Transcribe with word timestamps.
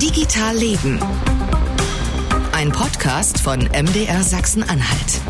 Digital 0.00 0.56
Leben. 0.56 0.98
Ein 2.52 2.72
Podcast 2.72 3.38
von 3.38 3.60
MDR 3.60 4.22
Sachsen-Anhalt. 4.22 5.20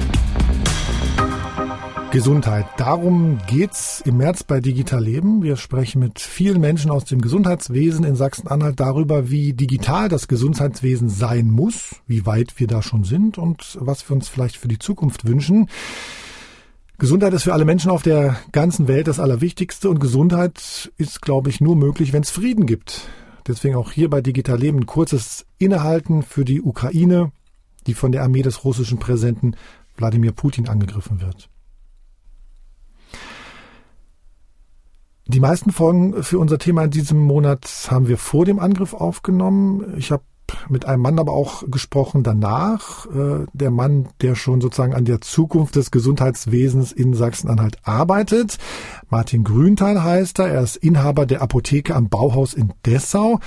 Gesundheit. 2.12 2.66
Darum 2.76 3.38
geht's 3.48 4.00
im 4.06 4.18
März 4.18 4.44
bei 4.44 4.60
Digital 4.60 5.02
Leben. 5.02 5.42
Wir 5.42 5.56
sprechen 5.56 5.98
mit 5.98 6.20
vielen 6.20 6.60
Menschen 6.60 6.92
aus 6.92 7.04
dem 7.04 7.20
Gesundheitswesen 7.20 8.04
in 8.04 8.14
Sachsen-Anhalt 8.14 8.78
darüber, 8.78 9.28
wie 9.28 9.54
digital 9.54 10.08
das 10.08 10.28
Gesundheitswesen 10.28 11.08
sein 11.08 11.50
muss, 11.50 11.96
wie 12.06 12.24
weit 12.24 12.60
wir 12.60 12.68
da 12.68 12.80
schon 12.80 13.02
sind 13.02 13.38
und 13.38 13.76
was 13.80 14.08
wir 14.08 14.14
uns 14.14 14.28
vielleicht 14.28 14.56
für 14.56 14.68
die 14.68 14.78
Zukunft 14.78 15.26
wünschen. 15.26 15.68
Gesundheit 16.98 17.32
ist 17.32 17.42
für 17.42 17.54
alle 17.54 17.64
Menschen 17.64 17.90
auf 17.90 18.02
der 18.02 18.36
ganzen 18.52 18.86
Welt 18.86 19.08
das 19.08 19.18
Allerwichtigste 19.18 19.90
und 19.90 19.98
Gesundheit 19.98 20.92
ist, 20.96 21.22
glaube 21.22 21.50
ich, 21.50 21.60
nur 21.60 21.74
möglich, 21.74 22.12
wenn 22.12 22.22
es 22.22 22.30
Frieden 22.30 22.66
gibt. 22.66 23.08
Deswegen 23.46 23.76
auch 23.76 23.92
hier 23.92 24.10
bei 24.10 24.20
Digital 24.20 24.58
Leben 24.58 24.80
ein 24.80 24.86
kurzes 24.86 25.46
Innehalten 25.58 26.22
für 26.22 26.44
die 26.44 26.62
Ukraine, 26.62 27.32
die 27.86 27.94
von 27.94 28.12
der 28.12 28.22
Armee 28.22 28.42
des 28.42 28.64
russischen 28.64 28.98
Präsidenten 28.98 29.56
Wladimir 29.96 30.32
Putin 30.32 30.68
angegriffen 30.68 31.20
wird. 31.20 31.48
Die 35.26 35.40
meisten 35.40 35.70
Folgen 35.70 36.24
für 36.24 36.40
unser 36.40 36.58
Thema 36.58 36.84
in 36.84 36.90
diesem 36.90 37.18
Monat 37.18 37.68
haben 37.88 38.08
wir 38.08 38.18
vor 38.18 38.44
dem 38.44 38.58
Angriff 38.58 38.94
aufgenommen. 38.94 39.94
Ich 39.96 40.10
habe 40.10 40.24
mit 40.68 40.86
einem 40.86 41.02
Mann 41.02 41.18
aber 41.18 41.32
auch 41.32 41.64
gesprochen 41.70 42.22
danach. 42.22 43.06
Äh, 43.06 43.46
der 43.52 43.70
Mann, 43.70 44.08
der 44.20 44.34
schon 44.34 44.60
sozusagen 44.60 44.94
an 44.94 45.04
der 45.04 45.20
Zukunft 45.20 45.76
des 45.76 45.90
Gesundheitswesens 45.90 46.92
in 46.92 47.14
Sachsen-Anhalt 47.14 47.78
arbeitet. 47.84 48.58
Martin 49.08 49.44
Grünthal 49.44 50.02
heißt 50.02 50.38
er. 50.40 50.48
Er 50.48 50.62
ist 50.62 50.76
Inhaber 50.76 51.26
der 51.26 51.42
Apotheke 51.42 51.94
am 51.94 52.08
Bauhaus 52.08 52.54
in 52.54 52.72
Dessau. 52.86 53.40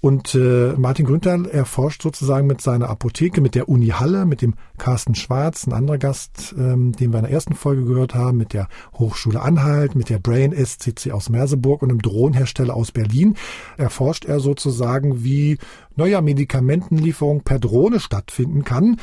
Und 0.00 0.36
äh, 0.36 0.74
Martin 0.76 1.06
Grünthal 1.06 1.46
erforscht 1.46 2.02
sozusagen 2.02 2.46
mit 2.46 2.60
seiner 2.60 2.88
Apotheke, 2.88 3.40
mit 3.40 3.56
der 3.56 3.68
Uni 3.68 3.88
Halle, 3.88 4.26
mit 4.26 4.42
dem 4.42 4.54
Carsten 4.76 5.16
Schwarz, 5.16 5.66
ein 5.66 5.72
anderer 5.72 5.98
Gast, 5.98 6.54
ähm, 6.56 6.92
den 6.92 7.12
wir 7.12 7.18
in 7.18 7.24
der 7.24 7.32
ersten 7.32 7.54
Folge 7.54 7.84
gehört 7.84 8.14
haben, 8.14 8.38
mit 8.38 8.52
der 8.52 8.68
Hochschule 8.94 9.42
Anhalt, 9.42 9.96
mit 9.96 10.08
der 10.08 10.20
Brain 10.20 10.52
SCC 10.52 11.10
aus 11.10 11.30
Merseburg 11.30 11.82
und 11.82 11.90
einem 11.90 12.00
Drohnenhersteller 12.00 12.74
aus 12.74 12.92
Berlin, 12.92 13.34
erforscht 13.76 14.24
er 14.24 14.38
sozusagen, 14.38 15.24
wie 15.24 15.58
neuer 15.96 16.22
Medikamentenlieferung 16.22 17.42
per 17.42 17.58
Drohne 17.58 17.98
stattfinden 17.98 18.62
kann. 18.62 19.00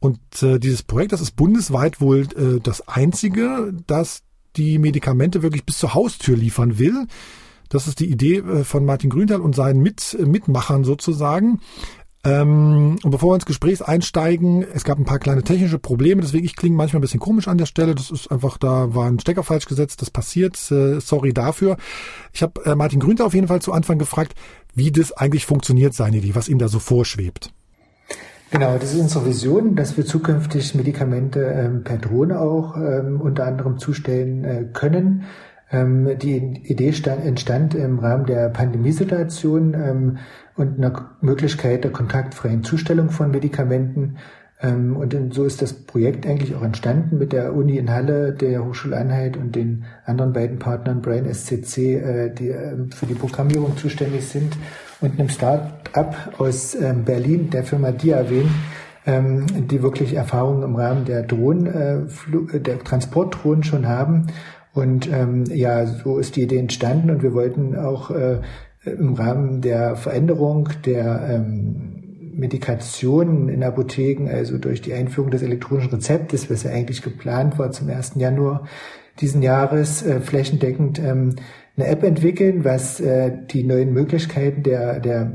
Und 0.00 0.18
äh, 0.42 0.58
dieses 0.58 0.82
Projekt, 0.82 1.12
das 1.12 1.20
ist 1.20 1.36
bundesweit 1.36 2.00
wohl 2.00 2.22
äh, 2.22 2.58
das 2.60 2.88
einzige, 2.88 3.72
das 3.86 4.22
die 4.56 4.78
Medikamente 4.78 5.42
wirklich 5.42 5.64
bis 5.64 5.78
zur 5.78 5.94
Haustür 5.94 6.36
liefern 6.36 6.80
will. 6.80 7.06
Das 7.72 7.88
ist 7.88 8.00
die 8.00 8.10
Idee 8.10 8.36
äh, 8.36 8.64
von 8.64 8.84
Martin 8.84 9.08
Grünthal 9.08 9.40
und 9.40 9.54
seinen 9.54 9.80
Mit 9.80 10.14
äh, 10.20 10.26
Mitmachern 10.26 10.84
sozusagen. 10.84 11.60
Ähm, 12.22 12.98
und 13.02 13.10
bevor 13.10 13.30
wir 13.30 13.36
ins 13.36 13.46
Gespräch 13.46 13.82
einsteigen, 13.82 14.62
es 14.74 14.84
gab 14.84 14.98
ein 14.98 15.06
paar 15.06 15.18
kleine 15.18 15.42
technische 15.42 15.78
Probleme, 15.78 16.20
deswegen 16.20 16.44
ich 16.44 16.54
klinge 16.54 16.76
manchmal 16.76 17.00
ein 17.00 17.02
bisschen 17.02 17.18
komisch 17.18 17.48
an 17.48 17.56
der 17.56 17.66
Stelle. 17.66 17.94
Das 17.94 18.10
ist 18.10 18.30
einfach, 18.30 18.58
da 18.58 18.94
war 18.94 19.06
ein 19.06 19.18
Stecker 19.18 19.42
falsch 19.42 19.64
gesetzt, 19.64 20.02
das 20.02 20.10
passiert. 20.10 20.54
Äh, 20.70 21.00
sorry 21.00 21.32
dafür. 21.32 21.78
Ich 22.34 22.42
habe 22.42 22.62
äh, 22.66 22.74
Martin 22.74 23.00
Grünthal 23.00 23.26
auf 23.26 23.34
jeden 23.34 23.48
Fall 23.48 23.62
zu 23.62 23.72
Anfang 23.72 23.98
gefragt, 23.98 24.34
wie 24.74 24.92
das 24.92 25.12
eigentlich 25.12 25.46
funktioniert, 25.46 25.94
seine 25.94 26.18
Idee, 26.18 26.34
was 26.34 26.50
ihm 26.50 26.58
da 26.58 26.68
so 26.68 26.78
vorschwebt. 26.78 27.52
Genau, 28.50 28.76
das 28.76 28.92
ist 28.92 29.00
unsere 29.00 29.24
Vision, 29.24 29.76
dass 29.76 29.96
wir 29.96 30.04
zukünftig 30.04 30.74
Medikamente 30.74 31.40
ähm, 31.40 31.84
per 31.84 31.96
Drohne 31.96 32.38
auch 32.38 32.76
ähm, 32.76 33.18
unter 33.18 33.46
anderem 33.46 33.78
zustellen 33.78 34.44
äh, 34.44 34.64
können. 34.74 35.24
Ähm, 35.72 36.18
die 36.18 36.36
Idee 36.64 36.92
stand, 36.92 37.24
entstand 37.24 37.74
im 37.74 37.98
Rahmen 37.98 38.26
der 38.26 38.50
Pandemiesituation 38.50 39.74
ähm, 39.74 40.18
und 40.54 40.76
einer 40.76 41.16
Möglichkeit 41.22 41.84
der 41.84 41.92
kontaktfreien 41.92 42.62
Zustellung 42.62 43.08
von 43.08 43.30
Medikamenten. 43.30 44.18
Ähm, 44.60 44.96
und 44.96 45.16
so 45.32 45.44
ist 45.44 45.62
das 45.62 45.72
Projekt 45.72 46.26
eigentlich 46.26 46.54
auch 46.54 46.62
entstanden 46.62 47.16
mit 47.16 47.32
der 47.32 47.54
Uni 47.54 47.78
in 47.78 47.90
Halle, 47.90 48.34
der 48.34 48.62
Hochschule 48.64 48.98
Anhalt 48.98 49.38
und 49.38 49.56
den 49.56 49.84
anderen 50.04 50.34
beiden 50.34 50.58
Partnern 50.58 51.00
Brain 51.00 51.24
SCC, 51.24 51.96
äh, 51.96 52.34
die 52.34 52.50
äh, 52.50 52.76
für 52.90 53.06
die 53.06 53.14
Programmierung 53.14 53.76
zuständig 53.78 54.28
sind 54.28 54.56
und 55.00 55.18
einem 55.18 55.30
Start-up 55.30 56.34
aus 56.36 56.74
äh, 56.74 56.94
Berlin, 57.02 57.48
der 57.48 57.64
Firma 57.64 57.92
Diaven, 57.92 58.50
ähm, 59.06 59.46
die 59.68 59.82
wirklich 59.82 60.14
Erfahrungen 60.14 60.62
im 60.64 60.76
Rahmen 60.76 61.06
der 61.06 61.22
Drohnen, 61.22 61.66
äh, 61.66 62.60
der 62.60 62.78
Transportdrohnen 62.78 63.64
schon 63.64 63.88
haben 63.88 64.26
und 64.74 65.10
ähm, 65.12 65.44
ja, 65.46 65.86
so 65.86 66.18
ist 66.18 66.36
die 66.36 66.42
Idee 66.42 66.58
entstanden 66.58 67.10
und 67.10 67.22
wir 67.22 67.34
wollten 67.34 67.76
auch 67.76 68.10
äh, 68.10 68.40
im 68.84 69.14
Rahmen 69.14 69.60
der 69.60 69.96
Veränderung 69.96 70.70
der 70.84 71.28
ähm, 71.28 72.02
Medikationen 72.34 73.48
in 73.48 73.62
Apotheken, 73.62 74.28
also 74.28 74.58
durch 74.58 74.80
die 74.80 74.94
Einführung 74.94 75.30
des 75.30 75.42
elektronischen 75.42 75.92
Rezeptes, 75.92 76.50
was 76.50 76.62
ja 76.62 76.70
eigentlich 76.70 77.02
geplant 77.02 77.58
war 77.58 77.70
zum 77.70 77.88
1. 77.88 78.12
Januar 78.16 78.66
diesen 79.20 79.42
Jahres, 79.42 80.02
äh, 80.02 80.20
flächendeckend 80.20 80.98
ähm, 80.98 81.36
eine 81.76 81.86
App 81.86 82.02
entwickeln, 82.02 82.64
was 82.64 83.00
äh, 83.00 83.32
die 83.50 83.64
neuen 83.64 83.92
Möglichkeiten 83.92 84.62
der, 84.62 85.00
der 85.00 85.32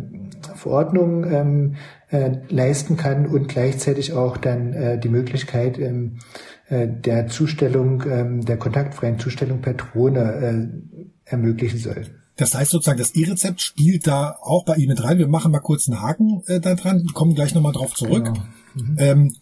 Verordnung 0.56 1.32
ähm, 1.32 1.76
äh, 2.10 2.32
leisten 2.50 2.98
kann 2.98 3.28
und 3.28 3.50
gleichzeitig 3.50 4.14
auch 4.14 4.38
dann 4.38 4.74
äh, 4.74 5.00
die 5.00 5.10
Möglichkeit, 5.10 5.78
ähm, 5.80 6.18
äh, 6.18 6.57
der 6.70 7.28
Zustellung, 7.28 8.04
ähm, 8.10 8.46
der 8.46 8.58
kontaktfreien 8.58 9.20
Zustellung 9.20 9.62
per 9.62 9.74
Drohne 9.74 10.20
äh, 10.20 11.32
ermöglichen 11.32 11.80
soll. 11.80 12.06
Das 12.36 12.54
heißt 12.54 12.72
sozusagen, 12.72 13.00
das 13.00 13.16
E-Rezept 13.16 13.62
spielt 13.62 14.06
da 14.06 14.38
auch 14.42 14.64
bei 14.64 14.76
Ihnen 14.76 14.90
mit 14.90 15.04
rein. 15.04 15.18
Wir 15.18 15.28
machen 15.28 15.52
mal 15.52 15.60
kurz 15.60 15.90
einen 15.90 16.02
Haken 16.02 16.44
äh, 16.48 16.60
da 16.60 16.76
dran, 16.76 17.06
kommen 17.14 17.36
gleich 17.36 17.56
nochmal 17.56 17.74
drauf 17.74 17.96
zurück. 17.96 18.26
Genau. 18.26 18.46
Mhm. 18.76 18.96
Ähm, 19.00 19.36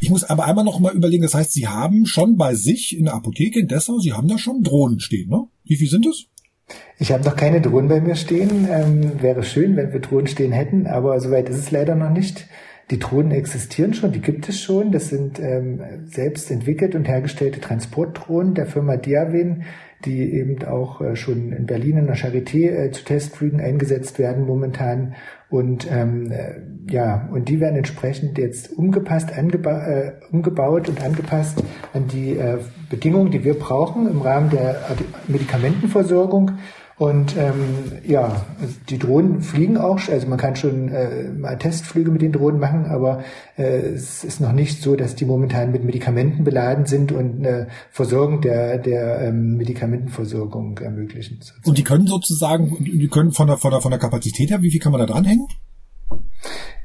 ich 0.00 0.10
muss 0.10 0.24
aber 0.24 0.44
einmal 0.44 0.64
noch 0.64 0.80
mal 0.80 0.94
überlegen, 0.94 1.22
das 1.22 1.34
heißt, 1.34 1.52
Sie 1.52 1.68
haben 1.68 2.06
schon 2.06 2.36
bei 2.36 2.54
sich 2.54 2.96
in 2.96 3.04
der 3.04 3.14
Apotheke 3.14 3.60
in 3.60 3.68
Dessau, 3.68 3.98
Sie 3.98 4.12
haben 4.12 4.28
da 4.28 4.38
schon 4.38 4.62
Drohnen 4.62 5.00
stehen, 5.00 5.28
ne? 5.28 5.44
Wie 5.64 5.76
viel 5.76 5.88
sind 5.88 6.06
es? 6.06 6.26
Ich 6.98 7.12
habe 7.12 7.24
noch 7.24 7.36
keine 7.36 7.60
Drohnen 7.60 7.88
bei 7.88 8.00
mir 8.00 8.14
stehen. 8.14 8.68
Ähm, 8.70 9.22
wäre 9.22 9.42
schön, 9.42 9.76
wenn 9.76 9.92
wir 9.92 10.00
Drohnen 10.00 10.26
stehen 10.26 10.52
hätten, 10.52 10.86
aber 10.86 11.20
soweit 11.20 11.48
ist 11.48 11.58
es 11.58 11.70
leider 11.70 11.94
noch 11.94 12.10
nicht. 12.10 12.46
Die 12.90 12.98
Drohnen 12.98 13.30
existieren 13.30 13.94
schon, 13.94 14.12
die 14.12 14.20
gibt 14.20 14.48
es 14.48 14.60
schon. 14.60 14.92
Das 14.92 15.08
sind 15.08 15.40
ähm, 15.40 15.80
selbst 16.04 16.50
entwickelt 16.50 16.94
und 16.94 17.08
hergestellte 17.08 17.60
Transportdrohnen 17.60 18.54
der 18.54 18.66
Firma 18.66 18.96
Diaven, 18.96 19.64
die 20.04 20.34
eben 20.34 20.62
auch 20.64 21.00
äh, 21.00 21.16
schon 21.16 21.52
in 21.52 21.64
Berlin 21.64 21.96
in 21.96 22.06
der 22.06 22.16
Charité 22.16 22.70
äh, 22.70 22.90
zu 22.90 23.04
Testflügen 23.04 23.60
eingesetzt 23.60 24.18
werden 24.18 24.44
momentan. 24.44 25.14
Und 25.48 25.90
ähm, 25.90 26.30
äh, 26.30 26.60
ja, 26.92 27.28
und 27.32 27.48
die 27.48 27.58
werden 27.58 27.76
entsprechend 27.76 28.36
jetzt 28.36 28.70
umgepasst, 28.76 29.32
angeba 29.32 29.86
äh, 29.86 30.12
umgebaut 30.30 30.88
und 30.90 31.02
angepasst 31.02 31.62
an 31.94 32.06
die 32.08 32.36
äh, 32.36 32.58
Bedingungen, 32.90 33.30
die 33.30 33.44
wir 33.44 33.54
brauchen 33.54 34.10
im 34.10 34.20
Rahmen 34.20 34.50
der 34.50 34.76
Medikamentenversorgung. 35.26 36.58
Und 36.96 37.36
ähm, 37.36 37.90
ja, 38.06 38.44
die 38.88 38.98
Drohnen 38.98 39.40
fliegen 39.40 39.76
auch, 39.76 39.98
also 40.08 40.28
man 40.28 40.38
kann 40.38 40.54
schon 40.54 40.88
äh, 40.90 41.24
mal 41.24 41.58
Testflüge 41.58 42.12
mit 42.12 42.22
den 42.22 42.30
Drohnen 42.30 42.60
machen, 42.60 42.86
aber 42.86 43.24
äh, 43.56 43.78
es 43.78 44.22
ist 44.22 44.40
noch 44.40 44.52
nicht 44.52 44.80
so, 44.80 44.94
dass 44.94 45.16
die 45.16 45.24
momentan 45.24 45.72
mit 45.72 45.82
Medikamenten 45.82 46.44
beladen 46.44 46.86
sind 46.86 47.10
und 47.10 47.44
eine 47.44 47.66
Versorgung 47.90 48.42
der, 48.42 48.78
der 48.78 49.22
ähm, 49.22 49.56
Medikamentenversorgung 49.56 50.78
ermöglichen. 50.78 51.38
Sozusagen. 51.40 51.68
Und 51.68 51.78
die 51.78 51.84
können 51.84 52.06
sozusagen, 52.06 52.76
die 52.84 53.08
können 53.08 53.32
von 53.32 53.48
der, 53.48 53.56
von 53.56 53.72
der, 53.72 53.80
von 53.80 53.90
der 53.90 53.98
Kapazität 53.98 54.50
her, 54.50 54.62
wie 54.62 54.70
viel 54.70 54.80
kann 54.80 54.92
man 54.92 55.00
da 55.00 55.06
dranhängen? 55.06 55.48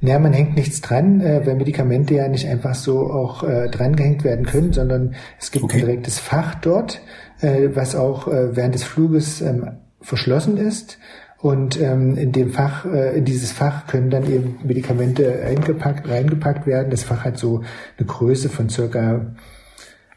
Naja, 0.02 0.18
man 0.18 0.34
hängt 0.34 0.56
nichts 0.56 0.82
dran, 0.82 1.22
äh, 1.22 1.46
weil 1.46 1.56
Medikamente 1.56 2.16
ja 2.16 2.28
nicht 2.28 2.48
einfach 2.48 2.74
so 2.74 3.12
auch 3.12 3.44
äh, 3.44 3.70
drangehängt 3.70 4.24
werden 4.24 4.46
können, 4.46 4.74
sondern 4.74 5.14
es 5.40 5.52
gibt 5.52 5.66
okay. 5.66 5.82
ein 5.82 5.86
direktes 5.86 6.18
Fach 6.18 6.56
dort, 6.56 7.02
äh, 7.42 7.70
was 7.74 7.96
auch 7.96 8.28
äh, 8.28 8.56
während 8.56 8.74
des 8.74 8.84
Fluges 8.84 9.42
ähm, 9.42 9.70
verschlossen 10.02 10.58
ist. 10.58 10.98
Und 11.42 11.80
ähm, 11.80 12.18
in 12.18 12.34
dem 12.34 12.50
Fach, 12.50 12.86
äh, 12.86 13.18
in 13.18 13.24
dieses 13.24 13.54
Fach 13.54 13.88
können 13.88 14.10
dann 14.10 14.30
eben 14.30 14.58
Medikamente 14.66 15.42
eingepackt, 15.42 16.10
reingepackt 16.10 16.68
werden. 16.68 16.90
Das 16.90 17.04
Fach 17.04 17.24
hat 17.24 17.38
so 17.38 17.64
eine 17.98 18.08
Größe 18.08 18.50
von 18.50 18.68
circa 18.68 19.34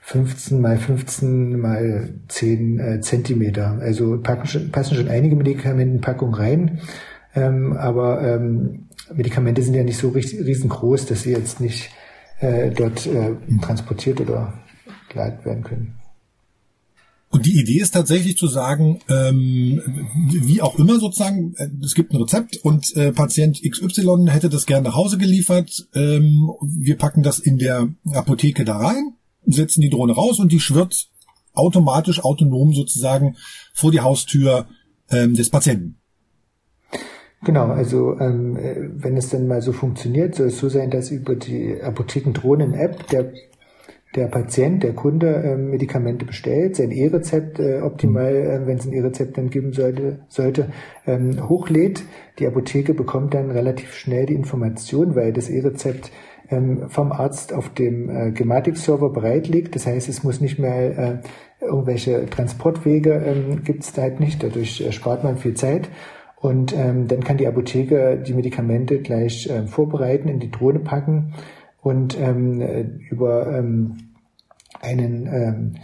15 0.00 0.60
mal 0.60 0.76
15 0.78 1.60
mal 1.60 2.14
10 2.26 2.78
äh, 2.80 3.00
Zentimeter. 3.00 3.78
Also 3.80 4.20
packen 4.20 4.46
schon, 4.46 4.72
passen 4.72 4.96
schon 4.96 5.08
einige 5.08 5.36
Medikamentenpackungen 5.36 6.34
rein. 6.34 6.80
Ähm, 7.36 7.76
aber 7.76 8.20
ähm, 8.22 8.88
Medikamente 9.14 9.62
sind 9.62 9.74
ja 9.74 9.84
nicht 9.84 9.98
so 9.98 10.08
riesengroß, 10.08 11.06
dass 11.06 11.22
sie 11.22 11.32
jetzt 11.32 11.60
nicht 11.60 11.90
äh, 12.40 12.70
dort 12.70 13.06
äh, 13.06 13.36
transportiert 13.60 14.20
oder 14.20 14.54
geleitet 15.08 15.44
werden 15.44 15.62
können. 15.62 16.01
Und 17.32 17.46
die 17.46 17.58
Idee 17.58 17.78
ist 17.78 17.92
tatsächlich 17.92 18.36
zu 18.36 18.46
sagen, 18.46 19.00
ähm, 19.08 19.80
wie 20.30 20.60
auch 20.60 20.78
immer 20.78 21.00
sozusagen, 21.00 21.54
äh, 21.56 21.68
es 21.82 21.94
gibt 21.94 22.12
ein 22.12 22.18
Rezept 22.18 22.58
und 22.58 22.94
äh, 22.94 23.10
Patient 23.10 23.62
XY 23.62 24.26
hätte 24.28 24.50
das 24.50 24.66
gerne 24.66 24.88
nach 24.88 24.96
Hause 24.96 25.16
geliefert. 25.16 25.88
Ähm, 25.94 26.50
wir 26.62 26.98
packen 26.98 27.22
das 27.22 27.38
in 27.38 27.56
der 27.56 27.88
Apotheke 28.12 28.66
da 28.66 28.76
rein, 28.76 29.14
setzen 29.46 29.80
die 29.80 29.88
Drohne 29.88 30.12
raus 30.12 30.40
und 30.40 30.52
die 30.52 30.60
schwirrt 30.60 31.08
automatisch, 31.54 32.22
autonom 32.22 32.74
sozusagen 32.74 33.36
vor 33.72 33.90
die 33.90 34.00
Haustür 34.00 34.66
ähm, 35.10 35.34
des 35.34 35.48
Patienten. 35.48 35.96
Genau, 37.44 37.68
also 37.68 38.18
ähm, 38.20 38.58
wenn 38.94 39.16
es 39.16 39.30
dann 39.30 39.48
mal 39.48 39.62
so 39.62 39.72
funktioniert, 39.72 40.34
soll 40.34 40.48
es 40.48 40.58
so 40.58 40.68
sein, 40.68 40.90
dass 40.90 41.10
über 41.10 41.34
die 41.34 41.80
Apothekendrohnen-App 41.82 43.08
der 43.08 43.32
der 44.14 44.26
Patient, 44.26 44.82
der 44.82 44.92
Kunde 44.92 45.34
äh, 45.36 45.56
Medikamente 45.56 46.26
bestellt, 46.26 46.76
sein 46.76 46.90
E-Rezept 46.90 47.58
äh, 47.58 47.80
optimal, 47.80 48.34
äh, 48.34 48.66
wenn 48.66 48.76
es 48.76 48.86
ein 48.86 48.92
E-Rezept 48.92 49.38
dann 49.38 49.48
geben 49.48 49.72
sollte, 49.72 50.20
sollte 50.28 50.68
ähm, 51.06 51.48
hochlädt. 51.48 52.04
Die 52.38 52.46
Apotheke 52.46 52.94
bekommt 52.94 53.34
dann 53.34 53.50
relativ 53.50 53.94
schnell 53.94 54.26
die 54.26 54.34
Information, 54.34 55.16
weil 55.16 55.32
das 55.32 55.48
E-Rezept 55.48 56.10
ähm, 56.50 56.88
vom 56.88 57.12
Arzt 57.12 57.54
auf 57.54 57.70
dem 57.70 58.10
äh, 58.10 58.30
Gematik-Server 58.32 59.10
bereit 59.10 59.48
liegt. 59.48 59.74
Das 59.74 59.86
heißt, 59.86 60.08
es 60.08 60.22
muss 60.22 60.40
nicht 60.40 60.58
mehr 60.58 60.98
äh, 60.98 61.18
irgendwelche 61.60 62.26
Transportwege 62.26 63.14
ähm, 63.14 63.62
gibt 63.64 63.84
es 63.84 63.92
da 63.92 64.02
halt 64.02 64.20
nicht. 64.20 64.42
Dadurch 64.42 64.82
äh, 64.82 64.92
spart 64.92 65.24
man 65.24 65.38
viel 65.38 65.54
Zeit. 65.54 65.88
Und 66.36 66.76
ähm, 66.76 67.06
dann 67.06 67.22
kann 67.22 67.36
die 67.36 67.46
Apotheke 67.46 68.18
die 68.18 68.34
Medikamente 68.34 68.98
gleich 68.98 69.48
äh, 69.48 69.66
vorbereiten, 69.66 70.28
in 70.28 70.40
die 70.40 70.50
Drohne 70.50 70.80
packen 70.80 71.32
und 71.82 72.18
ähm, 72.18 73.00
über 73.10 73.46
ähm, 73.58 73.98
einen 74.80 75.26
ähm, 75.26 75.74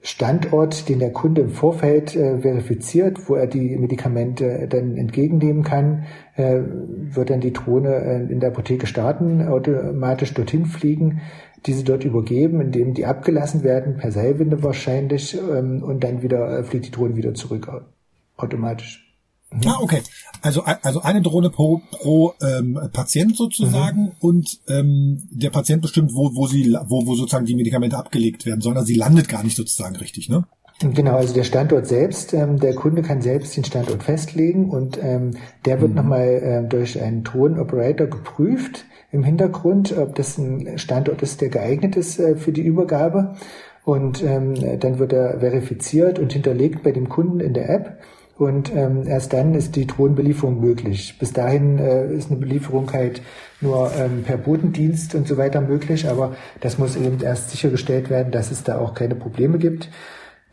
Standort, 0.00 0.88
den 0.88 1.00
der 1.00 1.12
Kunde 1.12 1.42
im 1.42 1.50
Vorfeld 1.50 2.14
äh, 2.16 2.38
verifiziert, 2.38 3.28
wo 3.28 3.34
er 3.34 3.48
die 3.48 3.76
Medikamente 3.76 4.66
dann 4.68 4.96
entgegennehmen 4.96 5.64
kann, 5.64 6.04
äh, 6.36 6.60
wird 6.60 7.30
dann 7.30 7.40
die 7.40 7.52
Drohne 7.52 7.94
äh, 7.94 8.32
in 8.32 8.40
der 8.40 8.50
Apotheke 8.50 8.86
starten, 8.86 9.46
automatisch 9.46 10.32
dorthin 10.34 10.66
fliegen, 10.66 11.20
diese 11.66 11.84
dort 11.84 12.04
übergeben, 12.04 12.60
indem 12.60 12.94
die 12.94 13.06
abgelassen 13.06 13.64
werden, 13.64 13.96
per 13.96 14.12
Seilwinde 14.12 14.62
wahrscheinlich, 14.62 15.36
ähm, 15.36 15.82
und 15.82 16.04
dann 16.04 16.22
wieder 16.22 16.58
äh, 16.58 16.64
fliegt 16.64 16.86
die 16.86 16.90
Drohne 16.92 17.16
wieder 17.16 17.34
zurück 17.34 17.68
automatisch. 18.36 19.11
Mhm. 19.52 19.68
Ah, 19.68 19.78
okay. 19.80 20.02
Also, 20.40 20.62
also 20.62 21.02
eine 21.02 21.22
Drohne 21.22 21.50
pro, 21.50 21.80
pro 21.90 22.34
ähm, 22.42 22.78
Patient 22.92 23.36
sozusagen 23.36 24.02
mhm. 24.02 24.12
und 24.20 24.60
ähm, 24.68 25.22
der 25.30 25.50
Patient 25.50 25.82
bestimmt, 25.82 26.12
wo, 26.14 26.34
wo 26.34 26.46
sie, 26.46 26.76
wo, 26.88 27.06
wo 27.06 27.14
sozusagen 27.14 27.46
die 27.46 27.54
Medikamente 27.54 27.96
abgelegt 27.96 28.44
werden, 28.44 28.60
sondern 28.60 28.84
sie 28.84 28.94
landet 28.94 29.28
gar 29.28 29.44
nicht 29.44 29.56
sozusagen 29.56 29.96
richtig, 29.96 30.28
ne? 30.28 30.44
Genau, 30.80 31.16
also 31.16 31.32
der 31.32 31.44
Standort 31.44 31.86
selbst, 31.86 32.34
ähm, 32.34 32.58
der 32.58 32.74
Kunde 32.74 33.02
kann 33.02 33.22
selbst 33.22 33.56
den 33.56 33.64
Standort 33.64 34.02
festlegen 34.02 34.70
und 34.70 34.98
ähm, 35.00 35.32
der 35.64 35.80
wird 35.80 35.90
mhm. 35.90 35.96
nochmal 35.96 36.40
ähm, 36.42 36.68
durch 36.68 37.00
einen 37.00 37.22
Drohnenoperator 37.22 38.08
geprüft 38.08 38.84
im 39.12 39.22
Hintergrund, 39.22 39.96
ob 39.96 40.16
das 40.16 40.38
ein 40.38 40.78
Standort 40.78 41.22
ist, 41.22 41.40
der 41.40 41.50
geeignet 41.50 41.94
ist 41.96 42.18
äh, 42.18 42.34
für 42.34 42.50
die 42.50 42.62
Übergabe. 42.62 43.36
Und 43.84 44.22
ähm, 44.22 44.54
dann 44.78 44.98
wird 44.98 45.12
er 45.12 45.40
verifiziert 45.40 46.18
und 46.18 46.32
hinterlegt 46.32 46.82
bei 46.82 46.92
dem 46.92 47.08
Kunden 47.08 47.40
in 47.40 47.52
der 47.52 47.68
App. 47.68 47.98
Und 48.38 48.74
ähm, 48.74 49.06
erst 49.06 49.32
dann 49.32 49.54
ist 49.54 49.76
die 49.76 49.86
Drohnenbelieferung 49.86 50.60
möglich. 50.60 51.16
Bis 51.18 51.32
dahin 51.32 51.78
äh, 51.78 52.12
ist 52.12 52.30
eine 52.30 52.40
Belieferung 52.40 52.92
halt 52.92 53.22
nur 53.60 53.90
ähm, 53.96 54.24
per 54.24 54.38
Bodendienst 54.38 55.14
und 55.14 55.28
so 55.28 55.36
weiter 55.36 55.60
möglich, 55.60 56.08
aber 56.08 56.34
das 56.60 56.78
muss 56.78 56.96
eben 56.96 57.20
erst 57.22 57.50
sichergestellt 57.50 58.10
werden, 58.10 58.32
dass 58.32 58.50
es 58.50 58.64
da 58.64 58.78
auch 58.78 58.94
keine 58.94 59.14
Probleme 59.14 59.58
gibt. 59.58 59.90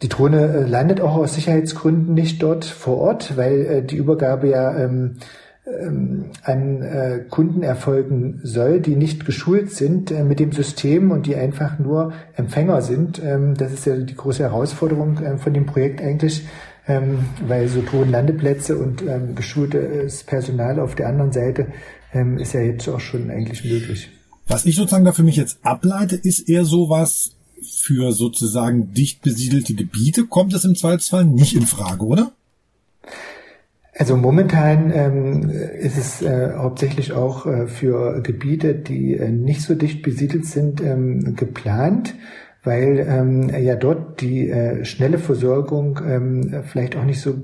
Die 0.01 0.09
Drohne 0.09 0.45
äh, 0.45 0.63
landet 0.65 1.01
auch 1.01 1.15
aus 1.15 1.35
Sicherheitsgründen 1.35 2.13
nicht 2.13 2.43
dort 2.43 2.65
vor 2.65 2.97
Ort, 2.97 3.37
weil 3.37 3.65
äh, 3.65 3.83
die 3.83 3.97
Übergabe 3.97 4.49
ja 4.49 4.77
ähm, 4.77 5.17
ähm, 5.65 6.25
an 6.43 6.81
äh, 6.81 7.19
Kunden 7.29 7.63
erfolgen 7.63 8.39
soll, 8.43 8.79
die 8.79 8.95
nicht 8.95 9.25
geschult 9.25 9.71
sind 9.71 10.09
äh, 10.11 10.23
mit 10.23 10.39
dem 10.39 10.51
System 10.51 11.11
und 11.11 11.25
die 11.25 11.35
einfach 11.35 11.79
nur 11.79 12.13
Empfänger 12.35 12.81
sind. 12.81 13.21
Ähm, 13.23 13.55
das 13.55 13.73
ist 13.73 13.85
ja 13.85 13.95
die 13.95 14.15
große 14.15 14.43
Herausforderung 14.43 15.17
äh, 15.17 15.37
von 15.37 15.53
dem 15.53 15.65
Projekt 15.65 16.01
eigentlich, 16.01 16.47
ähm, 16.89 17.19
weil 17.47 17.67
so 17.67 17.81
Drohnenlandeplätze 17.81 18.77
und 18.77 19.03
ähm, 19.03 19.35
geschultes 19.35 20.23
Personal 20.23 20.79
auf 20.79 20.95
der 20.95 21.07
anderen 21.07 21.31
Seite 21.31 21.67
ähm, 22.13 22.37
ist 22.39 22.53
ja 22.53 22.61
jetzt 22.61 22.89
auch 22.89 22.99
schon 22.99 23.29
eigentlich 23.29 23.63
möglich. 23.63 24.09
Was 24.47 24.65
ich 24.65 24.75
sozusagen 24.75 25.05
da 25.05 25.11
für 25.11 25.23
mich 25.23 25.35
jetzt 25.35 25.59
ableite, 25.61 26.15
ist 26.15 26.49
eher 26.49 26.65
sowas 26.65 27.35
für 27.61 28.11
sozusagen 28.11 28.93
dicht 28.93 29.21
besiedelte 29.21 29.75
Gebiete, 29.75 30.25
kommt 30.25 30.53
es 30.53 30.65
im 30.65 30.75
Zweifelsfall 30.75 31.25
nicht 31.25 31.55
in 31.55 31.67
Frage, 31.67 32.03
oder? 32.03 32.31
Also 33.93 34.15
momentan 34.15 34.91
ähm, 34.91 35.49
ist 35.49 35.97
es 35.97 36.21
äh, 36.21 36.53
hauptsächlich 36.55 37.11
auch 37.11 37.45
äh, 37.45 37.67
für 37.67 38.21
Gebiete, 38.21 38.73
die 38.73 39.15
äh, 39.15 39.29
nicht 39.29 39.61
so 39.61 39.75
dicht 39.75 40.01
besiedelt 40.01 40.45
sind, 40.45 40.81
ähm, 40.81 41.35
geplant 41.35 42.15
weil 42.69 43.03
ähm, 43.09 43.49
ja 43.49 43.75
dort 43.75 44.21
die 44.21 44.47
äh, 44.47 44.85
schnelle 44.85 45.17
Versorgung 45.17 45.99
ähm, 46.07 46.61
vielleicht 46.67 46.95
auch 46.95 47.03
nicht 47.03 47.19
so 47.19 47.41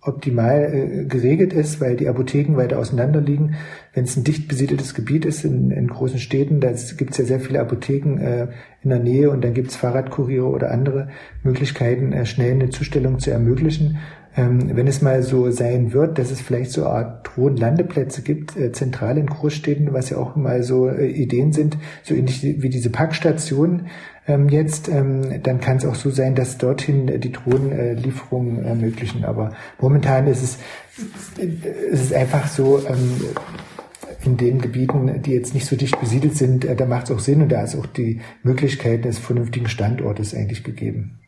optimal 0.00 0.72
äh, 0.72 1.04
geregelt 1.04 1.52
ist, 1.52 1.82
weil 1.82 1.96
die 1.96 2.08
Apotheken 2.08 2.56
weiter 2.56 2.78
auseinander 2.78 3.20
liegen. 3.20 3.56
Wenn 3.92 4.04
es 4.04 4.16
ein 4.16 4.24
dicht 4.24 4.48
besiedeltes 4.48 4.94
Gebiet 4.94 5.26
ist 5.26 5.44
in, 5.44 5.70
in 5.70 5.88
großen 5.88 6.18
Städten, 6.18 6.60
da 6.60 6.72
gibt 6.96 7.12
es 7.12 7.18
ja 7.18 7.26
sehr 7.26 7.40
viele 7.40 7.60
Apotheken 7.60 8.18
äh, 8.18 8.48
in 8.82 8.88
der 8.88 9.00
Nähe 9.00 9.28
und 9.30 9.44
dann 9.44 9.52
gibt 9.52 9.68
es 9.68 9.76
Fahrradkuriere 9.76 10.46
oder 10.46 10.70
andere 10.70 11.08
Möglichkeiten, 11.42 12.14
äh, 12.14 12.24
schnell 12.24 12.52
eine 12.52 12.70
Zustellung 12.70 13.18
zu 13.18 13.30
ermöglichen. 13.30 13.98
Ähm, 14.36 14.74
wenn 14.74 14.88
es 14.88 15.00
mal 15.00 15.22
so 15.22 15.50
sein 15.50 15.92
wird, 15.92 16.18
dass 16.18 16.32
es 16.32 16.40
vielleicht 16.40 16.72
so 16.72 16.84
eine 16.84 16.90
Art 16.90 17.28
Drohnenlandeplätze 17.36 18.22
gibt, 18.22 18.56
äh, 18.56 18.72
zentral 18.72 19.16
in 19.16 19.26
Großstädten, 19.26 19.92
was 19.92 20.10
ja 20.10 20.16
auch 20.16 20.34
mal 20.34 20.64
so 20.64 20.88
äh, 20.88 21.06
Ideen 21.06 21.52
sind, 21.52 21.78
so 22.02 22.14
ähnlich 22.14 22.42
wie 22.42 22.68
diese 22.68 22.90
Packstationen, 22.90 23.86
ähm, 24.26 24.48
jetzt, 24.48 24.88
ähm, 24.88 25.42
dann 25.42 25.60
kann 25.60 25.76
es 25.76 25.84
auch 25.84 25.94
so 25.94 26.10
sein, 26.10 26.34
dass 26.34 26.58
dorthin 26.58 27.20
die 27.20 27.32
Drohnenlieferungen 27.32 28.64
ermöglichen. 28.64 29.24
Aber 29.24 29.52
momentan 29.80 30.26
ist 30.26 30.42
es, 30.42 30.58
ist 31.38 32.04
es 32.04 32.12
einfach 32.12 32.46
so, 32.48 32.80
ähm, 32.86 33.20
in 34.24 34.36
den 34.36 34.60
Gebieten, 34.60 35.22
die 35.22 35.32
jetzt 35.32 35.54
nicht 35.54 35.66
so 35.66 35.76
dicht 35.76 36.00
besiedelt 36.00 36.36
sind, 36.36 36.64
äh, 36.64 36.76
da 36.76 36.86
macht 36.86 37.04
es 37.04 37.10
auch 37.10 37.20
Sinn 37.20 37.42
und 37.42 37.50
da 37.50 37.62
ist 37.62 37.76
auch 37.76 37.86
die 37.86 38.20
Möglichkeit 38.42 39.04
des 39.04 39.18
vernünftigen 39.18 39.68
Standortes 39.68 40.34
eigentlich 40.34 40.64
gegeben. 40.64 41.18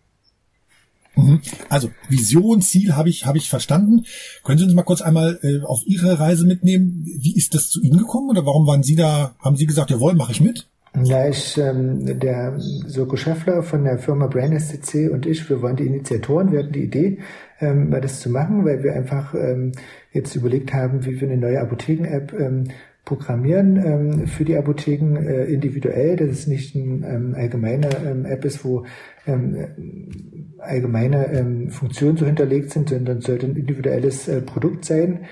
Mhm. 1.14 1.40
Also 1.68 1.90
Vision, 2.08 2.60
Ziel 2.62 2.94
habe 2.94 3.08
ich 3.08 3.24
habe 3.26 3.38
ich 3.38 3.48
verstanden. 3.48 4.04
Können 4.44 4.58
Sie 4.58 4.64
uns 4.64 4.74
mal 4.74 4.82
kurz 4.82 5.00
einmal 5.00 5.38
äh, 5.42 5.64
auf 5.64 5.82
Ihre 5.86 6.18
Reise 6.18 6.46
mitnehmen? 6.46 7.04
Wie 7.06 7.34
ist 7.34 7.54
das 7.54 7.70
zu 7.70 7.80
Ihnen 7.80 7.98
gekommen 7.98 8.30
oder 8.30 8.44
warum 8.44 8.66
waren 8.66 8.82
Sie 8.82 8.96
da? 8.96 9.34
Haben 9.40 9.56
Sie 9.56 9.66
gesagt, 9.66 9.90
jawohl, 9.90 10.14
mache 10.14 10.32
ich 10.32 10.40
mit? 10.40 10.68
Ja, 11.02 11.28
ich, 11.28 11.58
ähm, 11.58 12.18
der 12.18 12.54
Soko 12.58 13.16
Schäffler 13.16 13.62
von 13.62 13.84
der 13.84 13.98
Firma 13.98 14.28
Brain 14.28 14.58
STC 14.58 15.10
und 15.12 15.26
ich, 15.26 15.48
wir 15.50 15.60
waren 15.60 15.76
die 15.76 15.86
Initiatoren, 15.86 16.50
wir 16.52 16.60
hatten 16.60 16.72
die 16.72 16.84
Idee, 16.84 17.18
ähm, 17.60 17.90
das 17.90 18.20
zu 18.20 18.30
machen, 18.30 18.64
weil 18.64 18.82
wir 18.82 18.94
einfach 18.94 19.34
ähm, 19.34 19.72
jetzt 20.12 20.34
überlegt 20.36 20.72
haben, 20.72 21.04
wie 21.04 21.20
wir 21.20 21.28
eine 21.28 21.36
neue 21.36 21.60
Apotheken-App 21.60 22.32
ähm, 22.38 22.64
programmieren 23.04 23.76
ähm, 23.76 24.26
für 24.26 24.44
die 24.44 24.56
Apotheken 24.56 25.16
äh, 25.16 25.44
individuell, 25.44 26.16
dass 26.16 26.30
es 26.30 26.46
nicht 26.46 26.74
ein 26.74 27.04
ähm, 27.06 27.34
allgemeine 27.36 27.88
ähm, 28.04 28.24
App 28.24 28.44
ist, 28.44 28.64
wo 28.64 28.84
ähm, 29.26 30.54
allgemeine 30.58 31.30
ähm, 31.32 31.70
Funktionen 31.70 32.16
so 32.16 32.24
hinterlegt 32.24 32.70
sind, 32.70 32.88
sondern 32.88 33.20
sollte 33.20 33.46
ein 33.46 33.56
individuelles 33.56 34.28
äh, 34.28 34.40
Produkt 34.40 34.86
sein. 34.86 35.26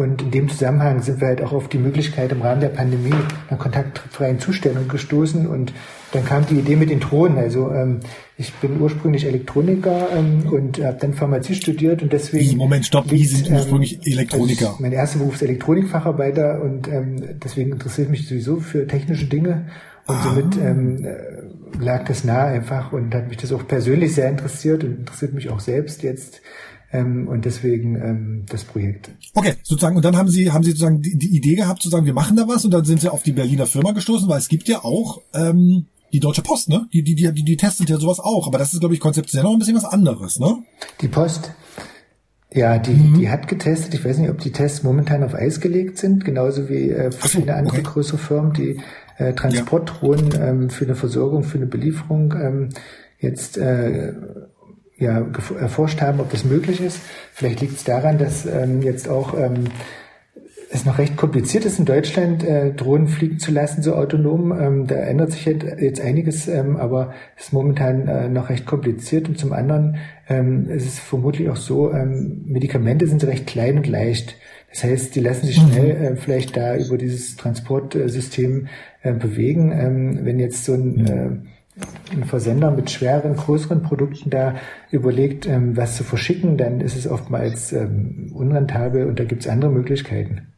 Und 0.00 0.22
in 0.22 0.30
dem 0.30 0.48
Zusammenhang 0.48 1.02
sind 1.02 1.20
wir 1.20 1.28
halt 1.28 1.42
auch 1.42 1.52
auf 1.52 1.68
die 1.68 1.76
Möglichkeit 1.76 2.32
im 2.32 2.40
Rahmen 2.40 2.62
der 2.62 2.70
Pandemie 2.70 3.12
einer 3.50 3.58
kontaktfreien 3.58 4.38
Zustellung 4.38 4.88
gestoßen. 4.88 5.46
Und 5.46 5.74
dann 6.12 6.24
kam 6.24 6.46
die 6.46 6.54
Idee 6.54 6.76
mit 6.76 6.88
den 6.88 7.00
Drohnen. 7.00 7.36
Also 7.36 7.70
ähm, 7.70 8.00
ich 8.38 8.54
bin 8.54 8.80
ursprünglich 8.80 9.26
Elektroniker 9.26 10.08
ähm, 10.16 10.50
und 10.50 10.82
habe 10.82 10.96
dann 10.98 11.12
Pharmazie 11.12 11.54
studiert 11.54 12.00
und 12.02 12.14
deswegen. 12.14 12.48
Wie, 12.48 12.56
Moment, 12.56 12.86
stopp, 12.86 13.10
wie 13.10 13.26
sind 13.26 13.50
ursprünglich 13.50 13.96
ähm, 13.96 14.12
Elektroniker? 14.14 14.68
Also 14.68 14.78
mein 14.80 14.92
erster 14.92 15.18
Beruf 15.18 15.34
ist 15.34 15.42
Elektronikfacharbeiter 15.42 16.62
und 16.62 16.88
ähm, 16.88 17.38
deswegen 17.44 17.72
interessiert 17.72 18.08
mich 18.08 18.26
sowieso 18.26 18.56
für 18.56 18.86
technische 18.86 19.26
Dinge. 19.26 19.66
Und 20.06 20.16
ah. 20.16 20.22
somit 20.22 20.56
ähm, 20.56 21.06
lag 21.78 22.06
das 22.06 22.24
nahe 22.24 22.46
einfach 22.46 22.94
und 22.94 23.14
hat 23.14 23.28
mich 23.28 23.36
das 23.36 23.52
auch 23.52 23.68
persönlich 23.68 24.14
sehr 24.14 24.30
interessiert 24.30 24.82
und 24.82 25.00
interessiert 25.00 25.34
mich 25.34 25.50
auch 25.50 25.60
selbst 25.60 26.02
jetzt 26.02 26.40
ähm, 26.92 27.28
und 27.28 27.44
deswegen 27.44 27.96
ähm, 27.96 28.44
das 28.48 28.64
Projekt. 28.64 29.10
Okay, 29.34 29.54
sozusagen, 29.62 29.96
und 29.96 30.04
dann 30.04 30.16
haben 30.16 30.28
Sie, 30.28 30.50
haben 30.50 30.64
Sie 30.64 30.70
sozusagen 30.70 31.02
die, 31.02 31.16
die 31.16 31.36
Idee 31.36 31.54
gehabt, 31.54 31.82
sozusagen, 31.82 32.06
wir 32.06 32.14
machen 32.14 32.36
da 32.36 32.48
was 32.48 32.64
und 32.64 32.72
dann 32.72 32.84
sind 32.84 33.00
Sie 33.00 33.10
auf 33.10 33.22
die 33.22 33.32
Berliner 33.32 33.66
Firma 33.66 33.92
gestoßen, 33.92 34.28
weil 34.28 34.38
es 34.38 34.48
gibt 34.48 34.68
ja 34.68 34.84
auch 34.84 35.20
ähm, 35.34 35.86
die 36.12 36.20
Deutsche 36.20 36.42
Post, 36.42 36.68
ne? 36.68 36.88
Die, 36.92 37.02
die, 37.02 37.14
die, 37.14 37.32
die 37.32 37.56
testet 37.56 37.88
ja 37.88 37.98
sowas 37.98 38.18
auch, 38.18 38.46
aber 38.46 38.58
das 38.58 38.72
ist, 38.72 38.80
glaube 38.80 38.94
ich, 38.94 39.00
konzeptionell 39.00 39.44
noch 39.44 39.52
ein 39.52 39.58
bisschen 39.58 39.76
was 39.76 39.84
anderes, 39.84 40.40
ne? 40.40 40.56
Die 41.00 41.08
Post, 41.08 41.52
ja, 42.52 42.78
die, 42.78 42.92
mhm. 42.92 43.14
die 43.14 43.30
hat 43.30 43.46
getestet. 43.46 43.94
Ich 43.94 44.04
weiß 44.04 44.18
nicht, 44.18 44.30
ob 44.30 44.38
die 44.38 44.50
Tests 44.50 44.82
momentan 44.82 45.22
auf 45.22 45.34
Eis 45.34 45.60
gelegt 45.60 45.98
sind, 45.98 46.24
genauso 46.24 46.68
wie 46.68 46.90
äh, 46.90 47.12
verschiedene 47.12 47.52
so, 47.52 47.52
okay. 47.52 47.60
andere 47.60 47.82
größere 47.82 48.18
Firmen, 48.18 48.52
die 48.52 48.80
äh, 49.18 49.32
Transportdrohnen 49.34 50.30
ja. 50.32 50.48
ähm, 50.48 50.70
für 50.70 50.84
eine 50.84 50.96
Versorgung, 50.96 51.44
für 51.44 51.58
eine 51.58 51.66
Belieferung 51.66 52.34
ähm, 52.34 52.68
jetzt 53.20 53.58
äh, 53.58 54.12
ja, 55.00 55.26
erforscht 55.58 56.00
haben, 56.00 56.20
ob 56.20 56.30
das 56.30 56.44
möglich 56.44 56.80
ist. 56.80 57.00
Vielleicht 57.32 57.60
liegt 57.60 57.76
es 57.76 57.84
daran, 57.84 58.18
dass 58.18 58.46
ähm, 58.46 58.82
jetzt 58.82 59.08
auch 59.08 59.34
ähm, 59.36 59.64
es 60.72 60.84
noch 60.84 60.98
recht 60.98 61.16
kompliziert 61.16 61.64
ist, 61.64 61.80
in 61.80 61.84
Deutschland 61.84 62.44
äh, 62.44 62.72
Drohnen 62.72 63.08
fliegen 63.08 63.40
zu 63.40 63.50
lassen, 63.50 63.82
so 63.82 63.94
autonom. 63.96 64.52
Ähm, 64.52 64.86
da 64.86 64.94
ändert 64.94 65.32
sich 65.32 65.44
jetzt 65.46 66.00
einiges, 66.00 66.46
ähm, 66.46 66.76
aber 66.76 67.12
es 67.36 67.46
ist 67.46 67.52
momentan 67.52 68.06
äh, 68.06 68.28
noch 68.28 68.50
recht 68.50 68.66
kompliziert. 68.66 69.28
Und 69.28 69.36
zum 69.36 69.52
anderen 69.52 69.96
ähm, 70.28 70.70
ist 70.70 70.86
es 70.86 70.98
vermutlich 71.00 71.48
auch 71.48 71.56
so, 71.56 71.92
ähm, 71.92 72.42
Medikamente 72.46 73.08
sind 73.08 73.24
recht 73.24 73.48
klein 73.48 73.78
und 73.78 73.88
leicht. 73.88 74.36
Das 74.70 74.84
heißt, 74.84 75.16
die 75.16 75.20
lassen 75.20 75.46
sich 75.46 75.56
schnell 75.56 75.98
mhm. 75.98 76.04
äh, 76.04 76.16
vielleicht 76.16 76.56
da 76.56 76.76
über 76.76 76.96
dieses 76.96 77.34
Transportsystem 77.36 78.68
äh, 79.02 79.12
bewegen. 79.12 79.72
Ähm, 79.72 80.20
wenn 80.22 80.38
jetzt 80.38 80.64
so 80.64 80.74
ein, 80.74 81.06
äh, 81.06 81.30
ein 82.12 82.24
Versender 82.24 82.70
mit 82.70 82.90
schweren, 82.90 83.36
größeren 83.36 83.82
Produkten 83.82 84.30
da 84.30 84.56
überlegt, 84.90 85.46
ähm, 85.46 85.76
was 85.76 85.96
zu 85.96 86.04
verschicken, 86.04 86.56
dann 86.56 86.80
ist 86.80 86.96
es 86.96 87.06
oftmals 87.06 87.72
ähm, 87.72 88.32
unrentabel 88.34 89.06
und 89.06 89.18
da 89.18 89.24
gibt 89.24 89.42
es 89.42 89.48
andere 89.48 89.70
Möglichkeiten. 89.70 90.48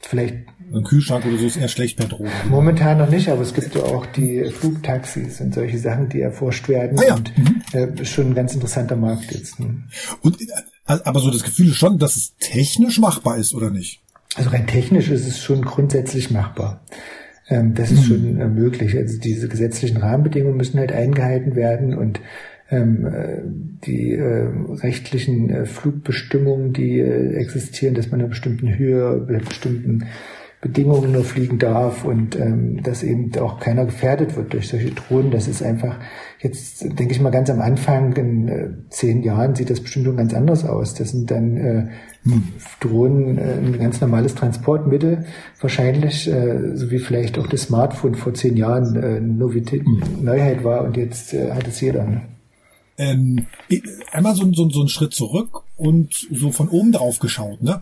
Vielleicht 0.00 0.36
ein 0.74 0.84
Kühlschrank 0.84 1.26
oder 1.26 1.36
so 1.36 1.46
ist 1.46 1.56
eher 1.56 1.68
schlecht 1.68 1.98
per 1.98 2.06
Drohne. 2.06 2.30
Momentan 2.48 2.98
noch 2.98 3.10
nicht, 3.10 3.28
aber 3.28 3.42
es 3.42 3.52
gibt 3.52 3.74
ja 3.74 3.82
auch 3.82 4.06
die 4.06 4.44
Flugtaxis 4.50 5.40
und 5.40 5.54
solche 5.54 5.78
Sachen, 5.78 6.08
die 6.08 6.20
erforscht 6.20 6.68
werden. 6.68 6.98
Ah 6.98 7.04
ja. 7.06 7.14
Und 7.14 7.36
mhm. 7.36 7.62
äh, 7.72 8.04
schon 8.04 8.28
ein 8.28 8.34
ganz 8.34 8.54
interessanter 8.54 8.96
Markt 8.96 9.30
jetzt. 9.32 9.58
Hm. 9.58 9.84
Und 10.22 10.40
äh, 10.40 10.46
aber 10.86 11.20
so 11.20 11.30
das 11.30 11.42
Gefühl 11.42 11.68
ist 11.68 11.76
schon, 11.76 11.98
dass 11.98 12.16
es 12.16 12.34
technisch 12.38 12.98
machbar 12.98 13.36
ist, 13.36 13.54
oder 13.54 13.70
nicht? 13.70 14.00
Also 14.34 14.50
rein 14.50 14.66
technisch 14.66 15.10
ist 15.10 15.26
es 15.26 15.40
schon 15.40 15.62
grundsätzlich 15.62 16.30
machbar. 16.30 16.82
Ähm, 17.48 17.74
das 17.74 17.90
ist 17.90 18.08
mhm. 18.08 18.14
schon 18.14 18.40
äh, 18.40 18.48
möglich. 18.48 18.96
Also 18.96 19.18
diese 19.18 19.48
gesetzlichen 19.48 19.98
Rahmenbedingungen 19.98 20.56
müssen 20.56 20.78
halt 20.78 20.92
eingehalten 20.92 21.54
werden 21.56 21.94
und 21.96 22.20
ähm, 22.70 23.06
äh, 23.06 23.42
die 23.86 24.12
äh, 24.12 24.48
rechtlichen 24.82 25.50
äh, 25.50 25.66
Flugbestimmungen, 25.66 26.72
die 26.72 27.00
äh, 27.00 27.34
existieren, 27.34 27.94
dass 27.94 28.10
man 28.10 28.20
in 28.20 28.24
einer 28.24 28.30
bestimmten 28.30 28.78
Höhe, 28.78 29.18
bestimmten 29.46 30.06
Bedingungen 30.62 31.10
nur 31.10 31.24
fliegen 31.24 31.58
darf 31.58 32.04
und 32.04 32.38
ähm, 32.38 32.82
dass 32.84 33.02
eben 33.02 33.32
auch 33.40 33.58
keiner 33.58 33.84
gefährdet 33.84 34.36
wird 34.36 34.52
durch 34.52 34.68
solche 34.68 34.92
Drohnen. 34.92 35.32
Das 35.32 35.48
ist 35.48 35.62
einfach 35.62 35.98
jetzt, 36.38 36.84
denke 36.84 37.10
ich 37.10 37.20
mal, 37.20 37.30
ganz 37.30 37.50
am 37.50 37.60
Anfang, 37.60 38.14
in 38.16 38.48
äh, 38.48 38.68
zehn 38.88 39.22
Jahren 39.22 39.56
sieht 39.56 39.70
das 39.70 39.80
bestimmt 39.80 40.06
schon 40.06 40.16
ganz 40.16 40.32
anders 40.32 40.64
aus. 40.64 40.94
Das 40.94 41.10
sind 41.10 41.30
dann 41.30 41.56
äh. 41.56 41.88
Drohnen 42.80 43.38
äh, 43.38 43.54
ein 43.54 43.78
ganz 43.78 44.00
normales 44.00 44.34
Transportmittel, 44.34 45.26
wahrscheinlich, 45.60 46.28
äh, 46.28 46.76
so 46.76 46.90
wie 46.90 46.98
vielleicht 46.98 47.38
auch 47.38 47.46
das 47.46 47.62
Smartphone 47.62 48.14
vor 48.14 48.32
zehn 48.34 48.56
Jahren 48.56 48.96
äh, 48.96 49.20
Novität, 49.20 49.84
hm. 49.84 50.24
Neuheit 50.24 50.62
war 50.62 50.84
und 50.84 50.96
jetzt 50.96 51.34
äh, 51.34 51.52
hat 51.52 51.66
es 51.66 51.80
jeder. 51.80 52.04
Ne? 52.04 52.22
Ähm, 52.98 53.46
einmal 54.12 54.36
so, 54.36 54.50
so, 54.52 54.68
so 54.70 54.80
einen 54.80 54.88
Schritt 54.88 55.14
zurück 55.14 55.64
und 55.76 56.14
so 56.30 56.52
von 56.52 56.68
oben 56.68 56.92
drauf 56.92 57.18
geschaut. 57.18 57.62
Ne? 57.62 57.80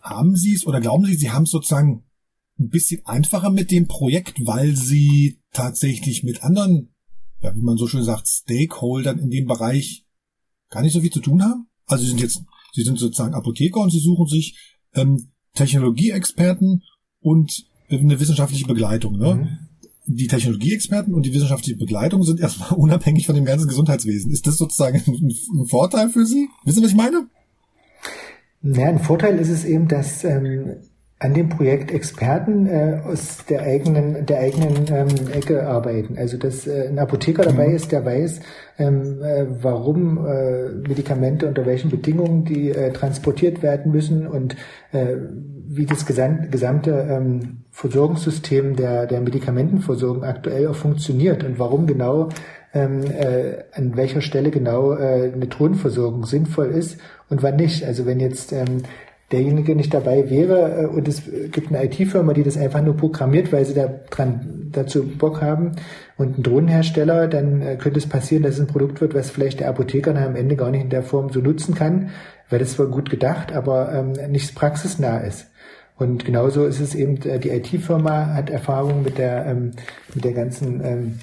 Haben 0.00 0.36
Sie 0.36 0.54
es 0.54 0.66
oder 0.66 0.80
glauben 0.80 1.04
Sie, 1.04 1.14
Sie 1.14 1.30
haben 1.30 1.44
es 1.44 1.50
sozusagen 1.50 2.04
ein 2.58 2.68
bisschen 2.68 3.04
einfacher 3.04 3.50
mit 3.50 3.70
dem 3.70 3.88
Projekt, 3.88 4.46
weil 4.46 4.76
sie 4.76 5.40
tatsächlich 5.52 6.22
mit 6.22 6.42
anderen, 6.42 6.94
ja, 7.40 7.54
wie 7.54 7.62
man 7.62 7.76
so 7.76 7.86
schön 7.86 8.04
sagt, 8.04 8.28
Stakeholdern 8.28 9.18
in 9.18 9.30
dem 9.30 9.46
Bereich 9.46 10.04
gar 10.70 10.82
nicht 10.82 10.92
so 10.92 11.00
viel 11.00 11.10
zu 11.10 11.20
tun 11.20 11.42
haben? 11.42 11.66
Also 11.86 12.04
sie 12.04 12.10
sind 12.10 12.20
jetzt, 12.20 12.42
sie 12.72 12.82
sind 12.82 12.98
sozusagen 12.98 13.34
Apotheker 13.34 13.80
und 13.80 13.90
sie 13.90 14.00
suchen 14.00 14.26
sich 14.26 14.78
ähm, 14.94 15.28
Technologieexperten 15.54 16.82
und 17.20 17.64
eine 17.90 18.18
wissenschaftliche 18.18 18.66
Begleitung. 18.66 19.18
Ne? 19.18 19.34
Mhm. 19.34 19.58
Die 20.06 20.26
Technologieexperten 20.26 21.14
und 21.14 21.24
die 21.24 21.34
wissenschaftliche 21.34 21.78
Begleitung 21.78 22.24
sind 22.24 22.40
erstmal 22.40 22.72
unabhängig 22.76 23.26
von 23.26 23.34
dem 23.34 23.44
ganzen 23.44 23.68
Gesundheitswesen. 23.68 24.32
Ist 24.32 24.46
das 24.46 24.56
sozusagen 24.56 24.96
ein, 25.06 25.60
ein 25.60 25.66
Vorteil 25.66 26.08
für 26.08 26.26
Sie? 26.26 26.48
Wissen 26.64 26.78
Sie, 26.78 26.84
was 26.84 26.90
ich 26.90 26.96
meine? 26.96 27.28
Ja, 28.62 28.88
ein 28.88 28.98
Vorteil 29.00 29.38
ist 29.38 29.48
es 29.48 29.64
eben, 29.64 29.88
dass 29.88 30.24
ähm, 30.24 30.76
an 31.22 31.34
dem 31.34 31.48
Projekt 31.48 31.92
Experten 31.92 32.66
äh, 32.66 33.00
aus 33.04 33.44
der 33.48 33.62
eigenen 33.62 34.26
der 34.26 34.40
eigenen 34.40 34.86
ähm, 34.90 35.28
Ecke 35.32 35.64
arbeiten. 35.66 36.18
Also 36.18 36.36
dass 36.36 36.66
äh, 36.66 36.88
ein 36.88 36.98
Apotheker 36.98 37.44
dabei 37.44 37.68
mhm. 37.68 37.76
ist, 37.76 37.92
der 37.92 38.04
weiß, 38.04 38.40
ähm, 38.78 39.22
äh, 39.22 39.46
warum 39.62 40.26
äh, 40.26 40.68
Medikamente 40.88 41.46
unter 41.46 41.64
welchen 41.64 41.90
Bedingungen 41.90 42.44
die 42.44 42.70
äh, 42.70 42.92
transportiert 42.92 43.62
werden 43.62 43.92
müssen 43.92 44.26
und 44.26 44.56
äh, 44.90 45.16
wie 45.68 45.86
das 45.86 46.06
gesamte, 46.06 46.48
gesamte 46.48 46.90
ähm, 47.08 47.58
Versorgungssystem 47.70 48.74
der 48.74 49.06
der 49.06 49.20
Medikamentenversorgung 49.20 50.24
aktuell 50.24 50.66
auch 50.66 50.74
funktioniert 50.74 51.44
und 51.44 51.60
warum 51.60 51.86
genau 51.86 52.30
ähm, 52.74 53.04
äh, 53.04 53.62
an 53.72 53.96
welcher 53.96 54.22
Stelle 54.22 54.50
genau 54.50 54.94
äh, 54.94 55.30
eine 55.32 55.48
Tonversorgung 55.48 56.24
sinnvoll 56.24 56.66
ist 56.66 56.98
und 57.30 57.44
wann 57.44 57.56
nicht. 57.56 57.84
Also 57.84 58.06
wenn 58.06 58.18
jetzt 58.18 58.52
ähm, 58.52 58.82
derjenige 59.32 59.74
nicht 59.74 59.92
dabei 59.92 60.30
wäre 60.30 60.82
äh, 60.82 60.86
und 60.86 61.08
es 61.08 61.22
gibt 61.50 61.68
eine 61.68 61.84
IT-Firma, 61.84 62.32
die 62.32 62.42
das 62.42 62.56
einfach 62.56 62.82
nur 62.82 62.96
programmiert, 62.96 63.52
weil 63.52 63.64
sie 63.64 63.74
da 63.74 63.88
dran 64.10 64.68
dazu 64.72 65.06
Bock 65.06 65.42
haben 65.42 65.72
und 66.16 66.38
ein 66.38 66.42
Drohnenhersteller, 66.42 67.28
dann 67.28 67.62
äh, 67.62 67.76
könnte 67.76 67.98
es 67.98 68.08
passieren, 68.08 68.42
dass 68.42 68.54
es 68.54 68.60
ein 68.60 68.66
Produkt 68.66 69.00
wird, 69.00 69.14
was 69.14 69.30
vielleicht 69.30 69.60
der 69.60 69.68
Apotheker 69.68 70.14
am 70.14 70.36
Ende 70.36 70.56
gar 70.56 70.70
nicht 70.70 70.84
in 70.84 70.90
der 70.90 71.02
Form 71.02 71.30
so 71.30 71.40
nutzen 71.40 71.74
kann, 71.74 72.10
weil 72.50 72.58
das 72.58 72.72
zwar 72.72 72.86
gut 72.86 73.10
gedacht, 73.10 73.52
aber 73.52 73.92
ähm, 73.92 74.12
nicht 74.30 74.54
praxisnah 74.54 75.18
ist. 75.18 75.46
Und 75.96 76.24
genauso 76.24 76.66
ist 76.66 76.80
es 76.80 76.94
eben, 76.94 77.20
äh, 77.22 77.38
die 77.38 77.50
IT-Firma 77.50 78.34
hat 78.34 78.50
Erfahrung 78.50 79.02
mit 79.02 79.18
der, 79.18 79.46
ähm, 79.46 79.72
mit 80.14 80.24
der 80.24 80.32
ganzen 80.32 80.84
ähm, 80.84 81.18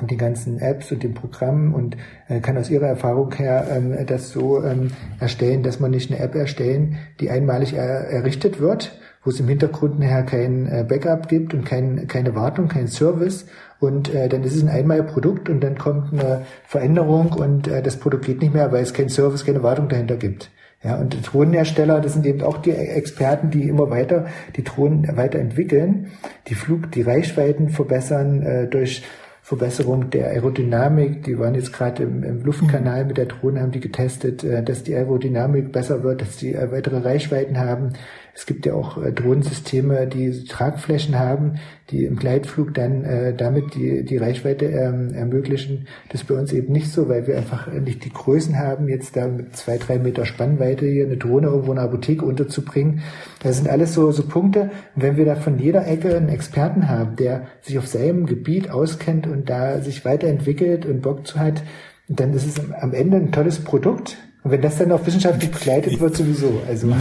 und 0.00 0.10
die 0.10 0.16
ganzen 0.16 0.58
Apps 0.58 0.92
und 0.92 1.02
den 1.02 1.14
Programmen 1.14 1.72
und 1.74 1.96
äh, 2.28 2.40
kann 2.40 2.58
aus 2.58 2.70
ihrer 2.70 2.86
Erfahrung 2.86 3.32
her 3.34 3.66
ähm, 3.70 3.96
das 4.06 4.30
so 4.30 4.62
ähm, 4.62 4.90
erstellen, 5.20 5.62
dass 5.62 5.80
man 5.80 5.90
nicht 5.90 6.10
eine 6.10 6.20
App 6.20 6.34
erstellen, 6.34 6.98
die 7.20 7.30
einmalig 7.30 7.74
er 7.74 8.08
errichtet 8.10 8.60
wird, 8.60 8.98
wo 9.24 9.30
es 9.30 9.40
im 9.40 9.48
Hintergrund 9.48 9.98
nachher 9.98 10.24
kein 10.24 10.66
äh, 10.66 10.84
Backup 10.86 11.28
gibt 11.28 11.54
und 11.54 11.64
kein, 11.64 12.06
keine 12.08 12.34
Wartung, 12.34 12.68
kein 12.68 12.88
Service 12.88 13.46
und 13.80 14.14
äh, 14.14 14.28
dann 14.28 14.44
ist 14.44 14.54
es 14.54 14.62
ein 14.62 14.68
Einmalprodukt 14.68 15.48
und 15.48 15.60
dann 15.60 15.78
kommt 15.78 16.12
eine 16.12 16.44
Veränderung 16.66 17.32
und 17.32 17.68
äh, 17.68 17.82
das 17.82 17.96
Produkt 17.96 18.26
geht 18.26 18.42
nicht 18.42 18.54
mehr, 18.54 18.72
weil 18.72 18.82
es 18.82 18.92
kein 18.92 19.08
Service, 19.08 19.44
keine 19.44 19.62
Wartung 19.62 19.88
dahinter 19.88 20.16
gibt. 20.16 20.50
Ja, 20.84 20.96
und 20.96 21.16
Drohnenhersteller, 21.26 22.00
das 22.00 22.12
sind 22.12 22.26
eben 22.26 22.42
auch 22.42 22.58
die 22.58 22.70
Experten, 22.70 23.50
die 23.50 23.68
immer 23.68 23.90
weiter 23.90 24.26
die 24.56 24.62
Drohnen 24.62 25.16
weiterentwickeln, 25.16 26.12
die 26.48 26.54
Flug, 26.54 26.92
die 26.92 27.02
Reichweiten 27.02 27.70
verbessern 27.70 28.42
äh, 28.42 28.68
durch 28.68 29.02
Verbesserung 29.46 30.10
der 30.10 30.26
Aerodynamik. 30.30 31.22
Die 31.22 31.38
waren 31.38 31.54
jetzt 31.54 31.72
gerade 31.72 32.02
im, 32.02 32.24
im, 32.24 32.42
Luftkanal 32.42 33.04
mit 33.04 33.16
der 33.16 33.26
Drohne, 33.26 33.60
haben 33.60 33.70
die 33.70 33.78
getestet, 33.78 34.42
äh, 34.42 34.60
dass 34.64 34.82
die 34.82 34.92
Aerodynamik 34.92 35.70
besser 35.70 36.02
wird, 36.02 36.20
dass 36.20 36.36
die 36.36 36.52
äh, 36.52 36.72
weitere 36.72 36.98
Reichweiten 36.98 37.56
haben. 37.56 37.92
Es 38.36 38.44
gibt 38.44 38.66
ja 38.66 38.74
auch 38.74 39.02
äh, 39.02 39.12
Drohnensysteme, 39.12 40.06
die 40.06 40.44
Tragflächen 40.44 41.18
haben, 41.18 41.54
die 41.88 42.04
im 42.04 42.16
Gleitflug 42.16 42.74
dann 42.74 43.02
äh, 43.02 43.34
damit 43.34 43.74
die, 43.74 44.04
die 44.04 44.18
Reichweite 44.18 44.66
ähm, 44.66 45.14
ermöglichen. 45.14 45.86
Das 46.10 46.20
ist 46.20 46.26
bei 46.26 46.34
uns 46.34 46.52
eben 46.52 46.70
nicht 46.70 46.92
so, 46.92 47.08
weil 47.08 47.26
wir 47.26 47.38
einfach 47.38 47.72
nicht 47.72 48.04
die 48.04 48.12
Größen 48.12 48.58
haben, 48.58 48.88
jetzt 48.88 49.16
da 49.16 49.26
mit 49.26 49.56
zwei, 49.56 49.78
drei 49.78 49.98
Meter 49.98 50.26
Spannweite 50.26 50.84
hier 50.84 51.06
eine 51.06 51.16
Drohne 51.16 51.46
irgendwo 51.46 51.72
in 51.72 51.78
einer 51.78 51.88
Apotheke 51.88 52.26
unterzubringen. 52.26 53.00
Das 53.42 53.56
sind 53.56 53.70
alles 53.70 53.94
so, 53.94 54.12
so 54.12 54.24
Punkte. 54.24 54.70
Und 54.94 55.02
wenn 55.02 55.16
wir 55.16 55.24
da 55.24 55.36
von 55.36 55.58
jeder 55.58 55.86
Ecke 55.86 56.14
einen 56.14 56.28
Experten 56.28 56.90
haben, 56.90 57.16
der 57.16 57.46
sich 57.62 57.78
auf 57.78 57.86
seinem 57.86 58.26
Gebiet 58.26 58.68
auskennt 58.68 59.26
und 59.26 59.48
da 59.48 59.80
sich 59.80 60.04
weiterentwickelt 60.04 60.84
und 60.84 61.00
Bock 61.00 61.26
zu 61.26 61.38
hat, 61.38 61.62
dann 62.06 62.34
ist 62.34 62.46
es 62.46 62.70
am 62.82 62.92
Ende 62.92 63.16
ein 63.16 63.32
tolles 63.32 63.60
Produkt. 63.60 64.18
Und 64.42 64.50
wenn 64.50 64.60
das 64.60 64.76
dann 64.76 64.92
auch 64.92 65.06
wissenschaftlich 65.06 65.50
begleitet 65.50 65.98
wird, 65.98 66.14
sowieso. 66.14 66.60
Also. 66.68 66.94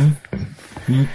Hm. 0.88 1.08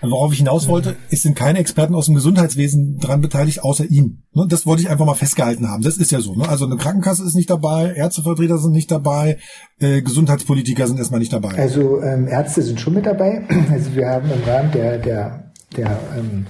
Worauf 0.00 0.32
ich 0.32 0.38
hinaus 0.38 0.68
wollte, 0.68 0.96
es 1.10 1.22
sind 1.22 1.36
keine 1.36 1.58
Experten 1.58 1.94
aus 1.94 2.06
dem 2.06 2.14
Gesundheitswesen 2.14 2.98
dran 2.98 3.20
beteiligt, 3.20 3.62
außer 3.62 3.84
ihm. 3.84 4.22
Ne, 4.34 4.46
das 4.48 4.66
wollte 4.66 4.82
ich 4.82 4.90
einfach 4.90 5.06
mal 5.06 5.14
festgehalten 5.14 5.68
haben. 5.68 5.82
Das 5.82 5.96
ist 5.96 6.10
ja 6.10 6.20
so. 6.20 6.34
Ne? 6.34 6.48
Also 6.48 6.66
eine 6.66 6.76
Krankenkasse 6.76 7.24
ist 7.24 7.34
nicht 7.34 7.50
dabei, 7.50 7.92
Ärztevertreter 7.94 8.58
sind 8.58 8.72
nicht 8.72 8.90
dabei, 8.90 9.38
äh, 9.80 10.02
Gesundheitspolitiker 10.02 10.86
sind 10.86 10.98
erstmal 10.98 11.20
nicht 11.20 11.32
dabei. 11.32 11.56
Also 11.58 12.02
ähm, 12.02 12.26
Ärzte 12.28 12.62
sind 12.62 12.80
schon 12.80 12.94
mit 12.94 13.06
dabei. 13.06 13.42
Also 13.70 13.94
wir 13.94 14.08
haben 14.08 14.30
im 14.30 14.42
Rahmen 14.44 14.72
der, 14.72 14.98
der, 14.98 15.52
der 15.76 15.98
ähm, 16.16 16.46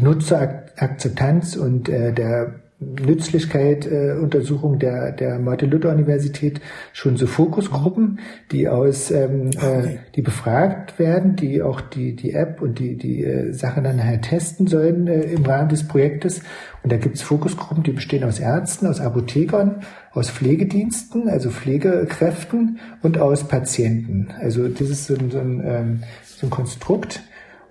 Nutzerakzeptanz 0.00 1.56
und 1.56 1.88
äh, 1.88 2.12
der 2.12 2.60
Nützlichkeit 2.80 3.86
äh, 3.86 4.12
Untersuchung 4.12 4.78
der 4.78 5.12
der 5.12 5.38
Martin-Luther-Universität 5.38 6.62
schon 6.94 7.18
so 7.18 7.26
Fokusgruppen, 7.26 8.20
die 8.52 8.68
aus 8.68 9.10
ähm, 9.10 9.50
äh, 9.50 9.98
die 10.14 10.22
befragt 10.22 10.98
werden, 10.98 11.36
die 11.36 11.62
auch 11.62 11.82
die 11.82 12.16
die 12.16 12.32
App 12.32 12.62
und 12.62 12.78
die 12.78 12.96
die 12.96 13.22
äh, 13.22 13.52
Sachen 13.52 13.84
dann 13.84 13.96
nachher 13.96 14.22
testen 14.22 14.66
sollen 14.66 15.08
äh, 15.08 15.24
im 15.24 15.44
Rahmen 15.44 15.68
des 15.68 15.86
Projektes. 15.86 16.40
Und 16.82 16.90
da 16.90 16.96
gibt's 16.96 17.20
Fokusgruppen, 17.20 17.82
die 17.82 17.92
bestehen 17.92 18.24
aus 18.24 18.40
Ärzten, 18.40 18.86
aus 18.86 19.00
Apothekern, 19.00 19.82
aus 20.12 20.30
Pflegediensten, 20.30 21.28
also 21.28 21.50
Pflegekräften 21.50 22.78
und 23.02 23.18
aus 23.18 23.44
Patienten. 23.44 24.28
Also 24.40 24.68
das 24.68 24.88
ist 24.88 25.06
so 25.06 25.14
ein, 25.14 25.30
so 25.30 25.38
ein, 25.38 25.62
ähm, 25.66 26.02
so 26.24 26.46
ein 26.46 26.50
Konstrukt. 26.50 27.22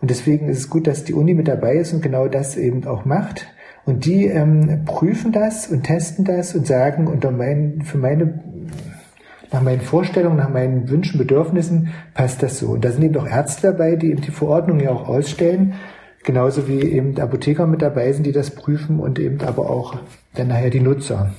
Und 0.02 0.12
deswegen 0.12 0.50
ist 0.50 0.60
es 0.60 0.70
gut, 0.70 0.86
dass 0.86 1.04
die 1.04 1.14
Uni 1.14 1.34
mit 1.34 1.48
dabei 1.48 1.78
ist 1.78 1.94
und 1.94 2.02
genau 2.02 2.28
das 2.28 2.56
eben 2.56 2.86
auch 2.86 3.06
macht 3.06 3.48
und 3.90 4.06
die 4.06 4.28
ähm, 4.28 4.86
prüfen 4.86 5.32
das 5.32 5.68
und 5.68 5.84
testen 5.84 6.24
das 6.24 6.54
und 6.54 6.68
sagen 6.68 7.08
unter 7.08 7.32
mein, 7.32 7.82
für 7.82 7.98
meine 7.98 8.40
nach 9.52 9.64
meinen 9.64 9.82
Vorstellungen, 9.82 10.38
nach 10.38 10.52
meinen 10.52 10.88
Wünschen, 10.90 11.18
Bedürfnissen 11.18 11.90
passt 12.14 12.44
das 12.44 12.60
so. 12.60 12.68
Und 12.68 12.86
da 12.86 12.92
sind 12.92 13.04
eben 13.04 13.18
auch 13.18 13.26
Ärzte 13.26 13.72
dabei, 13.72 13.96
die 13.96 14.12
eben 14.12 14.22
die 14.22 14.30
Verordnung 14.30 14.80
ja 14.80 14.92
auch 14.92 15.08
ausstellen. 15.08 15.74
Genauso 16.24 16.68
wie 16.68 16.82
eben 16.82 17.20
Apotheker 17.20 17.66
mit 17.66 17.82
dabei 17.82 18.14
sind, 18.14 18.28
die 18.28 18.32
das 18.32 18.52
prüfen 18.52 19.00
und 19.00 19.18
eben 19.18 19.42
aber 19.42 19.72
auch 19.72 19.96
dann 20.36 20.50
nachher 20.50 20.70
die 20.70 20.82
Nutzer. 20.82 21.32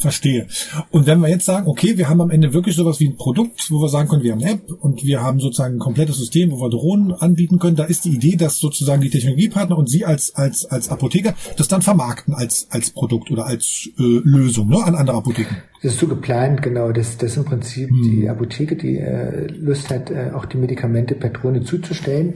Verstehe. 0.00 0.46
Und 0.90 1.06
wenn 1.06 1.20
wir 1.20 1.28
jetzt 1.28 1.44
sagen, 1.44 1.68
okay, 1.68 1.98
wir 1.98 2.08
haben 2.08 2.22
am 2.22 2.30
Ende 2.30 2.54
wirklich 2.54 2.74
sowas 2.74 3.00
wie 3.00 3.08
ein 3.08 3.16
Produkt, 3.16 3.70
wo 3.70 3.82
wir 3.82 3.88
sagen 3.90 4.08
können, 4.08 4.22
wir 4.22 4.32
haben 4.32 4.42
eine 4.42 4.52
App 4.52 4.72
und 4.80 5.04
wir 5.04 5.22
haben 5.22 5.40
sozusagen 5.40 5.74
ein 5.74 5.78
komplettes 5.78 6.16
System, 6.16 6.50
wo 6.50 6.58
wir 6.58 6.70
Drohnen 6.70 7.12
anbieten 7.12 7.58
können, 7.58 7.76
da 7.76 7.84
ist 7.84 8.06
die 8.06 8.14
Idee, 8.14 8.36
dass 8.36 8.58
sozusagen 8.58 9.02
die 9.02 9.10
Technologiepartner 9.10 9.76
und 9.76 9.90
Sie 9.90 10.06
als, 10.06 10.34
als, 10.34 10.64
als 10.64 10.88
Apotheker 10.88 11.34
das 11.58 11.68
dann 11.68 11.82
vermarkten 11.82 12.32
als, 12.32 12.66
als 12.70 12.90
Produkt 12.90 13.30
oder 13.30 13.44
als 13.44 13.90
äh, 13.98 14.02
Lösung 14.24 14.68
ne, 14.70 14.82
an 14.82 14.94
andere 14.94 15.18
Apotheken. 15.18 15.56
Das 15.82 15.94
ist 15.94 16.00
so 16.00 16.08
geplant, 16.08 16.60
genau. 16.60 16.92
Das, 16.92 17.16
das 17.16 17.32
ist 17.32 17.36
im 17.38 17.44
Prinzip 17.46 17.88
hm. 17.88 18.02
die 18.02 18.28
Apotheke, 18.28 18.76
die 18.76 18.98
äh, 18.98 19.46
Lust 19.46 19.88
hat, 19.88 20.10
äh, 20.10 20.30
auch 20.34 20.44
die 20.44 20.58
Medikamente 20.58 21.14
per 21.14 21.30
Drohne 21.30 21.62
zuzustellen. 21.62 22.34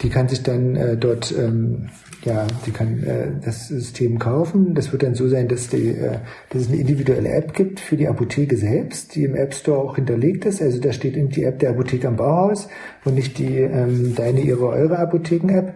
Die 0.00 0.08
kann 0.08 0.28
sich 0.28 0.42
dann 0.42 0.76
äh, 0.76 0.96
dort, 0.96 1.34
ähm, 1.36 1.90
ja, 2.24 2.46
die 2.64 2.70
kann 2.70 3.02
äh, 3.02 3.32
das 3.44 3.68
System 3.68 4.18
kaufen. 4.18 4.74
Das 4.74 4.92
wird 4.92 5.02
dann 5.02 5.14
so 5.14 5.28
sein, 5.28 5.46
dass, 5.46 5.68
die, 5.68 5.88
äh, 5.88 6.18
dass 6.48 6.62
es 6.62 6.68
eine 6.68 6.78
individuelle 6.78 7.28
App 7.28 7.52
gibt 7.52 7.80
für 7.80 7.98
die 7.98 8.08
Apotheke 8.08 8.56
selbst, 8.56 9.14
die 9.14 9.24
im 9.24 9.34
App 9.34 9.52
Store 9.52 9.78
auch 9.78 9.96
hinterlegt 9.96 10.46
ist. 10.46 10.62
Also 10.62 10.80
da 10.80 10.92
steht 10.92 11.18
eben 11.18 11.28
die 11.28 11.44
App 11.44 11.58
der 11.58 11.70
Apotheke 11.70 12.08
am 12.08 12.16
Bauhaus 12.16 12.68
und 13.04 13.14
nicht 13.14 13.36
die 13.36 13.58
ähm, 13.58 14.14
deine, 14.14 14.40
ihre, 14.40 14.68
eure 14.68 14.98
Apotheken-App. 14.98 15.74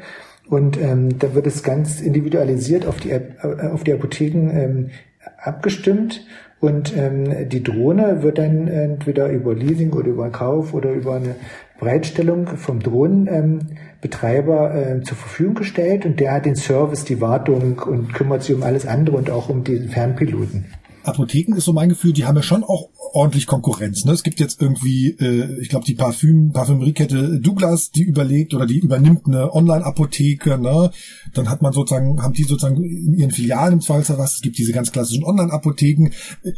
Und 0.48 0.80
ähm, 0.80 1.18
da 1.18 1.34
wird 1.34 1.46
es 1.46 1.62
ganz 1.62 2.00
individualisiert 2.00 2.86
auf 2.86 2.98
die 2.98 3.10
App, 3.10 3.44
äh, 3.44 3.66
auf 3.66 3.84
die 3.84 3.92
Apotheken 3.92 4.50
ähm, 4.50 4.90
abgestimmt 5.36 6.24
und 6.60 6.94
ähm, 6.94 7.48
die 7.48 7.62
Drohne 7.62 8.22
wird 8.22 8.36
dann 8.38 8.68
entweder 8.68 9.30
über 9.30 9.54
Leasing 9.54 9.92
oder 9.94 10.08
über 10.08 10.28
Kauf 10.30 10.74
oder 10.74 10.92
über 10.92 11.14
eine 11.14 11.36
Bereitstellung 11.78 12.46
vom 12.58 12.80
Drohnenbetreiber 12.80 14.74
ähm, 14.74 14.98
äh, 14.98 15.02
zur 15.02 15.16
Verfügung 15.16 15.54
gestellt 15.54 16.04
und 16.04 16.20
der 16.20 16.32
hat 16.32 16.44
den 16.44 16.56
Service, 16.56 17.04
die 17.04 17.22
Wartung 17.22 17.78
und 17.78 18.12
kümmert 18.12 18.42
sich 18.42 18.54
um 18.54 18.62
alles 18.62 18.86
andere 18.86 19.16
und 19.16 19.30
auch 19.30 19.48
um 19.48 19.64
den 19.64 19.88
Fernpiloten. 19.88 20.66
Apotheken 21.04 21.56
ist 21.56 21.64
so 21.64 21.72
mein 21.72 21.88
Gefühl, 21.88 22.12
die 22.12 22.24
haben 22.24 22.36
ja 22.36 22.42
schon 22.42 22.64
auch 22.64 22.90
ordentlich 23.12 23.46
Konkurrenz. 23.46 24.04
Ne? 24.04 24.12
Es 24.12 24.22
gibt 24.22 24.40
jetzt 24.40 24.60
irgendwie, 24.60 25.10
äh, 25.18 25.60
ich 25.60 25.68
glaube, 25.68 25.84
die 25.84 25.94
Parfüm, 25.94 26.52
Parfümeriekette 26.52 27.40
Douglas, 27.40 27.90
die 27.90 28.02
überlegt 28.02 28.54
oder 28.54 28.66
die 28.66 28.78
übernimmt 28.78 29.26
eine 29.26 29.52
Online-Apotheke. 29.52 30.58
Ne? 30.58 30.90
Dann 31.34 31.48
hat 31.48 31.62
man 31.62 31.72
sozusagen, 31.72 32.22
haben 32.22 32.34
die 32.34 32.44
sozusagen 32.44 32.82
in 32.82 33.14
ihren 33.14 33.30
Filialen 33.30 33.74
im 33.74 33.80
Zweifelsfall 33.80 34.18
was. 34.18 34.34
Es 34.34 34.42
gibt 34.42 34.58
diese 34.58 34.72
ganz 34.72 34.92
klassischen 34.92 35.24
Online-Apotheken. 35.24 36.10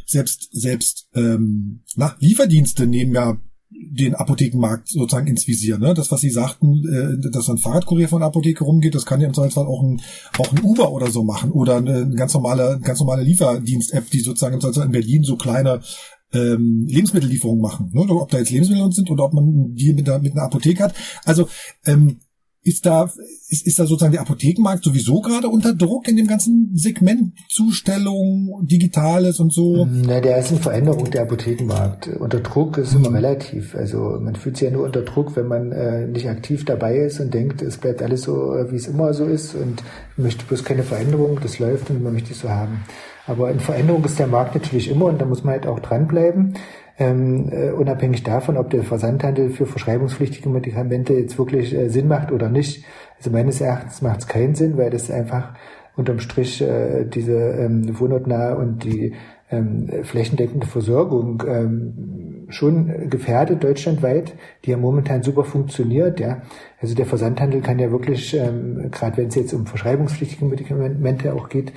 Selbst 0.06 0.48
selbst 0.52 1.08
ähm, 1.14 1.82
na, 1.96 2.16
Lieferdienste 2.18 2.86
nehmen 2.86 3.14
ja 3.14 3.38
den 3.74 4.14
Apothekenmarkt 4.14 4.88
sozusagen 4.88 5.26
ins 5.26 5.46
Visier. 5.46 5.78
Ne? 5.78 5.94
Das, 5.94 6.10
was 6.10 6.20
Sie 6.20 6.30
sagten, 6.30 6.82
äh, 6.88 7.30
dass 7.30 7.48
ein 7.48 7.58
Fahrradkurier 7.58 8.08
von 8.08 8.20
der 8.20 8.28
Apotheke 8.28 8.64
rumgeht, 8.64 8.94
das 8.94 9.06
kann 9.06 9.20
ja 9.20 9.26
im 9.26 9.34
Zweifelsfall 9.34 9.66
auch 9.66 9.82
ein, 9.82 10.00
auch 10.38 10.52
ein 10.52 10.62
Uber 10.62 10.92
oder 10.92 11.10
so 11.10 11.24
machen 11.24 11.50
oder 11.52 11.76
eine 11.76 12.08
ganz 12.10 12.34
normale, 12.34 12.80
ganz 12.82 13.00
normale 13.00 13.22
Lieferdienst-App, 13.22 14.10
die 14.10 14.20
sozusagen 14.20 14.54
im 14.54 14.60
Zweifelsfall 14.60 14.86
in 14.86 14.92
Berlin 14.92 15.22
so 15.24 15.36
kleine 15.36 15.80
ähm, 16.32 16.86
Lebensmittellieferungen 16.88 17.60
machen. 17.60 17.90
Ne? 17.92 18.00
Ob 18.08 18.30
da 18.30 18.38
jetzt 18.38 18.50
Lebensmittel 18.50 18.92
sind 18.92 19.10
oder 19.10 19.24
ob 19.24 19.34
man 19.34 19.74
die 19.74 19.92
mit, 19.92 20.06
der, 20.06 20.20
mit 20.20 20.32
einer 20.32 20.44
Apotheke 20.44 20.84
hat. 20.84 20.94
Also 21.24 21.48
ähm, 21.84 22.18
ist 22.64 22.86
da, 22.86 23.10
ist, 23.48 23.66
ist 23.66 23.78
da 23.78 23.86
sozusagen 23.86 24.12
der 24.12 24.20
Apothekenmarkt 24.20 24.84
sowieso 24.84 25.20
gerade 25.20 25.48
unter 25.48 25.74
Druck 25.74 26.06
in 26.06 26.16
dem 26.16 26.28
ganzen 26.28 26.70
Segment 26.74 27.32
Zustellung, 27.48 28.64
Digitales 28.66 29.40
und 29.40 29.52
so? 29.52 29.86
Na, 29.90 30.20
der 30.20 30.38
ist 30.38 30.52
in 30.52 30.58
Veränderung, 30.58 31.10
der 31.10 31.22
Apothekenmarkt. 31.22 32.08
Unter 32.20 32.40
Druck 32.40 32.78
ist 32.78 32.94
mhm. 32.96 33.04
immer 33.04 33.16
relativ. 33.16 33.74
Also 33.74 34.18
man 34.20 34.36
fühlt 34.36 34.56
sich 34.56 34.68
ja 34.68 34.72
nur 34.72 34.84
unter 34.84 35.02
Druck, 35.02 35.34
wenn 35.34 35.48
man 35.48 35.72
äh, 35.72 36.06
nicht 36.06 36.28
aktiv 36.28 36.64
dabei 36.64 36.98
ist 36.98 37.18
und 37.18 37.34
denkt, 37.34 37.62
es 37.62 37.78
bleibt 37.78 38.00
alles 38.00 38.22
so, 38.22 38.54
äh, 38.54 38.70
wie 38.70 38.76
es 38.76 38.86
immer 38.86 39.12
so 39.12 39.24
ist 39.24 39.56
und 39.56 39.82
möchte 40.16 40.44
bloß 40.44 40.62
keine 40.62 40.84
Veränderung, 40.84 41.40
das 41.42 41.58
läuft 41.58 41.90
und 41.90 42.02
man 42.02 42.12
möchte 42.12 42.32
es 42.32 42.40
so 42.40 42.48
haben. 42.48 42.84
Aber 43.26 43.50
in 43.50 43.60
Veränderung 43.60 44.04
ist 44.04 44.18
der 44.18 44.26
Markt 44.26 44.54
natürlich 44.54 44.88
immer 44.88 45.06
und 45.06 45.20
da 45.20 45.24
muss 45.24 45.44
man 45.44 45.54
halt 45.54 45.66
auch 45.66 45.80
dranbleiben 45.80 46.54
ähm, 46.98 47.48
äh, 47.50 47.70
unabhängig 47.70 48.22
davon, 48.22 48.56
ob 48.56 48.70
der 48.70 48.82
Versandhandel 48.82 49.50
für 49.50 49.66
verschreibungspflichtige 49.66 50.48
Medikamente 50.48 51.14
jetzt 51.14 51.38
wirklich 51.38 51.74
äh, 51.74 51.88
Sinn 51.88 52.08
macht 52.08 52.32
oder 52.32 52.48
nicht. 52.48 52.84
Also 53.16 53.30
meines 53.30 53.60
Erachtens 53.60 54.02
macht 54.02 54.20
es 54.20 54.26
keinen 54.26 54.54
Sinn, 54.54 54.76
weil 54.76 54.90
das 54.90 55.10
einfach 55.10 55.54
unterm 55.96 56.20
Strich 56.20 56.60
äh, 56.60 57.04
diese 57.04 57.36
ähm, 57.36 57.98
wohnortnahe 57.98 58.56
und 58.56 58.84
die 58.84 59.14
ähm, 59.50 59.88
flächendeckende 60.02 60.66
Versorgung 60.66 61.42
ähm, 61.46 62.46
schon 62.48 63.10
gefährdet 63.10 63.62
deutschlandweit, 63.62 64.34
die 64.64 64.70
ja 64.70 64.76
momentan 64.76 65.22
super 65.22 65.44
funktioniert. 65.44 66.20
Ja, 66.20 66.42
also 66.80 66.94
der 66.94 67.06
Versandhandel 67.06 67.60
kann 67.60 67.78
ja 67.78 67.90
wirklich, 67.90 68.34
ähm, 68.34 68.90
gerade 68.90 69.18
wenn 69.18 69.28
es 69.28 69.34
jetzt 69.34 69.52
um 69.52 69.66
verschreibungspflichtige 69.66 70.44
Medikamente 70.44 71.34
auch 71.34 71.48
geht, 71.48 71.72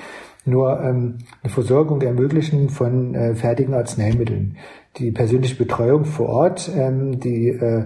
nur 0.45 0.80
ähm, 0.82 1.17
eine 1.43 1.51
Versorgung 1.51 2.01
ermöglichen 2.01 2.69
von 2.69 3.15
äh, 3.15 3.36
fertigen 3.36 3.73
Arzneimitteln 3.73 4.58
die 4.97 5.12
persönliche 5.12 5.55
Betreuung 5.55 6.05
vor 6.05 6.29
Ort, 6.29 6.69
ähm, 6.75 7.19
die 7.19 7.49
äh, 7.49 7.86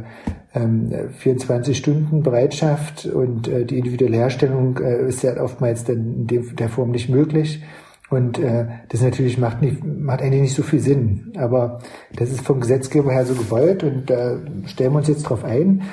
ähm, 0.53 0.91
24 1.17 1.77
Stunden 1.77 2.23
Bereitschaft 2.23 3.05
und 3.05 3.47
äh, 3.47 3.65
die 3.65 3.77
individuelle 3.77 4.17
Herstellung 4.17 4.77
äh, 4.77 5.07
ist 5.07 5.23
ja 5.23 5.41
oftmals 5.41 5.83
dann 5.83 6.27
in 6.29 6.55
der 6.55 6.69
Form 6.69 6.91
nicht 6.91 7.09
möglich. 7.09 7.63
Und 8.09 8.39
äh, 8.39 8.65
das 8.89 9.03
natürlich 9.03 9.37
macht, 9.37 9.61
nicht, 9.61 9.83
macht 9.83 10.21
eigentlich 10.21 10.41
nicht 10.41 10.55
so 10.55 10.63
viel 10.63 10.79
Sinn. 10.79 11.33
Aber 11.37 11.79
das 12.15 12.31
ist 12.31 12.41
vom 12.41 12.59
Gesetzgeber 12.59 13.11
her 13.11 13.25
so 13.25 13.35
gewollt 13.35 13.83
und 13.83 14.09
da 14.09 14.33
äh, 14.33 14.39
stellen 14.65 14.93
wir 14.93 14.97
uns 14.97 15.07
jetzt 15.07 15.23
drauf 15.23 15.43
ein. 15.43 15.83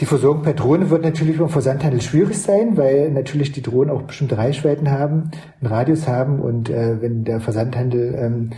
Die 0.00 0.06
Versorgung 0.06 0.42
per 0.42 0.54
Drohne 0.54 0.90
wird 0.90 1.04
natürlich 1.04 1.38
beim 1.38 1.48
Versandhandel 1.48 2.02
schwierig 2.02 2.36
sein, 2.36 2.76
weil 2.76 3.12
natürlich 3.12 3.52
die 3.52 3.62
Drohnen 3.62 3.90
auch 3.90 4.02
bestimmte 4.02 4.36
Reichweiten 4.36 4.90
haben, 4.90 5.30
einen 5.60 5.72
Radius 5.72 6.08
haben 6.08 6.40
und 6.40 6.68
äh, 6.68 7.00
wenn 7.00 7.24
der 7.24 7.40
Versandhandel 7.40 8.14
ähm, 8.18 8.50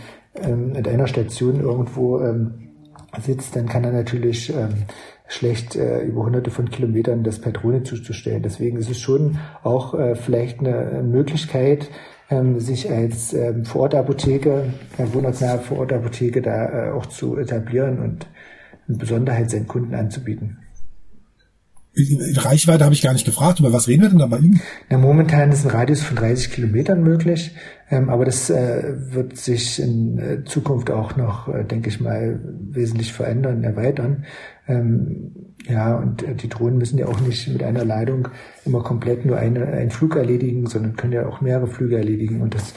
ähm, 0.43 0.75
in 0.75 0.87
einer 0.87 1.07
Station 1.07 1.59
irgendwo 1.59 2.19
ähm, 2.19 2.69
sitzt, 3.21 3.55
dann 3.55 3.67
kann 3.67 3.83
er 3.83 3.91
natürlich 3.91 4.53
ähm, 4.53 4.85
schlecht 5.27 5.75
äh, 5.75 6.01
über 6.03 6.23
hunderte 6.23 6.51
von 6.51 6.69
Kilometern 6.69 7.23
das 7.23 7.41
Drohne 7.41 7.83
zuzustellen. 7.83 8.43
Deswegen 8.43 8.77
ist 8.77 8.89
es 8.89 8.99
schon 8.99 9.37
auch 9.63 9.93
äh, 9.93 10.15
vielleicht 10.15 10.59
eine 10.59 11.03
Möglichkeit, 11.03 11.89
ähm, 12.29 12.59
sich 12.59 12.91
als 12.91 13.33
ähm, 13.33 13.65
Vorortapotheke, 13.65 14.73
äh, 14.97 15.13
wohnortnahe 15.13 15.59
Vorortapotheke 15.59 16.41
da 16.41 16.87
äh, 16.87 16.91
auch 16.91 17.05
zu 17.05 17.37
etablieren 17.37 17.99
und 17.99 18.27
eine 18.87 18.97
Besonderheit 18.97 19.49
seinen 19.49 19.67
Kunden 19.67 19.95
anzubieten. 19.95 20.59
Reichweite 22.35 22.83
habe 22.83 22.93
ich 22.93 23.01
gar 23.01 23.13
nicht 23.13 23.25
gefragt. 23.25 23.59
Über 23.59 23.73
was 23.73 23.87
reden 23.87 24.03
wir 24.03 24.09
denn 24.09 24.19
da 24.19 24.27
bei 24.27 24.37
Ihnen? 24.37 24.61
Na, 24.89 24.97
momentan 24.97 25.51
ist 25.51 25.65
ein 25.65 25.71
Radius 25.71 26.01
von 26.03 26.15
30 26.15 26.51
Kilometern 26.51 27.01
möglich, 27.01 27.51
ähm, 27.89 28.09
aber 28.09 28.25
das 28.25 28.49
äh, 28.49 28.93
wird 29.11 29.37
sich 29.37 29.81
in 29.81 30.19
äh, 30.19 30.43
Zukunft 30.43 30.91
auch 30.91 31.15
noch, 31.15 31.47
äh, 31.47 31.63
denke 31.63 31.89
ich 31.89 31.99
mal, 31.99 32.39
wesentlich 32.71 33.13
verändern, 33.13 33.63
erweitern. 33.63 34.25
Ähm, 34.67 35.31
ja, 35.67 35.95
und 35.95 36.23
äh, 36.23 36.35
die 36.35 36.49
Drohnen 36.49 36.77
müssen 36.77 36.99
ja 36.99 37.07
auch 37.07 37.19
nicht 37.21 37.47
mit 37.47 37.63
einer 37.63 37.83
Leitung 37.83 38.27
immer 38.65 38.83
komplett 38.83 39.25
nur 39.25 39.37
eine, 39.37 39.65
einen 39.67 39.91
Flug 39.91 40.15
erledigen, 40.15 40.67
sondern 40.67 40.95
können 40.95 41.13
ja 41.13 41.27
auch 41.27 41.41
mehrere 41.41 41.67
Flüge 41.67 41.97
erledigen 41.97 42.41
und 42.41 42.53
das 42.53 42.73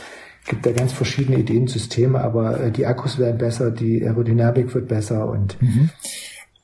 gibt 0.47 0.65
da 0.65 0.73
ganz 0.73 0.93
verschiedene 0.93 1.39
Ideen, 1.39 1.67
Systeme, 1.67 2.21
aber 2.21 2.59
äh, 2.59 2.71
die 2.71 2.87
Akkus 2.87 3.19
werden 3.19 3.37
besser, 3.37 3.71
die 3.71 4.03
Aerodynamik 4.03 4.75
wird 4.75 4.89
besser 4.89 5.29
und 5.29 5.61
mhm 5.61 5.91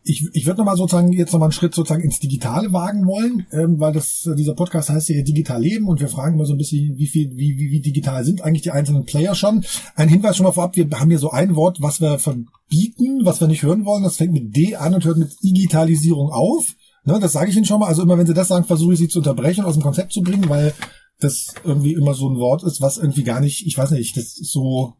ich, 0.09 0.29
ich 0.33 0.47
würde 0.47 0.59
nochmal 0.59 0.77
sozusagen 0.77 1.12
jetzt 1.12 1.33
nochmal 1.33 1.49
einen 1.49 1.53
Schritt 1.53 1.75
sozusagen 1.75 2.03
ins 2.03 2.21
Digitale 2.21 2.73
wagen 2.73 3.07
wollen, 3.07 3.47
ähm, 3.53 3.81
weil 3.81 3.92
das 3.92 4.29
dieser 4.37 4.55
Podcast 4.55 4.88
heißt 4.88 5.09
ja 5.09 5.23
digital 5.23 5.61
leben 5.61 5.88
und 5.88 6.01
wir 6.01 6.09
fragen 6.09 6.37
mal 6.37 6.47
so 6.47 6.55
ein 6.55 6.59
bisschen, 6.59 6.97
wie 6.97 7.07
viel, 7.07 7.31
wie, 7.37 7.59
wie, 7.59 7.71
wie 7.71 7.81
digital 7.81 8.25
sind 8.25 8.42
eigentlich 8.42 8.62
die 8.62 8.71
einzelnen 8.71 9.05
Player 9.05 9.35
schon. 9.35 9.64
Ein 9.97 10.09
Hinweis 10.09 10.37
schon 10.37 10.45
mal 10.45 10.53
vorab, 10.53 10.77
wir 10.77 10.88
haben 10.92 11.11
hier 11.11 11.19
so 11.19 11.31
ein 11.31 11.57
Wort, 11.57 11.83
was 11.83 12.01
wir 12.01 12.19
verbieten, 12.19 13.25
was 13.25 13.40
wir 13.40 13.49
nicht 13.49 13.64
hören 13.64 13.85
wollen, 13.85 14.05
das 14.05 14.16
fängt 14.16 14.33
mit 14.33 14.57
D 14.57 14.77
an 14.77 14.95
und 14.95 15.05
hört 15.05 15.19
mit 15.19 15.42
Digitalisierung 15.42 16.31
auf. 16.31 16.75
Ne, 17.05 17.19
das 17.21 17.33
sage 17.33 17.51
ich 17.51 17.57
Ihnen 17.57 17.66
schon 17.66 17.81
mal. 17.81 17.87
Also 17.87 18.03
immer 18.03 18.19
wenn 18.19 18.27
Sie 18.27 18.35
das 18.35 18.49
sagen, 18.49 18.64
versuche 18.64 18.95
ich 18.95 18.99
Sie 18.99 19.09
zu 19.09 19.19
unterbrechen, 19.19 19.64
aus 19.64 19.75
dem 19.75 19.83
Konzept 19.83 20.12
zu 20.12 20.23
bringen, 20.23 20.49
weil 20.49 20.73
das 21.21 21.55
irgendwie 21.64 21.95
immer 21.95 22.14
so 22.14 22.29
ein 22.29 22.38
Wort 22.38 22.62
ist, 22.62 22.81
was 22.81 22.99
irgendwie 22.99 23.23
gar 23.23 23.40
nicht, 23.40 23.66
ich 23.66 23.79
weiß 23.79 23.92
nicht, 23.92 24.16
das 24.16 24.38
ist 24.38 24.53
so 24.53 24.95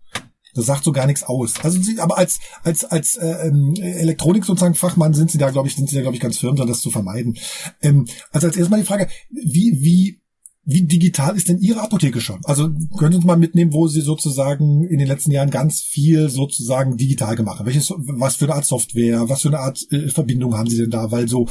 das 0.57 0.66
sagt 0.66 0.85
so 0.85 0.92
gar 0.92 1.07
nichts 1.07 1.23
aus. 1.23 1.55
Also 1.62 1.81
sie, 1.81 2.01
aber 2.01 2.19
als 2.19 2.38
als 2.62 2.85
als 2.85 3.16
äh, 3.16 3.49
ähm, 3.49 3.75
Elektronik 3.77 4.45
sozusagen 4.45 4.75
Fachmann 4.75 5.14
sind 5.14 5.31
sie 5.31 5.38
da 5.38 5.51
glaube 5.51 5.69
ich 5.69 5.77
sind 5.77 5.88
sie 5.88 5.97
da 5.97 6.03
glaube 6.03 6.16
ich 6.16 6.23
ganz 6.23 6.38
firm, 6.38 6.57
das 6.57 6.81
zu 6.81 6.90
vermeiden. 6.90 7.37
Ähm, 7.83 8.07
also 8.33 8.47
als 8.47 8.57
erstmal 8.57 8.81
die 8.81 8.87
Frage, 8.87 9.09
wie 9.31 9.79
wie 9.81 10.21
wie 10.69 10.83
digital 10.83 11.37
ist 11.37 11.49
denn 11.49 11.61
Ihre 11.61 11.81
Apotheke 11.81 12.21
schon? 12.21 12.40
Also 12.45 12.69
können 12.99 13.12
Sie 13.12 13.19
uns 13.19 13.25
mal 13.25 13.37
mitnehmen, 13.37 13.73
wo 13.73 13.87
Sie 13.87 14.01
sozusagen 14.01 14.85
in 14.85 14.99
den 14.99 15.07
letzten 15.07 15.31
Jahren 15.31 15.51
ganz 15.51 15.81
viel 15.81 16.29
sozusagen 16.29 16.97
digital 16.97 17.37
gemacht 17.37 17.61
haben. 17.61 17.66
Welches, 17.66 17.95
was 17.97 18.35
für 18.35 18.47
eine 18.47 18.57
Art 18.57 18.64
Software, 18.64 19.29
was 19.29 19.42
für 19.42 19.49
eine 19.49 19.61
Art 19.61 19.81
äh, 19.92 20.09
Verbindung 20.09 20.59
haben 20.59 20.69
Sie 20.69 20.79
denn 20.79 20.90
da? 20.90 21.12
Weil 21.12 21.29
so 21.29 21.47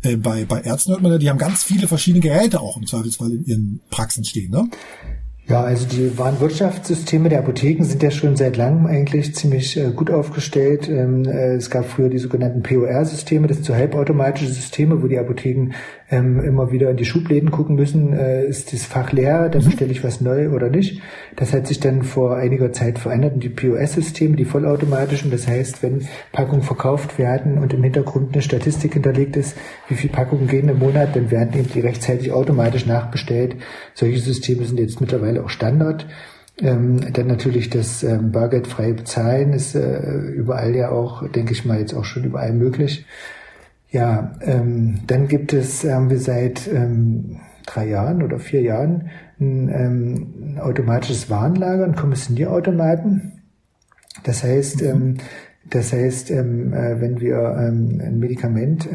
äh, 0.00 0.16
bei, 0.16 0.46
bei 0.46 0.62
Ärzten 0.62 0.92
hört 0.92 1.02
man 1.02 1.12
ja, 1.12 1.18
die 1.18 1.28
haben 1.28 1.36
ganz 1.36 1.62
viele 1.62 1.86
verschiedene 1.86 2.22
Geräte 2.22 2.60
auch 2.60 2.78
im 2.78 2.86
Zweifelsfall 2.86 3.32
in 3.32 3.44
ihren 3.44 3.80
Praxen 3.90 4.24
stehen, 4.24 4.50
ne? 4.50 4.70
Ja, 5.46 5.62
also 5.62 5.86
die 5.86 6.16
Warenwirtschaftssysteme 6.16 7.28
der 7.28 7.40
Apotheken 7.40 7.84
sind 7.84 8.02
ja 8.02 8.10
schon 8.10 8.34
seit 8.34 8.56
langem 8.56 8.86
eigentlich 8.86 9.34
ziemlich 9.34 9.76
äh, 9.76 9.90
gut 9.90 10.10
aufgestellt. 10.10 10.88
Ähm, 10.88 11.26
äh, 11.26 11.56
es 11.56 11.68
gab 11.68 11.84
früher 11.84 12.08
die 12.08 12.16
sogenannten 12.18 12.62
POR-Systeme, 12.62 13.46
das 13.46 13.58
sind 13.58 13.66
so 13.66 13.74
halbautomatische 13.74 14.50
Systeme, 14.50 15.02
wo 15.02 15.06
die 15.06 15.18
Apotheken 15.18 15.72
ähm, 16.10 16.40
immer 16.40 16.70
wieder 16.70 16.90
in 16.90 16.96
die 16.96 17.04
Schubläden 17.04 17.50
gucken 17.50 17.76
müssen, 17.76 18.12
äh, 18.12 18.44
ist 18.44 18.72
das 18.72 18.84
Fach 18.84 19.10
leer, 19.12 19.48
dann 19.48 19.62
mhm. 19.62 19.66
bestelle 19.66 19.90
ich 19.90 20.04
was 20.04 20.20
neu 20.20 20.50
oder 20.50 20.68
nicht. 20.68 21.02
Das 21.36 21.52
hat 21.52 21.66
sich 21.66 21.80
dann 21.80 22.02
vor 22.02 22.36
einiger 22.36 22.72
Zeit 22.72 22.98
verändert 22.98 23.34
und 23.34 23.42
die 23.42 23.48
POS-Systeme, 23.48 24.36
die 24.36 24.44
vollautomatischen, 24.44 25.30
das 25.30 25.48
heißt, 25.48 25.82
wenn 25.82 26.06
Packungen 26.32 26.62
verkauft 26.62 27.18
werden 27.18 27.58
und 27.58 27.72
im 27.72 27.82
Hintergrund 27.82 28.34
eine 28.34 28.42
Statistik 28.42 28.92
hinterlegt 28.92 29.36
ist, 29.36 29.56
wie 29.88 29.94
viele 29.94 30.12
Packungen 30.12 30.46
gehen 30.46 30.68
im 30.68 30.78
Monat, 30.78 31.16
dann 31.16 31.30
werden 31.30 31.58
eben 31.58 31.70
die 31.72 31.80
rechtzeitig 31.80 32.30
automatisch 32.30 32.86
nachbestellt. 32.86 33.56
Solche 33.94 34.18
Systeme 34.18 34.64
sind 34.64 34.78
jetzt 34.78 35.00
mittlerweile 35.00 35.24
mittlerweile 35.24 35.44
auch 35.44 35.50
Standard. 35.50 36.06
Ähm, 36.60 37.12
dann 37.12 37.26
natürlich 37.26 37.68
das 37.68 38.04
ähm, 38.04 38.30
bargeldfreie 38.30 38.94
Bezahlen 38.94 39.52
ist 39.52 39.74
äh, 39.74 39.98
überall 40.36 40.74
ja 40.76 40.90
auch, 40.90 41.28
denke 41.28 41.52
ich 41.52 41.64
mal, 41.64 41.80
jetzt 41.80 41.94
auch 41.94 42.04
schon 42.04 42.24
überall 42.24 42.52
möglich. 42.52 43.06
Ja, 43.94 44.32
ähm, 44.40 45.02
dann 45.06 45.28
gibt 45.28 45.52
es, 45.52 45.84
haben 45.84 46.10
wir 46.10 46.18
seit 46.18 46.66
ähm, 46.66 47.38
drei 47.64 47.86
Jahren 47.86 48.24
oder 48.24 48.40
vier 48.40 48.60
Jahren 48.60 49.08
ein, 49.38 49.68
ähm, 49.68 50.34
ein 50.40 50.58
automatisches 50.58 51.30
Warenlager, 51.30 51.84
ein 51.84 51.94
Kommissionierautomaten. 51.94 53.40
Das 54.24 54.42
heißt, 54.42 54.82
mhm. 54.82 54.88
ähm, 54.88 55.14
das 55.70 55.92
heißt, 55.92 56.32
ähm, 56.32 56.72
äh, 56.72 57.00
wenn 57.00 57.20
wir 57.20 57.36
ähm, 57.56 58.02
ein 58.04 58.18
Medikament, 58.18 58.88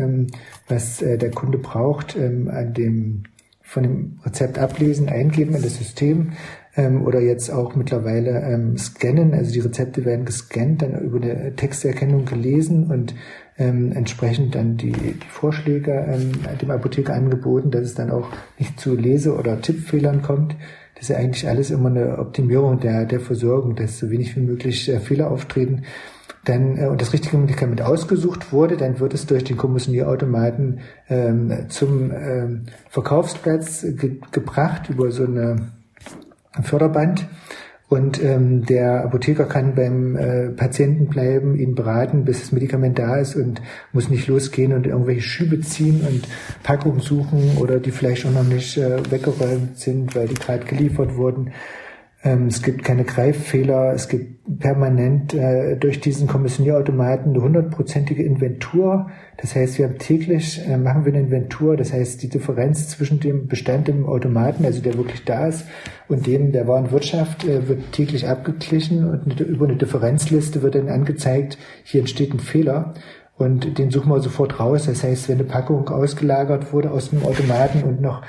was 0.67 1.01
äh, 1.01 1.17
der 1.17 1.31
Kunde 1.31 1.59
braucht, 1.59 2.17
an 2.17 2.73
dem 2.73 3.23
von 3.61 3.83
dem 3.83 4.19
Rezept 4.25 4.59
ablesen, 4.59 5.07
eingeben 5.07 5.55
in 5.55 5.61
das 5.61 5.77
System 5.77 6.31
ähm, 6.75 7.05
oder 7.05 7.19
jetzt 7.19 7.51
auch 7.51 7.75
mittlerweile 7.75 8.41
ähm, 8.41 8.77
scannen. 8.77 9.33
Also 9.33 9.51
die 9.51 9.59
Rezepte 9.59 10.05
werden 10.05 10.25
gescannt, 10.25 10.81
dann 10.81 10.99
über 10.99 11.21
eine 11.21 11.55
Texterkennung 11.55 12.25
gelesen 12.25 12.91
und 12.91 13.15
ähm, 13.57 13.91
entsprechend 13.91 14.55
dann 14.55 14.77
die, 14.77 14.91
die 14.91 15.27
Vorschläge 15.29 15.91
ähm, 15.91 16.31
dem 16.61 16.71
Apotheker 16.71 17.13
angeboten, 17.13 17.71
dass 17.71 17.83
es 17.83 17.95
dann 17.95 18.11
auch 18.11 18.29
nicht 18.57 18.79
zu 18.79 18.95
Lese- 18.95 19.35
oder 19.35 19.61
Tippfehlern 19.61 20.21
kommt. 20.21 20.55
Das 20.95 21.03
ist 21.03 21.09
ja 21.09 21.17
eigentlich 21.17 21.47
alles 21.47 21.71
immer 21.71 21.89
eine 21.89 22.19
Optimierung 22.19 22.79
der, 22.79 23.05
der 23.05 23.19
Versorgung, 23.19 23.75
dass 23.75 23.99
so 23.99 24.09
wenig 24.09 24.35
wie 24.35 24.41
möglich 24.41 24.89
äh, 24.89 24.99
Fehler 24.99 25.31
auftreten 25.31 25.83
dann 26.45 26.77
äh, 26.77 26.87
und 26.87 27.01
das 27.01 27.13
richtige 27.13 27.37
Medikament 27.37 27.81
ausgesucht 27.81 28.51
wurde, 28.51 28.77
dann 28.77 28.99
wird 28.99 29.13
es 29.13 29.25
durch 29.25 29.43
den 29.43 29.57
Kommissionierautomaten 29.57 30.79
ähm, 31.09 31.65
zum 31.69 32.11
ähm, 32.11 32.63
Verkaufsplatz 32.89 33.81
ge 33.81 34.19
gebracht 34.31 34.89
über 34.89 35.11
so 35.11 35.25
eine 35.25 35.71
Förderband. 36.61 37.27
Und 37.89 38.23
ähm, 38.23 38.65
der 38.65 39.03
Apotheker 39.03 39.45
kann 39.45 39.73
beim 39.73 40.15
äh, 40.15 40.49
Patienten 40.49 41.07
bleiben, 41.07 41.55
ihn 41.55 41.73
beraten, 41.73 42.23
bis 42.23 42.39
das 42.39 42.51
Medikament 42.51 42.99
da 42.99 43.17
ist 43.17 43.35
und 43.35 43.63
muss 43.93 44.11
nicht 44.11 44.27
losgehen 44.27 44.73
und 44.73 44.85
irgendwelche 44.85 45.23
Schübe 45.23 45.59
ziehen 45.61 46.01
und 46.07 46.27
Packungen 46.61 46.99
suchen 46.99 47.57
oder 47.57 47.79
die 47.79 47.89
vielleicht 47.89 48.27
auch 48.27 48.31
noch 48.31 48.43
nicht 48.43 48.77
äh, 48.77 48.99
weggeräumt 49.11 49.79
sind, 49.79 50.15
weil 50.15 50.27
die 50.27 50.35
gerade 50.35 50.65
geliefert 50.65 51.15
wurden. 51.15 51.51
Ähm, 52.21 52.47
es 52.47 52.61
gibt 52.61 52.83
keine 52.83 53.05
Greiffehler, 53.05 53.93
es 53.93 54.09
gibt 54.09 54.59
permanent 54.59 55.33
äh, 55.33 55.77
durch 55.77 56.01
diesen 56.01 56.27
Kommissionierautomaten 56.27 57.31
eine 57.31 57.41
hundertprozentige 57.41 58.23
Inventur. 58.23 59.09
Das 59.37 59.55
heißt, 59.55 59.77
wir 59.77 59.87
haben 59.87 59.99
täglich, 59.99 60.61
äh, 60.67 60.77
machen 60.77 61.05
wir 61.05 61.13
eine 61.13 61.21
Inventur, 61.21 61.77
das 61.77 61.93
heißt, 61.93 62.21
die 62.21 62.27
Differenz 62.27 62.89
zwischen 62.89 63.21
dem 63.21 63.47
Bestand 63.47 63.87
im 63.87 64.05
Automaten, 64.05 64.65
also 64.65 64.81
der 64.81 64.95
wirklich 64.95 65.23
da 65.23 65.47
ist, 65.47 65.65
und 66.09 66.27
dem 66.27 66.51
der 66.51 66.67
Warenwirtschaft 66.67 67.45
äh, 67.45 67.69
wird 67.69 67.93
täglich 67.93 68.27
abgeglichen 68.27 69.07
und 69.07 69.39
über 69.39 69.65
eine 69.65 69.77
Differenzliste 69.77 70.61
wird 70.61 70.75
dann 70.75 70.89
angezeigt, 70.89 71.57
hier 71.83 72.01
entsteht 72.01 72.33
ein 72.33 72.39
Fehler. 72.39 72.95
Und 73.37 73.77
den 73.77 73.89
suchen 73.89 74.11
wir 74.11 74.19
sofort 74.19 74.59
raus. 74.59 74.87
Das 74.87 75.01
heißt, 75.01 75.29
wenn 75.29 75.37
eine 75.37 75.45
Packung 75.45 75.87
ausgelagert 75.87 76.73
wurde 76.73 76.91
aus 76.91 77.11
dem 77.11 77.23
Automaten 77.23 77.83
und 77.83 78.01
noch 78.01 78.21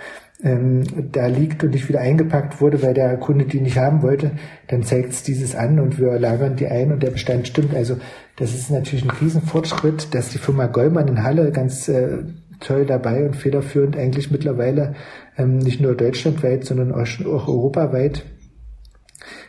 ähm, 0.42 0.84
da 1.12 1.26
liegt 1.26 1.62
und 1.64 1.70
nicht 1.70 1.88
wieder 1.88 2.00
eingepackt 2.00 2.60
wurde, 2.60 2.82
weil 2.82 2.94
der 2.94 3.16
Kunde 3.18 3.44
die 3.44 3.60
nicht 3.60 3.78
haben 3.78 4.02
wollte, 4.02 4.32
dann 4.68 4.82
zeigt 4.82 5.10
es 5.10 5.22
dieses 5.22 5.54
an 5.54 5.78
und 5.80 5.98
wir 5.98 6.18
lagern 6.18 6.56
die 6.56 6.66
ein 6.66 6.92
und 6.92 7.02
der 7.02 7.10
Bestand 7.10 7.46
stimmt. 7.46 7.74
Also 7.74 7.96
das 8.36 8.54
ist 8.54 8.70
natürlich 8.70 9.04
ein 9.04 9.10
Riesenfortschritt, 9.10 10.14
dass 10.14 10.30
die 10.30 10.38
Firma 10.38 10.66
Goldmann 10.66 11.08
in 11.08 11.22
Halle 11.22 11.50
ganz 11.52 11.88
äh, 11.88 12.24
toll 12.60 12.86
dabei 12.86 13.26
und 13.26 13.36
federführend 13.36 13.96
eigentlich 13.96 14.30
mittlerweile 14.30 14.94
ähm, 15.36 15.58
nicht 15.58 15.80
nur 15.80 15.94
deutschlandweit, 15.94 16.64
sondern 16.64 16.92
auch, 16.92 17.06
auch 17.26 17.48
europaweit. 17.48 18.24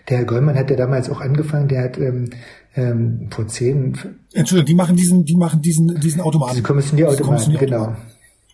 Der 0.10 0.20
Herr 0.20 0.26
Goldmann 0.26 0.56
hat 0.56 0.70
ja 0.70 0.76
damals 0.76 1.10
auch 1.10 1.22
angefangen, 1.22 1.68
der 1.68 1.84
hat 1.84 1.98
ähm, 1.98 2.32
ähm, 2.76 3.28
vor 3.30 3.48
zehn. 3.48 3.98
Entschuldigung, 4.34 4.66
die 4.66 4.76
machen 4.76 4.96
diesen, 4.96 5.26
die 5.26 5.36
machen 5.36 5.62
diesen, 5.62 6.00
diesen 6.00 6.22
Automaten. 6.22 6.54
Diese 6.54 6.64
Kommissionierautomaten, 6.64 7.58
genau. 7.58 7.96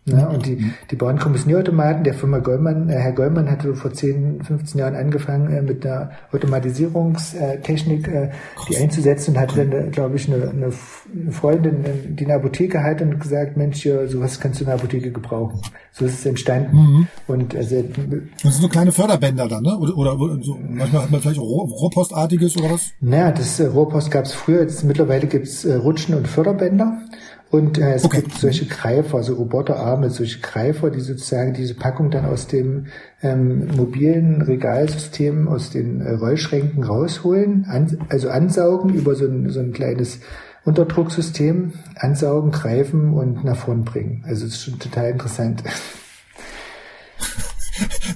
Ja, 0.08 0.28
und 0.28 0.46
die, 0.46 0.72
die 0.90 0.96
bauen 0.96 1.20
Kommissionierautomaten. 1.20 2.04
Der 2.04 2.14
Firma 2.14 2.40
Goldmann, 2.40 2.90
äh, 2.90 2.94
Herr 2.94 3.12
Goldmann 3.12 3.52
hatte 3.52 3.76
vor 3.76 3.92
10, 3.92 4.42
15 4.44 4.80
Jahren 4.80 4.96
angefangen 4.96 5.52
äh, 5.52 5.62
mit 5.62 5.86
einer 5.86 6.12
Automatisierungstechnik, 6.32 8.08
äh, 8.08 8.32
die 8.70 8.78
einzusetzen 8.78 9.36
und 9.36 9.42
hatte 9.42 9.66
dann, 9.66 9.92
glaube 9.92 10.16
ich, 10.16 10.32
eine, 10.32 10.50
eine 10.50 10.72
Freundin, 11.32 11.84
die 12.16 12.24
eine 12.24 12.36
Apotheke 12.36 12.82
hatte 12.82 13.04
und 13.04 13.20
gesagt, 13.20 13.58
Mensch, 13.58 13.86
ja, 13.86 14.08
sowas 14.08 14.40
kannst 14.40 14.60
du 14.60 14.64
in 14.64 14.68
der 14.68 14.76
Apotheke 14.76 15.12
gebrauchen. 15.12 15.60
So 15.92 16.06
ist 16.06 16.20
es 16.20 16.26
entstanden. 16.26 16.78
Mhm. 16.78 17.08
Und 17.28 17.56
also, 17.56 17.84
das 18.44 18.54
sind 18.54 18.62
so 18.62 18.70
kleine 18.70 18.94
Förderbänder 18.94 19.48
dann, 19.48 19.64
ne? 19.64 19.78
Oder, 19.78 20.18
oder 20.18 20.38
so, 20.42 20.58
manchmal 20.70 21.04
hat 21.04 21.12
man 21.12 21.20
vielleicht 21.20 21.40
Rohr, 21.40 21.68
Rohrpostartiges 21.68 22.56
oder 22.58 22.72
was? 22.72 22.92
Naja, 23.02 23.32
das 23.32 23.60
äh, 23.60 23.66
Rohrpost 23.66 24.10
gab 24.10 24.26
es 24.26 24.34
früher. 24.34 24.62
Jetzt, 24.62 24.86
mittlerweile 24.86 25.28
gibt's 25.28 25.66
äh, 25.66 25.76
Rutschen 25.76 26.16
und 26.16 26.28
Förderbänder. 26.28 27.02
Und 27.50 27.78
äh, 27.78 27.94
es 27.94 28.04
okay. 28.04 28.22
gibt 28.22 28.34
solche 28.34 28.66
Greifer, 28.66 29.18
also 29.18 29.36
Roboterarme, 29.36 30.10
solche 30.10 30.40
Greifer, 30.40 30.90
die 30.90 31.00
sozusagen 31.00 31.54
diese 31.54 31.76
Packung 31.76 32.12
dann 32.12 32.26
aus 32.26 32.48
dem 32.48 32.88
ähm, 33.22 33.68
mobilen 33.76 34.42
Regalsystem, 34.42 35.48
aus 35.48 35.70
den 35.70 36.02
äh, 36.02 36.12
Rollschränken 36.14 36.84
rausholen, 36.84 37.66
an, 37.70 38.00
also 38.10 38.30
ansaugen 38.30 38.94
über 38.94 39.16
so 39.16 39.26
ein, 39.26 39.50
so 39.50 39.62
ein 39.62 39.72
kleines 39.72 40.20
Unterdrucksystem, 40.66 41.72
ansaugen, 41.96 42.52
greifen 42.52 43.14
und 43.14 43.46
nach 43.46 43.56
vorn 43.56 43.86
bringen. 43.86 44.24
Also 44.28 44.46
es 44.46 44.56
ist 44.56 44.64
schon 44.64 44.80
total 44.80 45.12
interessant. 45.12 45.64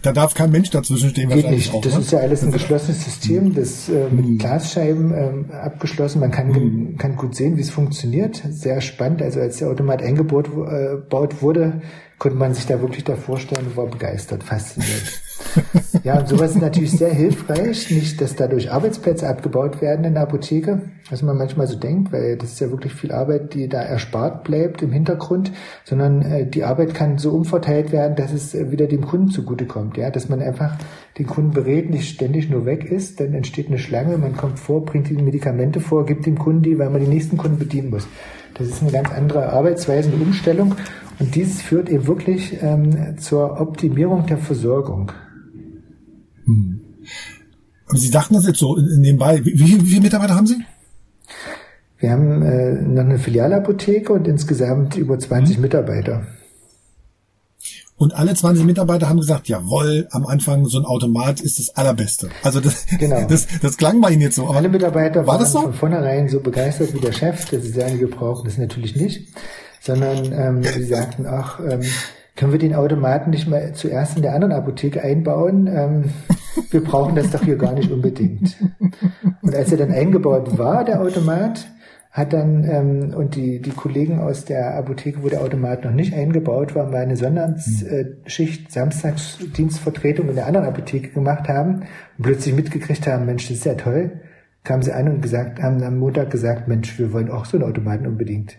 Da 0.02 0.12
darf 0.12 0.34
kein 0.34 0.52
Mensch 0.52 0.70
dazwischen 0.70 1.10
stehen. 1.10 1.30
Geht 1.30 1.50
nicht. 1.50 1.74
Auch, 1.74 1.82
das 1.82 1.94
ne? 1.94 2.00
ist 2.02 2.12
ja 2.12 2.20
alles 2.20 2.44
ein 2.44 2.52
geschlossenes 2.52 3.04
System, 3.04 3.54
das 3.54 3.90
äh, 3.90 4.10
mit 4.10 4.26
mhm. 4.26 4.38
Glasscheiben 4.38 5.14
äh, 5.14 5.54
abgeschlossen. 5.54 6.20
Man 6.20 6.32
kann, 6.32 6.50
mhm. 6.50 6.98
kann 6.98 7.16
gut 7.16 7.36
sehen, 7.36 7.58
wie 7.58 7.62
es 7.62 7.70
funktioniert. 7.70 8.42
Sehr 8.50 8.82
spannend. 8.82 9.22
Also 9.22 9.40
als 9.40 9.58
der 9.58 9.70
Automat 9.70 10.02
eingebaut 10.02 10.48
äh, 10.48 11.42
wurde, 11.42 11.82
konnte 12.18 12.38
man 12.38 12.54
sich 12.54 12.66
da 12.66 12.82
wirklich 12.82 13.04
da 13.04 13.16
vorstellen 13.16 13.68
und 13.68 13.78
war 13.78 13.88
begeistert, 13.88 14.44
fasziniert. 14.44 15.22
ja, 16.04 16.20
und 16.20 16.28
sowas 16.28 16.52
ist 16.52 16.62
natürlich 16.62 16.92
sehr 16.92 17.14
hilfreich. 17.14 17.90
Nicht, 17.92 18.22
dass 18.22 18.36
dadurch 18.36 18.72
Arbeitsplätze 18.72 19.28
abgebaut 19.28 19.82
werden 19.82 20.06
in 20.06 20.14
der 20.14 20.24
Apotheke, 20.24 20.82
was 21.10 21.22
man 21.22 21.38
manchmal 21.38 21.68
so 21.68 21.78
denkt, 21.78 22.12
weil 22.12 22.38
das 22.38 22.54
ist 22.54 22.60
ja 22.60 22.70
wirklich 22.72 22.94
viel 22.94 23.12
Arbeit, 23.12 23.54
die 23.54 23.68
da 23.68 23.82
erspart 23.82 24.44
bleibt 24.44 24.82
im 24.82 24.92
Hintergrund, 24.92 25.52
sondern 25.84 26.22
äh, 26.22 26.46
die 26.46 26.64
Arbeit 26.64 26.94
kann 26.94 27.18
so 27.18 27.32
umverteilt 27.32 27.92
werden, 27.92 28.16
dass 28.16 28.32
es 28.32 28.56
äh, 28.56 28.72
wieder 28.72 28.88
dem 28.88 29.06
Kunden 29.06 29.30
zugutekommt. 29.30 29.98
Ja, 29.98 30.10
dass 30.10 30.30
man 30.30 30.42
einfach 30.42 30.78
den 31.18 31.28
Kunden 31.28 31.52
berät, 31.52 31.90
nicht 31.90 32.10
ständig 32.10 32.50
nur 32.50 32.66
weg 32.66 32.86
ist, 32.86 33.20
dann 33.20 33.34
entsteht 33.34 33.68
eine 33.68 33.80
Schlange, 33.80 34.18
man 34.18 34.36
kommt 34.36 34.60
vor, 34.60 34.86
bringt 34.86 35.10
die 35.10 35.14
Medikamente 35.16 35.80
vor, 35.80 36.06
gibt 36.06 36.26
dem 36.26 36.38
Kunden 36.38 36.64
die, 36.64 36.80
weil 36.80 36.90
man 36.90 37.02
die 37.02 37.08
nächsten 37.08 37.38
Kunden 37.38 37.60
bedienen 37.60 37.90
muss. 37.90 38.08
Das 38.54 38.68
ist 38.68 38.82
eine 38.82 38.92
ganz 38.92 39.12
andere 39.12 39.52
Arbeitsweise, 39.52 40.12
eine 40.12 40.22
Umstellung. 40.22 40.76
Und 41.20 41.36
dies 41.36 41.62
führt 41.62 41.90
eben 41.90 42.08
wirklich 42.08 42.58
ähm, 42.62 43.18
zur 43.18 43.62
Optimierung 43.62 44.26
der 44.26 44.38
Versorgung. 44.38 45.12
Hm. 46.46 46.82
Aber 47.88 47.98
Sie 47.98 48.10
dachten 48.10 48.36
das 48.36 48.48
jetzt 48.48 48.60
so 48.60 48.78
nebenbei. 48.78 49.44
Wie, 49.44 49.60
wie 49.60 49.86
viele 49.86 50.02
Mitarbeiter 50.02 50.36
haben 50.36 50.48
Sie? 50.48 50.58
Wir 52.00 52.12
haben 52.12 52.42
äh, 52.42 52.82
noch 52.82 53.04
eine 53.04 53.20
Filialapotheke 53.20 54.12
und 54.12 54.28
insgesamt 54.28 54.98
über 54.98 55.20
20 55.20 55.56
hm. 55.56 55.62
Mitarbeiter. 55.62 56.26
Und 58.02 58.16
alle 58.16 58.34
20 58.34 58.66
Mitarbeiter 58.66 59.10
haben 59.10 59.20
gesagt, 59.20 59.48
jawohl, 59.48 60.08
am 60.10 60.26
Anfang 60.26 60.66
so 60.66 60.80
ein 60.80 60.86
Automat 60.86 61.40
ist 61.40 61.60
das 61.60 61.76
Allerbeste. 61.76 62.30
Also 62.42 62.60
das, 62.60 62.88
genau. 62.98 63.24
das, 63.30 63.46
das 63.62 63.78
klang 63.78 64.02
bei 64.02 64.10
Ihnen 64.10 64.24
jetzt 64.24 64.38
so. 64.38 64.48
Alle 64.48 64.70
Mitarbeiter 64.70 65.28
war 65.28 65.36
waren 65.36 65.46
so? 65.46 65.62
von 65.62 65.74
vornherein 65.74 66.28
so 66.28 66.40
begeistert 66.40 66.96
wie 66.96 67.00
der 67.00 67.12
Chef, 67.12 67.46
dass 67.52 67.62
sie 67.62 67.70
sagen, 67.70 68.00
wir 68.00 68.10
brauchen 68.10 68.46
das 68.46 68.58
natürlich 68.58 68.96
nicht, 68.96 69.28
sondern 69.82 70.32
ähm, 70.34 70.64
sie 70.64 70.86
sagten, 70.86 71.28
ach, 71.28 71.60
ähm, 71.60 71.82
können 72.36 72.52
wir 72.52 72.60
den 72.60 72.76
Automaten 72.76 73.30
nicht 73.30 73.48
mal 73.48 73.74
zuerst 73.74 74.16
in 74.16 74.24
der 74.24 74.34
anderen 74.34 74.54
Apotheke 74.54 75.04
einbauen? 75.04 75.68
Ähm, 75.68 76.04
wir 76.72 76.84
brauchen 76.84 77.16
das 77.16 77.32
doch 77.32 77.44
hier 77.44 77.58
gar 77.58 77.74
nicht 77.74 77.92
unbedingt. 77.92 78.58
Und 79.42 79.56
als 79.56 79.72
er 79.72 79.78
dann 79.78 79.92
eingebaut 79.92 80.58
war, 80.58 80.84
der 80.84 81.02
Automat, 81.02 81.68
hat 82.12 82.34
dann 82.34 82.66
ähm, 82.66 83.14
und 83.16 83.36
die 83.36 83.62
die 83.62 83.72
Kollegen 83.72 84.20
aus 84.20 84.44
der 84.44 84.76
Apotheke, 84.76 85.24
wo 85.24 85.30
der 85.30 85.42
Automat 85.42 85.86
noch 85.86 85.92
nicht 85.92 86.14
eingebaut 86.14 86.76
war, 86.76 86.86
mal 86.86 86.98
eine 86.98 87.16
Sonderschicht 87.16 88.68
äh, 88.68 88.72
Samstagsdienstvertretung 88.72 90.28
in 90.28 90.36
der 90.36 90.46
anderen 90.46 90.68
Apotheke 90.68 91.10
gemacht 91.10 91.48
haben 91.48 91.84
und 92.18 92.24
plötzlich 92.24 92.54
mitgekriegt 92.54 93.08
haben, 93.08 93.26
Mensch, 93.26 93.48
das 93.48 93.58
ist 93.58 93.66
ja 93.66 93.76
toll, 93.76 94.20
kamen 94.66 94.84
sie 94.84 94.92
an 94.92 95.08
und 95.08 95.22
gesagt, 95.22 95.64
haben 95.64 95.82
am 95.84 96.00
Montag 96.00 96.30
gesagt, 96.30 96.68
Mensch, 96.68 97.00
wir 97.00 97.14
wollen 97.14 97.32
auch 97.32 97.46
so 97.46 97.58
einen 97.58 97.70
Automaten 97.70 98.06
unbedingt. 98.06 98.58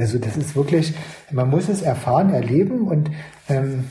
Also 0.00 0.18
das 0.18 0.36
ist 0.36 0.56
wirklich, 0.56 0.94
man 1.30 1.50
muss 1.50 1.68
es 1.68 1.82
erfahren, 1.82 2.32
erleben 2.32 2.88
und 2.88 3.10
ähm, 3.48 3.84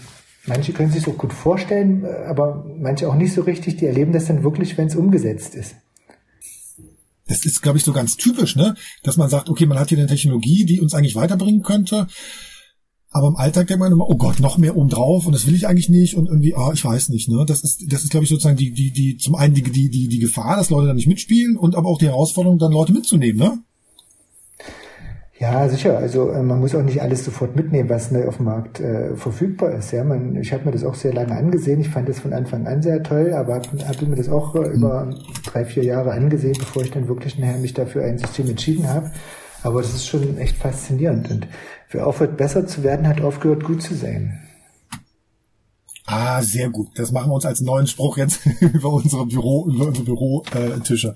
manche 0.45 0.73
können 0.73 0.91
sich 0.91 1.03
so 1.03 1.13
gut 1.13 1.33
vorstellen, 1.33 2.05
aber 2.27 2.65
manche 2.77 3.07
auch 3.07 3.15
nicht 3.15 3.33
so 3.33 3.41
richtig, 3.41 3.77
die 3.77 3.85
erleben 3.85 4.11
das 4.11 4.25
dann 4.25 4.43
wirklich, 4.43 4.77
wenn 4.77 4.87
es 4.87 4.95
umgesetzt 4.95 5.55
ist 5.55 5.75
das 7.29 7.45
ist, 7.45 7.61
glaube 7.61 7.77
ich, 7.77 7.83
so 7.83 7.93
ganz 7.93 8.17
typisch, 8.17 8.55
ne? 8.55 8.75
Dass 9.03 9.17
man 9.17 9.29
sagt, 9.29 9.49
okay, 9.49 9.65
man 9.65 9.79
hat 9.79 9.89
hier 9.89 9.97
eine 9.97 10.07
Technologie, 10.07 10.65
die 10.65 10.81
uns 10.81 10.93
eigentlich 10.93 11.15
weiterbringen 11.15 11.61
könnte. 11.61 12.07
Aber 13.11 13.27
im 13.27 13.37
Alltag 13.37 13.67
denkt 13.67 13.79
man 13.79 13.91
immer, 13.91 14.07
oh 14.07 14.17
Gott, 14.17 14.39
noch 14.39 14.57
mehr 14.57 14.75
obendrauf 14.75 15.25
und 15.25 15.33
das 15.33 15.47
will 15.47 15.55
ich 15.55 15.67
eigentlich 15.67 15.89
nicht 15.89 16.15
und 16.15 16.27
irgendwie, 16.27 16.53
ah, 16.55 16.71
ich 16.73 16.83
weiß 16.83 17.09
nicht, 17.09 17.29
ne? 17.29 17.45
Das 17.47 17.61
ist, 17.61 17.91
das 17.91 18.03
ist, 18.03 18.11
glaube 18.11 18.23
ich, 18.23 18.29
sozusagen 18.29 18.57
die, 18.57 18.71
die, 18.71 18.91
die, 18.91 19.17
zum 19.17 19.35
einen 19.35 19.53
die, 19.53 19.63
die, 19.63 19.89
die, 19.89 20.07
die 20.07 20.19
Gefahr, 20.19 20.57
dass 20.57 20.69
Leute 20.69 20.87
da 20.87 20.93
nicht 20.93 21.07
mitspielen 21.07 21.57
und 21.57 21.75
aber 21.75 21.89
auch 21.89 21.99
die 21.99 22.07
Herausforderung, 22.07 22.59
dann 22.59 22.71
Leute 22.71 22.93
mitzunehmen, 22.93 23.39
ne? 23.39 23.63
Ja, 25.39 25.69
sicher. 25.69 25.97
Also 25.97 26.31
äh, 26.31 26.43
man 26.43 26.59
muss 26.59 26.75
auch 26.75 26.83
nicht 26.83 27.01
alles 27.01 27.23
sofort 27.23 27.55
mitnehmen, 27.55 27.89
was 27.89 28.11
neu 28.11 28.27
auf 28.27 28.37
dem 28.37 28.45
Markt 28.45 28.81
äh, 28.81 29.15
verfügbar 29.15 29.71
ist. 29.71 29.91
Ja, 29.93 30.03
man, 30.03 30.35
ich 30.35 30.51
habe 30.51 30.65
mir 30.65 30.71
das 30.71 30.83
auch 30.83 30.95
sehr 30.95 31.13
lange 31.13 31.33
angesehen. 31.33 31.79
Ich 31.79 31.87
fand 31.87 32.09
das 32.09 32.19
von 32.19 32.33
Anfang 32.33 32.67
an 32.67 32.81
sehr 32.81 33.01
toll, 33.03 33.33
aber 33.33 33.55
habe 33.55 33.67
hab 33.87 34.01
mir 34.01 34.17
das 34.17 34.27
auch 34.27 34.53
äh, 34.55 34.67
über 34.67 35.09
drei, 35.45 35.63
vier 35.63 35.85
Jahre 35.85 36.11
angesehen, 36.11 36.57
bevor 36.59 36.83
ich 36.83 36.91
dann 36.91 37.07
wirklich 37.07 37.39
nachher 37.39 37.57
mich 37.57 37.73
dafür 37.73 38.03
ein 38.03 38.17
System 38.17 38.49
entschieden 38.49 38.89
habe. 38.89 39.11
Aber 39.63 39.81
das 39.81 39.93
ist 39.93 40.07
schon 40.07 40.37
echt 40.37 40.57
faszinierend. 40.57 41.31
Und 41.31 41.47
wer 41.89 42.05
aufhört, 42.05 42.35
besser 42.35 42.67
zu 42.67 42.83
werden, 42.83 43.07
hat 43.07 43.21
aufgehört, 43.21 43.63
gut 43.63 43.81
zu 43.81 43.93
sein. 43.93 44.39
Ah, 46.11 46.41
sehr 46.41 46.71
gut. 46.71 46.89
Das 46.95 47.11
machen 47.11 47.29
wir 47.29 47.35
uns 47.35 47.45
als 47.45 47.61
neuen 47.61 47.85
Spruch 47.85 48.17
jetzt 48.17 48.43
über 48.61 48.89
unsere 48.91 49.27
Büro, 49.27 49.67
über 49.69 49.85
unsere 49.85 50.05
Bürotische. 50.05 51.13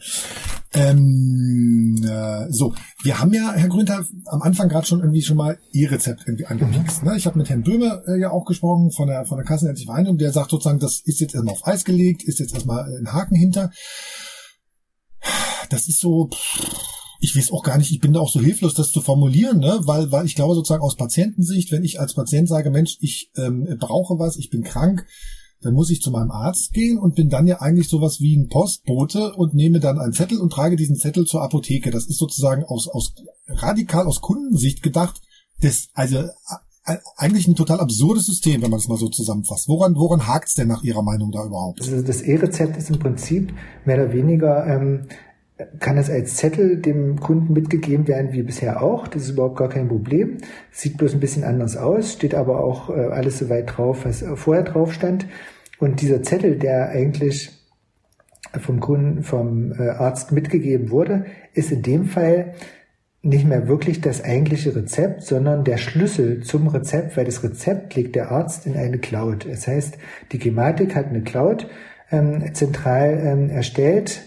Ähm, 0.76 1.96
äh, 2.08 2.52
so, 2.52 2.76
wir 3.02 3.20
haben 3.20 3.34
ja, 3.34 3.54
Herr 3.54 3.70
Grünter, 3.70 4.06
am 4.28 4.44
Anfang 4.44 4.70
gerade 4.70 4.86
schon 4.86 5.00
irgendwie 5.00 5.24
schon 5.24 5.38
mal 5.38 5.58
E-Rezept 5.72 6.26
irgendwie 6.28 6.46
angepikst. 6.46 7.02
Mhm. 7.02 7.10
Ne? 7.10 7.18
Ich 7.18 7.26
habe 7.26 7.40
mit 7.40 7.50
Herrn 7.50 7.64
Böhme 7.64 8.04
äh, 8.06 8.20
ja 8.20 8.30
auch 8.30 8.46
gesprochen 8.46 8.92
von 8.92 9.08
der 9.08 9.26
von 9.26 9.40
der 9.40 9.48
Kassenärztlichen 9.48 9.92
Vereinigung, 9.92 10.20
der 10.20 10.32
sagt 10.32 10.52
sozusagen, 10.52 10.80
das 10.80 11.02
ist 11.04 11.20
jetzt 11.20 11.34
erstmal 11.34 11.56
auf 11.56 11.66
Eis 11.66 11.86
gelegt, 11.86 12.22
ist 12.24 12.40
jetzt 12.40 12.54
erstmal 12.54 12.86
ein 12.96 13.12
Haken 13.12 13.36
hinter. 13.36 13.72
Das 15.72 15.88
ist 15.88 16.02
so. 16.02 16.30
Pff, 16.32 17.03
ich 17.24 17.38
weiß 17.38 17.54
auch 17.54 17.64
gar 17.64 17.78
nicht, 17.78 17.90
ich 17.90 18.02
bin 18.02 18.12
da 18.12 18.20
auch 18.20 18.30
so 18.30 18.42
hilflos, 18.42 18.74
das 18.74 18.92
zu 18.92 19.00
formulieren, 19.00 19.60
ne? 19.60 19.80
weil, 19.84 20.12
weil 20.12 20.26
ich 20.26 20.36
glaube 20.36 20.56
sozusagen 20.56 20.84
aus 20.84 20.98
Patientensicht, 20.98 21.72
wenn 21.72 21.86
ich 21.86 22.02
als 22.02 22.16
Patient 22.16 22.50
sage, 22.50 22.70
Mensch, 22.70 22.98
ich 23.00 23.32
ähm, 23.38 23.66
brauche 23.80 24.20
was, 24.20 24.36
ich 24.36 24.50
bin 24.50 24.64
krank, 24.64 25.06
dann 25.62 25.74
muss 25.74 25.90
ich 25.90 26.02
zu 26.02 26.12
meinem 26.12 26.32
Arzt 26.32 26.74
gehen 26.74 27.00
und 27.00 27.16
bin 27.16 27.30
dann 27.30 27.48
ja 27.48 27.62
eigentlich 27.62 27.88
sowas 27.88 28.20
wie 28.20 28.36
ein 28.36 28.50
Postbote 28.50 29.32
und 29.36 29.54
nehme 29.54 29.80
dann 29.80 30.00
einen 30.00 30.12
Zettel 30.12 30.38
und 30.38 30.52
trage 30.52 30.76
diesen 30.76 30.98
Zettel 30.98 31.24
zur 31.24 31.42
Apotheke. 31.42 31.92
Das 31.92 32.08
ist 32.08 32.18
sozusagen 32.18 32.66
aus, 32.66 32.90
aus 32.90 33.14
radikal 33.48 34.06
aus 34.06 34.20
Kundensicht 34.20 34.84
gedacht, 34.84 35.22
das, 35.62 35.88
also 35.94 36.26
eigentlich 37.16 37.48
ein 37.48 37.56
total 37.56 37.80
absurdes 37.80 38.26
System, 38.26 38.62
wenn 38.62 38.70
man 38.70 38.80
es 38.82 38.90
mal 38.90 38.98
so 38.98 39.08
zusammenfasst. 39.08 39.70
Woran, 39.70 39.96
woran 39.96 40.28
hakt 40.28 40.50
es 40.50 40.56
denn 40.56 40.68
nach 40.68 40.84
Ihrer 40.84 41.04
Meinung 41.04 41.32
da 41.32 41.46
überhaupt? 41.46 41.80
Also 41.80 42.02
das 42.02 42.22
E-Rezept 42.22 42.76
ist 42.76 42.90
im 42.90 43.00
Prinzip 43.00 43.54
mehr 43.86 43.96
oder 43.96 44.12
weniger 44.12 44.68
ähm, 44.68 45.08
kann 45.80 45.98
es 45.98 46.10
als 46.10 46.38
Zettel 46.38 46.78
dem 46.78 47.20
Kunden 47.20 47.54
mitgegeben 47.54 48.08
werden, 48.08 48.34
wie 48.34 48.44
bisher 48.44 48.82
auch. 48.82 49.08
Das 49.08 49.24
ist 49.24 49.32
überhaupt 49.32 49.58
gar 49.58 49.70
kein 49.70 49.88
Problem. 49.88 50.38
Sieht 50.72 50.98
bloß 50.98 51.14
ein 51.14 51.20
bisschen 51.20 51.44
anders 51.44 51.78
aus, 51.78 52.14
steht 52.14 52.34
aber 52.34 52.64
auch 52.64 52.90
äh, 52.90 52.94
alles 52.94 53.40
so 53.40 53.50
weit 53.50 53.78
drauf, 53.78 54.06
was 54.06 54.24
vorher 54.36 54.64
drauf 54.64 54.94
stand. 54.94 55.28
Und 55.80 56.02
dieser 56.02 56.24
Zettel, 56.24 56.58
der 56.58 56.90
eigentlich 56.90 57.52
vom 58.60 58.80
Kunden, 58.80 59.24
vom 59.24 59.72
äh, 59.74 59.90
Arzt 59.90 60.32
mitgegeben 60.32 60.90
wurde, 60.90 61.26
ist 61.54 61.72
in 61.72 61.82
dem 61.82 62.06
Fall 62.06 62.54
nicht 63.22 63.48
mehr 63.48 63.68
wirklich 63.68 64.02
das 64.02 64.24
eigentliche 64.24 64.76
Rezept, 64.76 65.24
sondern 65.24 65.64
der 65.64 65.78
Schlüssel 65.78 66.44
zum 66.44 66.68
Rezept, 66.68 67.16
weil 67.16 67.26
das 67.26 67.44
Rezept 67.44 67.96
legt 67.96 68.16
der 68.16 68.32
Arzt 68.32 68.66
in 68.66 68.76
eine 68.76 68.98
Cloud. 68.98 69.48
Das 69.50 69.68
heißt, 69.68 69.98
die 70.34 70.40
Gematik 70.40 70.96
hat 70.96 71.08
eine 71.08 71.22
Cloud 71.22 71.68
ähm, 72.12 72.54
zentral 72.54 73.22
ähm, 73.24 73.50
erstellt, 73.50 74.24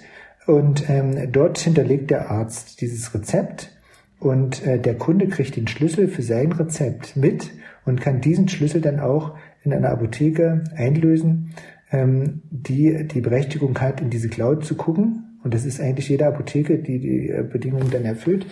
und 0.46 0.88
ähm, 0.88 1.32
dort 1.32 1.58
hinterlegt 1.58 2.10
der 2.10 2.30
Arzt 2.30 2.80
dieses 2.80 3.12
Rezept 3.14 3.72
und 4.18 4.64
äh, 4.66 4.78
der 4.78 4.94
Kunde 4.94 5.28
kriegt 5.28 5.56
den 5.56 5.68
Schlüssel 5.68 6.08
für 6.08 6.22
sein 6.22 6.52
Rezept 6.52 7.16
mit 7.16 7.50
und 7.84 8.00
kann 8.00 8.20
diesen 8.20 8.48
Schlüssel 8.48 8.80
dann 8.80 9.00
auch 9.00 9.34
in 9.62 9.72
einer 9.72 9.90
Apotheke 9.90 10.64
einlösen, 10.74 11.54
ähm, 11.90 12.42
die 12.50 13.06
die 13.06 13.20
Berechtigung 13.20 13.78
hat, 13.80 14.00
in 14.00 14.10
diese 14.10 14.28
Cloud 14.28 14.64
zu 14.64 14.76
gucken. 14.76 15.38
Und 15.42 15.54
das 15.54 15.64
ist 15.64 15.80
eigentlich 15.80 16.08
jede 16.08 16.26
Apotheke, 16.26 16.78
die 16.78 16.98
die 16.98 17.28
äh, 17.28 17.42
Bedingungen 17.42 17.90
dann 17.90 18.04
erfüllt 18.04 18.46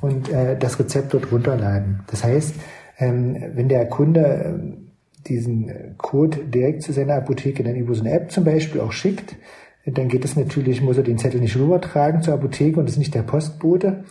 und 0.00 0.30
äh, 0.30 0.56
das 0.58 0.78
Rezept 0.78 1.14
dort 1.14 1.30
runterladen. 1.30 2.00
Das 2.10 2.24
heißt, 2.24 2.54
ähm, 2.98 3.36
wenn 3.54 3.68
der 3.68 3.86
Kunde 3.86 4.20
äh, 4.20 5.28
diesen 5.28 5.96
Code 5.96 6.38
direkt 6.44 6.82
zu 6.82 6.92
seiner 6.92 7.14
Apotheke 7.14 7.62
dann 7.62 7.76
über 7.76 7.94
so 7.94 8.02
eine 8.02 8.12
App 8.12 8.30
zum 8.30 8.44
Beispiel 8.44 8.80
auch 8.80 8.92
schickt, 8.92 9.36
dann 9.86 10.08
geht 10.08 10.24
es 10.24 10.36
natürlich, 10.36 10.82
muss 10.82 10.96
er 10.96 11.02
den 11.02 11.18
Zettel 11.18 11.40
nicht 11.40 11.56
rübertragen 11.56 12.22
zur 12.22 12.34
Apotheke 12.34 12.80
und 12.80 12.88
ist 12.88 12.98
nicht 12.98 13.14
der 13.14 13.22
Postbote. 13.22 14.04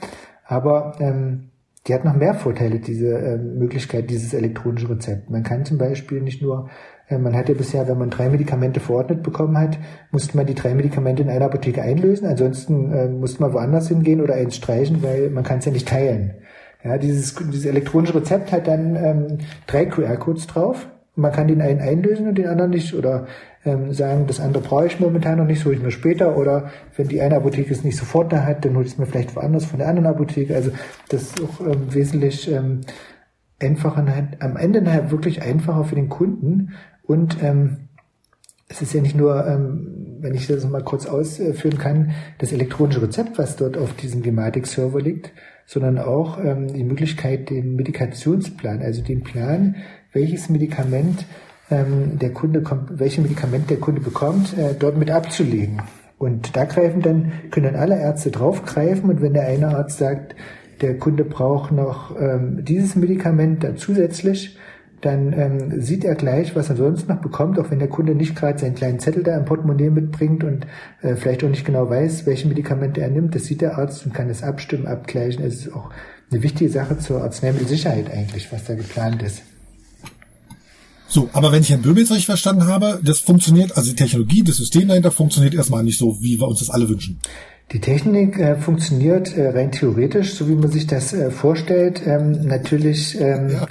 Aber 0.46 0.96
ähm, 1.00 1.50
die 1.88 1.94
hat 1.94 2.06
noch 2.06 2.16
mehr 2.16 2.34
Vorteile, 2.34 2.80
diese 2.80 3.18
äh, 3.18 3.38
Möglichkeit, 3.38 4.10
dieses 4.10 4.34
elektronische 4.34 4.90
Rezept. 4.90 5.30
Man 5.30 5.44
kann 5.44 5.66
zum 5.66 5.78
Beispiel 5.78 6.22
nicht 6.22 6.42
nur, 6.42 6.70
äh, 7.10 7.18
man 7.18 7.36
hatte 7.36 7.56
bisher, 7.56 7.88
wenn 7.88 7.98
man 7.98 8.10
drei 8.10 8.30
Medikamente 8.30 8.80
verordnet 8.80 9.24
bekommen 9.24 9.58
hat, 9.58 9.78
musste 10.12 10.38
man 10.38 10.46
die 10.46 10.56
drei 10.56 10.76
Medikamente 10.76 11.24
in 11.24 11.30
einer 11.30 11.46
Apotheke 11.46 11.82
einlösen, 11.82 12.28
ansonsten 12.28 12.94
äh, 12.94 13.08
musste 13.10 13.42
man 13.42 13.54
woanders 13.54 13.90
hingehen 13.90 14.22
oder 14.22 14.36
eins 14.36 14.56
streichen, 14.56 15.04
weil 15.04 15.30
man 15.30 15.44
kann 15.44 15.60
es 15.60 15.66
ja 15.66 15.72
nicht 15.72 15.88
teilen. 15.88 16.36
Ja, 16.84 16.98
dieses, 16.98 17.36
dieses 17.36 17.66
elektronische 17.66 18.16
Rezept 18.16 18.52
hat 18.52 18.68
dann 18.68 18.96
ähm, 18.96 19.38
drei 19.68 19.86
QR-Codes 19.86 20.48
drauf. 20.48 20.88
Man 21.16 21.32
kann 21.32 21.48
den 21.48 21.62
einen 21.62 21.80
einlösen 21.80 22.28
und 22.28 22.38
den 22.38 22.48
anderen 22.48 22.72
nicht. 22.72 22.94
Oder 22.94 23.28
ähm, 23.65 23.93
sagen, 23.93 24.28
das 24.28 24.39
andere 24.39 24.63
brauche 24.63 24.88
ich 24.88 24.99
momentan 24.99 25.38
noch 25.38 25.45
nicht, 25.45 25.63
hole 25.65 25.76
ich 25.76 25.82
mir 25.82 25.91
später. 25.91 26.38
Oder 26.38 26.71
wenn 26.95 27.08
die 27.08 27.21
eine 27.21 27.38
Apotheke 27.38 27.73
es 27.73 27.84
nicht 27.84 27.97
sofort 27.97 28.32
da 28.32 28.43
hat, 28.43 28.65
dann 28.65 28.76
hole 28.76 28.86
ich 28.86 28.93
es 28.93 28.97
mir 28.97 29.06
vielleicht 29.06 29.36
woanders 29.36 29.65
von 29.65 29.80
der 29.80 29.88
anderen 29.88 30.08
Apotheke. 30.08 30.56
Also 30.56 30.71
das 31.10 31.23
ist 31.23 31.41
auch 31.41 31.60
ähm, 31.62 31.93
wesentlich 31.93 32.52
ähm, 32.52 32.82
einfacher, 33.60 34.06
am 34.39 34.58
Ende 34.58 34.82
nachher 34.82 35.12
wirklich 35.12 35.41
einfacher 35.41 35.86
für 35.86 35.95
den 35.95 36.10
Kunden. 36.10 36.73
Und 37.04 37.38
ähm, 37.41 37.78
es 38.67 38.82
ist 38.82 38.93
ja 38.93 39.02
nicht 39.02 39.15
nur, 39.15 39.45
ähm, 39.45 40.17
wenn 40.19 40.34
ich 40.34 40.47
das 40.47 40.67
mal 40.67 40.84
kurz 40.84 41.06
ausführen 41.06 41.78
kann, 41.78 42.12
das 42.39 42.52
elektronische 42.52 43.02
Rezept, 43.02 43.38
was 43.38 43.56
dort 43.56 43.78
auf 43.78 43.93
diesem 43.93 44.23
Gematik-Server 44.23 44.99
liegt, 44.99 45.32
sondern 45.65 45.99
auch 45.99 46.43
ähm, 46.43 46.73
die 46.73 46.84
Möglichkeit, 46.84 47.49
den 47.49 47.76
Medikationsplan, 47.76 48.82
also 48.82 49.02
den 49.02 49.23
Plan, 49.23 49.76
welches 50.12 50.49
Medikament 50.49 51.26
ähm, 51.69 52.19
der 52.19 52.32
Kunde 52.32 52.62
kommt, 52.62 52.99
welche 52.99 53.21
Medikament 53.21 53.69
der 53.69 53.78
Kunde 53.78 54.02
bekommt, 54.02 54.58
äh, 54.58 54.73
dort 54.78 54.97
mit 54.97 55.12
abzulegen. 55.12 55.82
Und 56.17 56.56
da 56.56 56.65
greifen 56.65 57.02
dann, 57.02 57.32
können 57.52 57.73
dann 57.73 57.76
alle 57.76 57.99
Ärzte 57.99 58.32
draufgreifen 58.32 59.10
und 59.10 59.21
wenn 59.21 59.34
der 59.34 59.47
eine 59.47 59.76
Arzt 59.76 59.97
sagt, 59.97 60.36
der 60.82 60.97
Kunde 60.97 61.26
braucht 61.26 61.71
noch 61.71 62.19
ähm, 62.19 62.63
dieses 62.63 62.95
Medikament 62.95 63.63
da 63.63 63.76
zusätzlich, 63.76 64.58
dann 65.02 65.34
ähm, 65.34 65.82
sieht 65.82 66.06
er 66.06 66.15
gleich, 66.15 66.56
was 66.56 66.69
er 66.69 66.78
sonst 66.78 67.10
noch 67.10 67.17
bekommt, 67.17 67.60
auch 67.60 67.69
wenn 67.71 67.80
der 67.80 67.89
Kunde 67.89 68.15
nicht 68.15 68.36
gerade 68.36 68.58
seinen 68.58 68.76
kleinen 68.76 68.99
Zettel 68.99 69.23
da 69.23 69.36
im 69.36 69.43
Portemonnaie 69.43 69.89
mitbringt 69.89 70.43
und 70.45 70.65
äh, 71.02 71.15
vielleicht 71.15 71.43
auch 71.43 71.49
nicht 71.49 71.65
genau 71.65 71.89
weiß, 71.89 72.26
welche 72.26 72.47
Medikamente 72.47 73.02
er 73.02 73.10
nimmt. 73.10 73.36
Das 73.36 73.43
sieht 73.45 73.62
der 73.62 73.78
Arzt 73.78 74.06
und 74.06 74.13
kann 74.13 74.30
es 74.30 74.43
abstimmen, 74.43 74.88
abgleichen. 74.88 75.43
Es 75.43 75.65
ist 75.65 75.73
auch 75.73 75.89
eine 76.32 76.41
wichtige 76.41 76.69
Sache 76.69 76.97
zur 76.97 77.21
Arzneimittelsicherheit 77.21 78.12
eigentlich, 78.12 78.52
was 78.54 78.63
da 78.63 78.76
geplant 78.76 79.21
ist. 79.23 79.43
So, 81.13 81.30
aber 81.32 81.52
wenn 81.52 81.62
ich 81.62 81.69
Herrn 81.69 81.84
Böhm 81.84 81.95
jetzt 81.97 82.10
richtig 82.10 82.26
verstanden 82.26 82.65
habe, 82.65 82.99
das 83.04 83.19
funktioniert, 83.19 83.78
also 83.78 83.91
die 83.91 83.95
Technologie, 83.95 84.41
das 84.41 84.58
System 84.58 84.88
dahinter 84.88 85.12
funktioniert 85.12 85.54
erstmal 85.54 85.84
nicht 85.84 85.99
so, 85.99 86.17
wie 86.21 86.39
wir 86.39 86.47
uns 86.47 86.58
das 86.58 86.71
alle 86.71 86.89
wünschen. 86.89 87.19
Die 87.71 87.80
Technik 87.80 88.39
äh, 88.39 88.56
funktioniert 88.56 89.38
äh, 89.38 89.49
rein 89.49 89.71
theoretisch, 89.71 90.34
so 90.34 90.49
wie 90.49 90.56
man 90.56 90.71
sich 90.71 90.88
das 90.88 91.13
äh, 91.13 91.30
vorstellt, 91.30 92.02
ähm, 92.08 92.47
natürlich 92.47 93.21
ähm, 93.21 93.49
ja. 93.52 93.67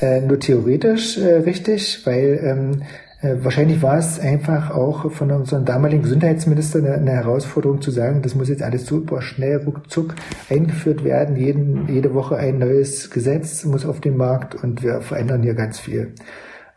Äh, 0.00 0.22
nur 0.22 0.40
theoretisch 0.40 1.18
äh, 1.18 1.34
richtig, 1.34 2.00
weil 2.04 2.40
ähm, 2.42 2.82
äh, 3.20 3.36
wahrscheinlich 3.44 3.80
war 3.80 3.98
es 3.98 4.18
einfach 4.18 4.72
auch 4.72 5.12
von 5.12 5.30
unserem 5.30 5.64
damaligen 5.64 6.02
Gesundheitsminister 6.02 6.80
eine, 6.80 6.94
eine, 6.94 7.12
Herausforderung 7.12 7.80
zu 7.80 7.92
sagen, 7.92 8.22
das 8.22 8.34
muss 8.34 8.48
jetzt 8.48 8.64
alles 8.64 8.86
super 8.86 9.22
schnell 9.22 9.58
ruckzuck 9.58 10.16
eingeführt 10.50 11.04
werden, 11.04 11.36
jeden, 11.36 11.86
jede 11.86 12.12
Woche 12.12 12.38
ein 12.38 12.58
neues 12.58 13.10
Gesetz 13.10 13.64
muss 13.64 13.86
auf 13.86 14.00
den 14.00 14.16
Markt 14.16 14.56
und 14.56 14.82
wir 14.82 15.00
verändern 15.00 15.44
hier 15.44 15.54
ganz 15.54 15.78
viel. 15.78 16.14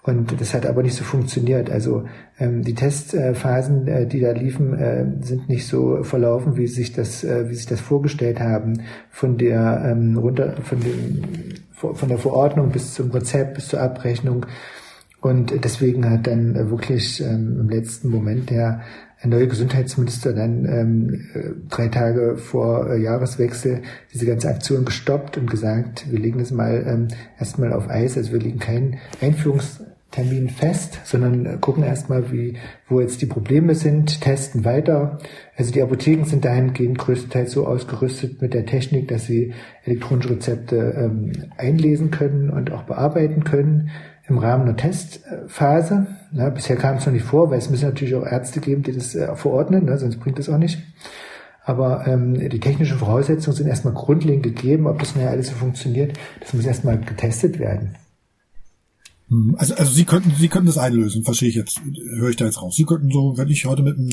Und 0.05 0.39
das 0.39 0.53
hat 0.53 0.67
aber 0.67 0.83
nicht 0.83 0.95
so 0.95 1.03
funktioniert. 1.03 1.71
Also 1.71 2.03
ähm, 2.37 2.61
die 2.61 2.75
Testphasen, 2.75 3.87
äh, 3.87 4.05
die 4.05 4.19
da 4.19 4.33
liefen, 4.33 4.77
äh, 4.77 5.05
sind 5.21 5.49
nicht 5.49 5.65
so 5.65 6.03
verlaufen, 6.03 6.57
wie 6.57 6.67
sich 6.67 6.93
das, 6.93 7.23
äh, 7.23 7.49
wie 7.49 7.55
sich 7.55 7.65
das 7.65 7.81
vorgestellt 7.81 8.39
haben. 8.39 8.83
Von 9.09 9.39
der 9.39 9.83
ähm, 9.83 10.15
runter, 10.15 10.53
von 10.61 10.79
dem, 10.79 11.23
von 11.71 12.07
der 12.07 12.19
Verordnung 12.19 12.69
bis 12.69 12.93
zum 12.93 13.09
Rezept, 13.09 13.55
bis 13.55 13.69
zur 13.69 13.81
Abrechnung. 13.81 14.45
Und 15.21 15.63
deswegen 15.63 16.07
hat 16.07 16.27
dann 16.27 16.69
wirklich 16.69 17.19
ähm, 17.23 17.57
im 17.61 17.69
letzten 17.69 18.09
Moment 18.09 18.51
der 18.51 18.81
neue 19.23 19.47
Gesundheitsminister 19.47 20.33
dann 20.33 20.65
ähm, 20.65 21.27
äh, 21.33 21.49
drei 21.67 21.87
Tage 21.87 22.37
vor 22.37 22.91
äh, 22.91 23.01
Jahreswechsel 23.01 23.81
diese 24.13 24.27
ganze 24.27 24.49
Aktion 24.49 24.85
gestoppt 24.85 25.39
und 25.39 25.49
gesagt, 25.49 26.05
wir 26.11 26.19
legen 26.19 26.37
das 26.37 26.51
mal 26.51 26.85
ähm, 26.87 27.07
erstmal 27.39 27.73
auf 27.73 27.89
Eis, 27.89 28.17
also 28.17 28.33
wir 28.33 28.39
legen 28.39 28.59
keinen 28.59 28.99
Einführungstermin 30.15 30.49
fest, 30.49 30.99
sondern 31.03 31.59
gucken 31.61 31.83
erstmal, 31.83 32.31
wie, 32.31 32.57
wo 32.87 33.01
jetzt 33.01 33.21
die 33.21 33.25
Probleme 33.25 33.75
sind, 33.75 34.21
testen 34.21 34.65
weiter. 34.65 35.19
Also 35.57 35.71
die 35.71 35.81
Apotheken 35.81 36.25
sind 36.25 36.45
dahingehend 36.45 36.97
größtenteils 36.97 37.51
so 37.51 37.67
ausgerüstet 37.67 38.41
mit 38.41 38.53
der 38.53 38.65
Technik, 38.65 39.07
dass 39.07 39.25
sie 39.25 39.53
elektronische 39.83 40.31
Rezepte 40.31 40.95
ähm, 40.97 41.31
einlesen 41.57 42.11
können 42.11 42.49
und 42.49 42.71
auch 42.71 42.83
bearbeiten 42.83 43.43
können 43.43 43.89
im 44.27 44.37
Rahmen 44.37 44.63
einer 44.63 44.77
Testphase. 44.77 46.07
Ja, 46.31 46.49
bisher 46.49 46.75
kam 46.77 46.97
es 46.97 47.05
noch 47.05 47.13
nicht 47.13 47.25
vor, 47.25 47.51
weil 47.51 47.59
es 47.59 47.69
müssen 47.69 47.85
natürlich 47.85 48.15
auch 48.15 48.25
Ärzte 48.25 48.59
geben, 48.59 48.83
die 48.83 48.93
das 48.93 49.15
äh, 49.15 49.35
verordnen, 49.35 49.85
ne, 49.85 49.97
sonst 49.97 50.19
bringt 50.19 50.39
das 50.39 50.49
auch 50.49 50.57
nicht. 50.57 50.81
Aber 51.63 52.05
ähm, 52.05 52.35
die 52.35 52.59
technischen 52.59 52.97
Voraussetzungen 52.99 53.55
sind 53.55 53.67
erstmal 53.67 53.95
grundlegend 53.95 54.43
gegeben. 54.43 54.85
Ob 54.85 54.99
das 54.99 55.15
nachher 55.15 55.31
alles 55.31 55.47
so 55.47 55.55
funktioniert, 55.55 56.13
das 56.39 56.53
muss 56.53 56.63
erstmal 56.63 56.99
getestet 56.99 57.57
werden. 57.57 57.95
Hm, 59.29 59.55
also, 59.57 59.73
also 59.75 59.91
Sie 59.91 60.05
könnten, 60.05 60.31
Sie 60.37 60.47
könnten 60.47 60.67
das 60.67 60.77
einlösen, 60.77 61.23
verstehe 61.23 61.49
ich 61.49 61.55
jetzt, 61.55 61.81
höre 62.17 62.29
ich 62.29 62.35
da 62.35 62.45
jetzt 62.45 62.61
raus. 62.61 62.75
Sie 62.75 62.85
könnten 62.85 63.09
so, 63.09 63.37
wenn 63.37 63.49
ich 63.49 63.65
heute 63.65 63.81
mit 63.81 63.97
einem... 63.97 64.09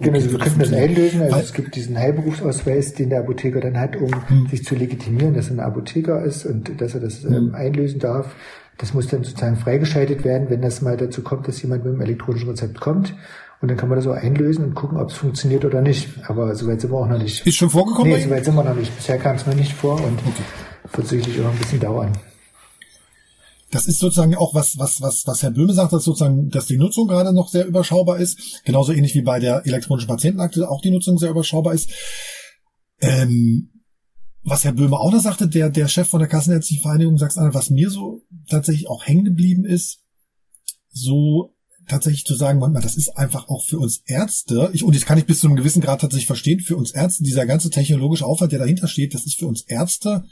Genau, 0.00 0.14
also 0.14 0.30
wir 0.32 0.38
könnten 0.38 0.60
das 0.60 0.72
einlösen. 0.72 1.22
Also 1.22 1.36
es 1.36 1.52
gibt 1.52 1.76
diesen 1.76 1.98
Heilberufsausweis, 1.98 2.94
den 2.94 3.10
der 3.10 3.20
Apotheker 3.20 3.60
dann 3.60 3.78
hat, 3.78 3.96
um 3.96 4.10
hm. 4.28 4.46
sich 4.48 4.64
zu 4.64 4.74
legitimieren, 4.74 5.34
dass 5.34 5.48
er 5.48 5.56
ein 5.56 5.60
Apotheker 5.60 6.24
ist 6.24 6.46
und 6.46 6.80
dass 6.80 6.94
er 6.94 7.00
das 7.00 7.24
ähm, 7.24 7.34
hm. 7.34 7.54
einlösen 7.54 8.00
darf. 8.00 8.34
Das 8.78 8.94
muss 8.94 9.08
dann 9.08 9.24
sozusagen 9.24 9.56
freigeschaltet 9.56 10.24
werden, 10.24 10.48
wenn 10.50 10.62
das 10.62 10.82
mal 10.82 10.96
dazu 10.96 11.22
kommt, 11.22 11.48
dass 11.48 11.60
jemand 11.62 11.84
mit 11.84 11.92
einem 11.92 12.02
elektronischen 12.02 12.48
Rezept 12.48 12.80
kommt. 12.80 13.14
Und 13.62 13.70
dann 13.70 13.78
kann 13.78 13.88
man 13.88 13.96
das 13.96 14.04
so 14.04 14.12
einlösen 14.12 14.64
und 14.64 14.74
gucken, 14.74 14.98
ob 14.98 15.10
es 15.10 15.16
funktioniert 15.16 15.64
oder 15.64 15.80
nicht. 15.80 16.10
Aber 16.28 16.54
soweit 16.54 16.80
sind 16.80 16.92
wir 16.92 16.98
auch 16.98 17.08
noch 17.08 17.18
nicht. 17.18 17.46
Ist 17.46 17.56
schon 17.56 17.70
vorgekommen? 17.70 18.12
Nee, 18.12 18.22
soweit 18.22 18.44
sind 18.44 18.54
wir 18.54 18.64
noch 18.64 18.76
nicht. 18.76 18.94
Bisher 18.94 19.16
kam 19.18 19.36
es 19.36 19.46
noch 19.46 19.54
nicht 19.54 19.72
vor 19.72 19.94
und 19.94 20.18
okay. 20.18 20.42
wird 20.92 21.08
sicherlich 21.08 21.40
auch 21.40 21.50
ein 21.50 21.58
bisschen 21.58 21.80
dauern. 21.80 22.12
Das 23.76 23.84
ist 23.84 23.98
sozusagen 23.98 24.34
auch 24.34 24.54
was, 24.54 24.78
was, 24.78 25.02
was, 25.02 25.26
was 25.26 25.42
Herr 25.42 25.50
Böhme 25.50 25.74
sagt, 25.74 25.92
dass 25.92 26.04
sozusagen, 26.04 26.48
dass 26.48 26.64
die 26.64 26.78
Nutzung 26.78 27.08
gerade 27.08 27.34
noch 27.34 27.50
sehr 27.50 27.66
überschaubar 27.66 28.18
ist. 28.18 28.62
Genauso 28.64 28.94
ähnlich 28.94 29.14
wie 29.14 29.20
bei 29.20 29.38
der 29.38 29.66
elektronischen 29.66 30.08
Patientenakte 30.08 30.70
auch 30.70 30.80
die 30.80 30.90
Nutzung 30.90 31.18
sehr 31.18 31.28
überschaubar 31.28 31.74
ist. 31.74 31.90
Ähm, 33.02 33.82
was 34.42 34.64
Herr 34.64 34.72
Böhmer 34.72 34.98
auch 34.98 35.12
noch 35.12 35.20
sagte, 35.20 35.46
der, 35.46 35.68
der 35.68 35.88
Chef 35.88 36.08
von 36.08 36.20
der 36.20 36.28
Kassenärztlichen 36.28 36.80
Vereinigung 36.80 37.18
Sachsen-Anhalt, 37.18 37.54
was 37.54 37.68
mir 37.68 37.90
so 37.90 38.22
tatsächlich 38.48 38.88
auch 38.88 39.06
hängen 39.06 39.26
geblieben 39.26 39.66
ist, 39.66 39.98
so 40.88 41.54
tatsächlich 41.86 42.24
zu 42.24 42.34
sagen, 42.34 42.58
manchmal, 42.58 42.82
das 42.82 42.96
ist 42.96 43.10
einfach 43.18 43.48
auch 43.48 43.62
für 43.62 43.78
uns 43.78 44.00
Ärzte, 44.06 44.70
ich, 44.72 44.84
und 44.84 44.96
das 44.96 45.04
kann 45.04 45.18
ich 45.18 45.26
bis 45.26 45.40
zu 45.40 45.48
einem 45.48 45.56
gewissen 45.56 45.82
Grad 45.82 46.00
tatsächlich 46.00 46.26
verstehen, 46.26 46.60
für 46.60 46.76
uns 46.76 46.92
Ärzte, 46.92 47.24
dieser 47.24 47.44
ganze 47.44 47.68
technologische 47.68 48.24
Aufwand, 48.24 48.52
der 48.52 48.58
dahinter 48.58 48.88
steht, 48.88 49.12
das 49.12 49.26
ist 49.26 49.38
für 49.38 49.46
uns 49.46 49.60
Ärzte 49.64 50.24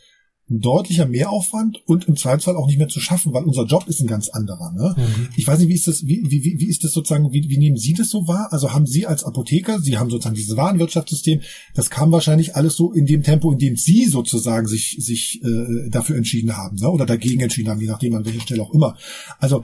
ein 0.51 0.61
deutlicher 0.61 1.07
Mehraufwand 1.07 1.83
und 1.87 2.07
im 2.07 2.17
Zweifelsfall 2.17 2.57
auch 2.57 2.67
nicht 2.67 2.79
mehr 2.79 2.89
zu 2.89 3.01
schaffen, 3.01 3.33
weil 3.33 3.45
unser 3.45 3.65
Job 3.65 3.89
ist 3.89 4.01
ein 4.01 4.07
ganz 4.07 4.29
anderer. 4.29 4.73
Ne? 4.73 4.95
Mhm. 4.97 5.29
Ich 5.37 5.47
weiß 5.47 5.59
nicht, 5.59 5.69
wie 5.69 5.75
ist 5.75 5.89
das, 5.89 6.07
wie, 6.07 6.23
wie, 6.29 6.43
wie 6.61 6.69
ist 6.69 6.85
das 6.85 6.93
sozusagen, 6.93 7.33
wie, 7.33 7.49
wie 7.49 7.57
nehmen 7.57 7.79
Sie 7.79 7.95
das 7.95 8.11
so 8.11 8.29
wahr? 8.29 8.49
Also 8.51 8.73
haben 8.73 8.87
Sie 8.87 9.07
als 9.07 9.25
Apotheker, 9.25 9.81
Sie 9.81 9.97
haben 9.97 10.11
sozusagen 10.11 10.37
dieses 10.37 10.57
Warenwirtschaftssystem, 10.57 11.41
das 11.75 11.89
kam 11.89 12.13
wahrscheinlich 12.13 12.57
alles 12.57 12.77
so 12.77 12.93
in 12.93 13.07
dem 13.07 13.23
Tempo, 13.23 13.53
in 13.53 13.59
dem 13.59 13.77
Sie 13.77 14.05
sozusagen 14.05 14.67
sich, 14.67 14.97
sich 15.01 15.41
äh, 15.43 15.89
dafür 15.89 16.17
entschieden 16.17 16.55
haben, 16.57 16.77
ne? 16.77 16.91
oder 16.91 17.07
dagegen 17.07 17.41
entschieden 17.41 17.71
haben, 17.71 17.81
je 17.81 17.89
nachdem 17.89 18.15
an 18.15 18.27
welcher 18.27 18.41
Stelle 18.41 18.63
auch 18.63 18.75
immer. 18.75 18.99
Also 19.39 19.63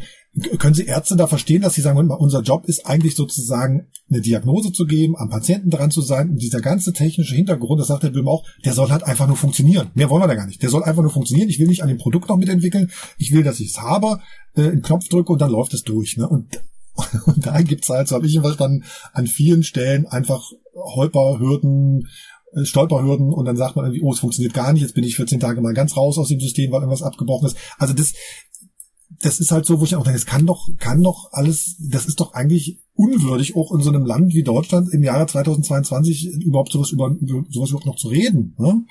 können 0.59 0.75
Sie 0.75 0.87
Ärzte 0.87 1.17
da 1.17 1.27
verstehen, 1.27 1.63
dass 1.63 1.75
Sie 1.75 1.81
sagen, 1.81 2.11
unser 2.11 2.43
Job 2.43 2.67
ist 2.67 2.87
eigentlich 2.87 3.17
sozusagen 3.17 3.89
eine 4.09 4.21
Diagnose 4.21 4.71
zu 4.71 4.87
geben, 4.87 5.17
am 5.17 5.29
Patienten 5.29 5.71
dran 5.71 5.91
zu 5.91 6.03
sein 6.03 6.31
und 6.31 6.39
dieser 6.39 6.61
ganze 6.61 6.93
technische 6.93 7.35
Hintergrund, 7.35 7.81
das 7.81 7.89
sagt 7.89 8.05
der 8.05 8.11
Böhm 8.11 8.29
auch, 8.29 8.45
der 8.65 8.73
soll 8.73 8.91
halt 8.91 9.03
einfach 9.03 9.27
nur 9.27 9.37
funktionieren. 9.37 9.91
Mehr 9.95 10.09
wollen 10.09 10.23
wir 10.23 10.29
da 10.29 10.37
gar 10.37 10.47
nicht. 10.47 10.63
Der 10.63 10.71
soll 10.71 10.85
einfach 10.85 11.03
nur 11.03 11.11
funktionieren. 11.11 11.49
Ich 11.49 11.59
will 11.59 11.67
nicht 11.67 11.83
an 11.83 11.89
dem 11.89 11.99
Produkt 11.99 12.29
noch 12.29 12.37
mitentwickeln. 12.37 12.91
Ich 13.19 13.33
will, 13.33 13.43
dass 13.43 13.59
ich 13.59 13.71
es 13.71 13.81
habe, 13.81 14.21
äh, 14.55 14.63
einen 14.63 14.83
Knopf 14.83 15.09
drücke 15.09 15.33
und 15.33 15.41
dann 15.41 15.51
läuft 15.51 15.75
es 15.75 15.83
durch. 15.83 16.17
Ne? 16.17 16.29
Und, 16.29 16.61
und 17.27 17.45
da 17.45 17.61
gibt's 17.63 17.89
halt, 17.89 18.07
so 18.07 18.15
habe 18.15 18.27
ich 18.27 18.33
jedenfalls 18.33 18.57
dann 18.57 18.85
an 19.13 19.27
vielen 19.27 19.65
Stellen 19.65 20.07
einfach 20.07 20.45
Holperhürden, 20.75 22.07
äh, 22.53 22.65
Stolperhürden 22.65 23.33
und 23.33 23.45
dann 23.47 23.57
sagt 23.57 23.75
man 23.75 23.85
irgendwie, 23.85 24.03
oh, 24.03 24.13
es 24.13 24.21
funktioniert 24.21 24.55
gar 24.55 24.73
nicht, 24.73 24.83
jetzt 24.83 24.95
bin 24.95 25.05
ich 25.05 25.17
14 25.17 25.41
Tage 25.41 25.61
mal 25.61 25.75
ganz 25.75 25.97
raus 25.97 26.19
aus 26.19 26.29
dem 26.29 26.41
System, 26.41 26.71
weil 26.71 26.83
irgendwas 26.83 27.03
abgebrochen 27.03 27.49
ist. 27.49 27.57
Also 27.79 27.95
das, 27.95 28.13
das 29.23 29.41
ist 29.41 29.53
halt 29.53 29.67
so, 29.67 29.81
wo 29.81 29.85
ich 29.85 29.97
auch 29.97 30.05
denke, 30.05 30.19
es 30.19 30.27
kann 30.27 30.47
doch, 30.47 30.69
kann 30.79 31.03
doch 31.03 31.31
alles, 31.33 31.77
das 31.79 32.07
ist 32.07 32.21
doch 32.21 32.33
eigentlich 32.33 32.79
unwürdig, 32.95 33.57
auch 33.57 33.73
in 33.73 33.81
so 33.81 33.91
einem 33.91 34.07
Land 34.07 34.35
wie 34.35 34.43
Deutschland 34.43 34.93
im 34.93 35.03
Jahre 35.03 35.27
2022 35.27 36.45
überhaupt 36.45 36.73
sowas 36.73 36.91
über, 36.91 37.09
über 37.21 37.45
sowas 37.51 37.71
überhaupt 37.71 37.87
noch 37.87 37.97
zu 37.97 38.09
reden. 38.09 38.55
Ne? 38.59 38.83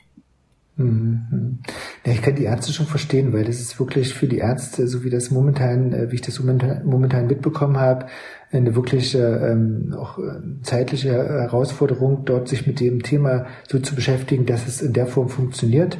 Mhm. 0.79 1.59
Ja, 2.05 2.13
ich 2.13 2.21
kann 2.21 2.35
die 2.35 2.45
Ärzte 2.45 2.71
schon 2.71 2.85
verstehen, 2.85 3.33
weil 3.33 3.43
das 3.43 3.59
ist 3.59 3.79
wirklich 3.79 4.13
für 4.13 4.27
die 4.27 4.37
Ärzte, 4.37 4.87
so 4.87 5.03
wie 5.03 5.09
das 5.09 5.29
momentan, 5.29 5.93
äh, 5.93 6.11
wie 6.11 6.15
ich 6.15 6.21
das 6.21 6.39
momentan, 6.39 7.27
mitbekommen 7.27 7.77
habe, 7.77 8.05
eine 8.51 8.75
wirkliche 8.75 9.19
ähm, 9.19 9.93
auch 9.97 10.17
äh, 10.19 10.39
zeitliche 10.63 11.11
Herausforderung, 11.11 12.23
dort 12.25 12.47
sich 12.47 12.65
mit 12.65 12.79
dem 12.79 13.03
Thema 13.03 13.45
so 13.67 13.79
zu 13.79 13.93
beschäftigen, 13.93 14.45
dass 14.45 14.67
es 14.67 14.81
in 14.81 14.93
der 14.93 15.05
Form 15.07 15.27
funktioniert. 15.27 15.97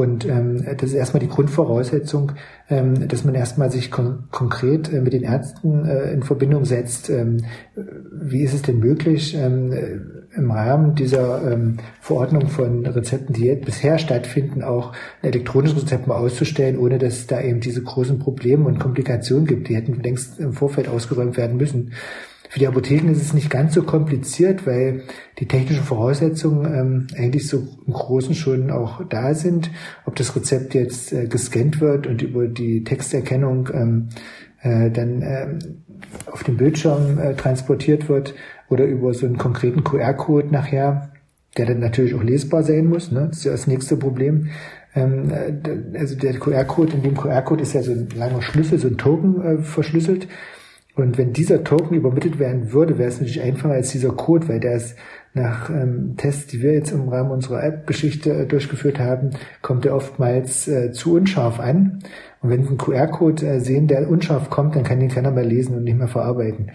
Und 0.00 0.24
ähm, 0.24 0.64
das 0.64 0.90
ist 0.90 0.94
erstmal 0.94 1.20
die 1.20 1.28
Grundvoraussetzung, 1.28 2.32
ähm, 2.70 3.06
dass 3.06 3.22
man 3.24 3.34
erstmal 3.34 3.70
sich 3.70 3.90
kon 3.90 4.24
konkret 4.30 4.90
äh, 4.90 5.02
mit 5.02 5.12
den 5.12 5.24
Ärzten 5.24 5.84
äh, 5.84 6.10
in 6.12 6.22
Verbindung 6.22 6.64
setzt. 6.64 7.10
Ähm, 7.10 7.44
wie 7.76 8.42
ist 8.42 8.54
es 8.54 8.62
denn 8.62 8.78
möglich, 8.78 9.36
ähm, 9.36 9.72
äh, 9.72 9.98
im 10.38 10.50
Rahmen 10.50 10.94
dieser 10.94 11.52
ähm, 11.52 11.76
Verordnung 12.00 12.48
von 12.48 12.86
Rezepten, 12.86 13.34
die 13.34 13.44
jetzt 13.44 13.66
bisher 13.66 13.98
stattfinden, 13.98 14.62
auch 14.62 14.94
ein 15.20 15.28
elektronisches 15.32 15.82
Rezept 15.82 16.06
mal 16.06 16.16
auszustellen, 16.16 16.78
ohne 16.78 16.98
dass 16.98 17.18
es 17.18 17.26
da 17.26 17.42
eben 17.42 17.60
diese 17.60 17.82
großen 17.82 18.18
Probleme 18.18 18.64
und 18.66 18.78
Komplikationen 18.78 19.46
gibt. 19.46 19.68
Die 19.68 19.76
hätten 19.76 20.02
längst 20.02 20.40
im 20.40 20.54
Vorfeld 20.54 20.88
ausgeräumt 20.88 21.36
werden 21.36 21.58
müssen. 21.58 21.92
Für 22.50 22.58
die 22.58 22.66
Apotheken 22.66 23.12
ist 23.12 23.22
es 23.22 23.32
nicht 23.32 23.48
ganz 23.48 23.74
so 23.74 23.84
kompliziert, 23.84 24.66
weil 24.66 25.04
die 25.38 25.46
technischen 25.46 25.84
Voraussetzungen 25.84 26.64
ähm, 26.74 27.06
eigentlich 27.16 27.46
so 27.46 27.58
im 27.86 27.92
Großen 27.92 28.34
schon 28.34 28.72
auch 28.72 29.04
da 29.08 29.34
sind. 29.34 29.70
Ob 30.04 30.16
das 30.16 30.34
Rezept 30.34 30.74
jetzt 30.74 31.12
äh, 31.12 31.28
gescannt 31.28 31.80
wird 31.80 32.08
und 32.08 32.22
über 32.22 32.48
die 32.48 32.82
Texterkennung 32.82 33.68
ähm, 33.72 34.08
äh, 34.62 34.90
dann 34.90 35.22
äh, 35.22 35.46
auf 36.26 36.42
dem 36.42 36.56
Bildschirm 36.56 37.20
äh, 37.20 37.34
transportiert 37.36 38.08
wird 38.08 38.34
oder 38.68 38.84
über 38.84 39.14
so 39.14 39.26
einen 39.26 39.38
konkreten 39.38 39.84
QR-Code 39.84 40.48
nachher, 40.48 41.12
der 41.56 41.66
dann 41.66 41.78
natürlich 41.78 42.16
auch 42.16 42.24
lesbar 42.24 42.64
sein 42.64 42.86
muss. 42.86 43.12
Ne? 43.12 43.28
Das 43.28 43.38
ist 43.38 43.44
ja 43.44 43.52
das 43.52 43.68
nächste 43.68 43.96
Problem. 43.96 44.48
Ähm, 44.96 45.30
äh, 45.30 45.98
also 45.98 46.16
der 46.16 46.34
QR-Code, 46.34 46.94
in 46.94 47.02
dem 47.04 47.16
QR-Code 47.16 47.62
ist 47.62 47.74
ja 47.74 47.82
so 47.82 47.92
ein 47.92 48.08
langer 48.16 48.42
Schlüssel, 48.42 48.80
so 48.80 48.88
ein 48.88 48.98
Token 48.98 49.40
äh, 49.40 49.58
verschlüsselt. 49.62 50.26
Und 51.00 51.18
wenn 51.18 51.32
dieser 51.32 51.64
Token 51.64 51.96
übermittelt 51.96 52.38
werden 52.38 52.72
würde, 52.72 52.98
wäre 52.98 53.08
es 53.08 53.20
natürlich 53.20 53.42
einfacher 53.42 53.74
als 53.74 53.90
dieser 53.90 54.10
Code, 54.10 54.48
weil 54.48 54.60
der 54.60 54.76
ist 54.76 54.96
nach 55.32 55.70
ähm, 55.70 56.14
Tests, 56.16 56.48
die 56.48 56.60
wir 56.60 56.72
jetzt 56.72 56.90
im 56.90 57.08
Rahmen 57.08 57.30
unserer 57.30 57.62
App-Geschichte 57.62 58.30
äh, 58.32 58.46
durchgeführt 58.46 58.98
haben, 58.98 59.30
kommt 59.62 59.86
er 59.86 59.94
oftmals 59.94 60.66
äh, 60.66 60.92
zu 60.92 61.14
unscharf 61.14 61.60
an. 61.60 62.00
Und 62.40 62.50
wenn 62.50 62.62
Sie 62.62 62.68
einen 62.68 62.78
QR-Code 62.78 63.46
äh, 63.46 63.60
sehen, 63.60 63.86
der 63.86 64.08
unscharf 64.08 64.50
kommt, 64.50 64.74
dann 64.74 64.82
kann 64.82 65.00
den 65.00 65.08
keiner 65.08 65.30
mehr 65.30 65.44
lesen 65.44 65.76
und 65.76 65.84
nicht 65.84 65.98
mehr 65.98 66.08
verarbeiten. 66.08 66.70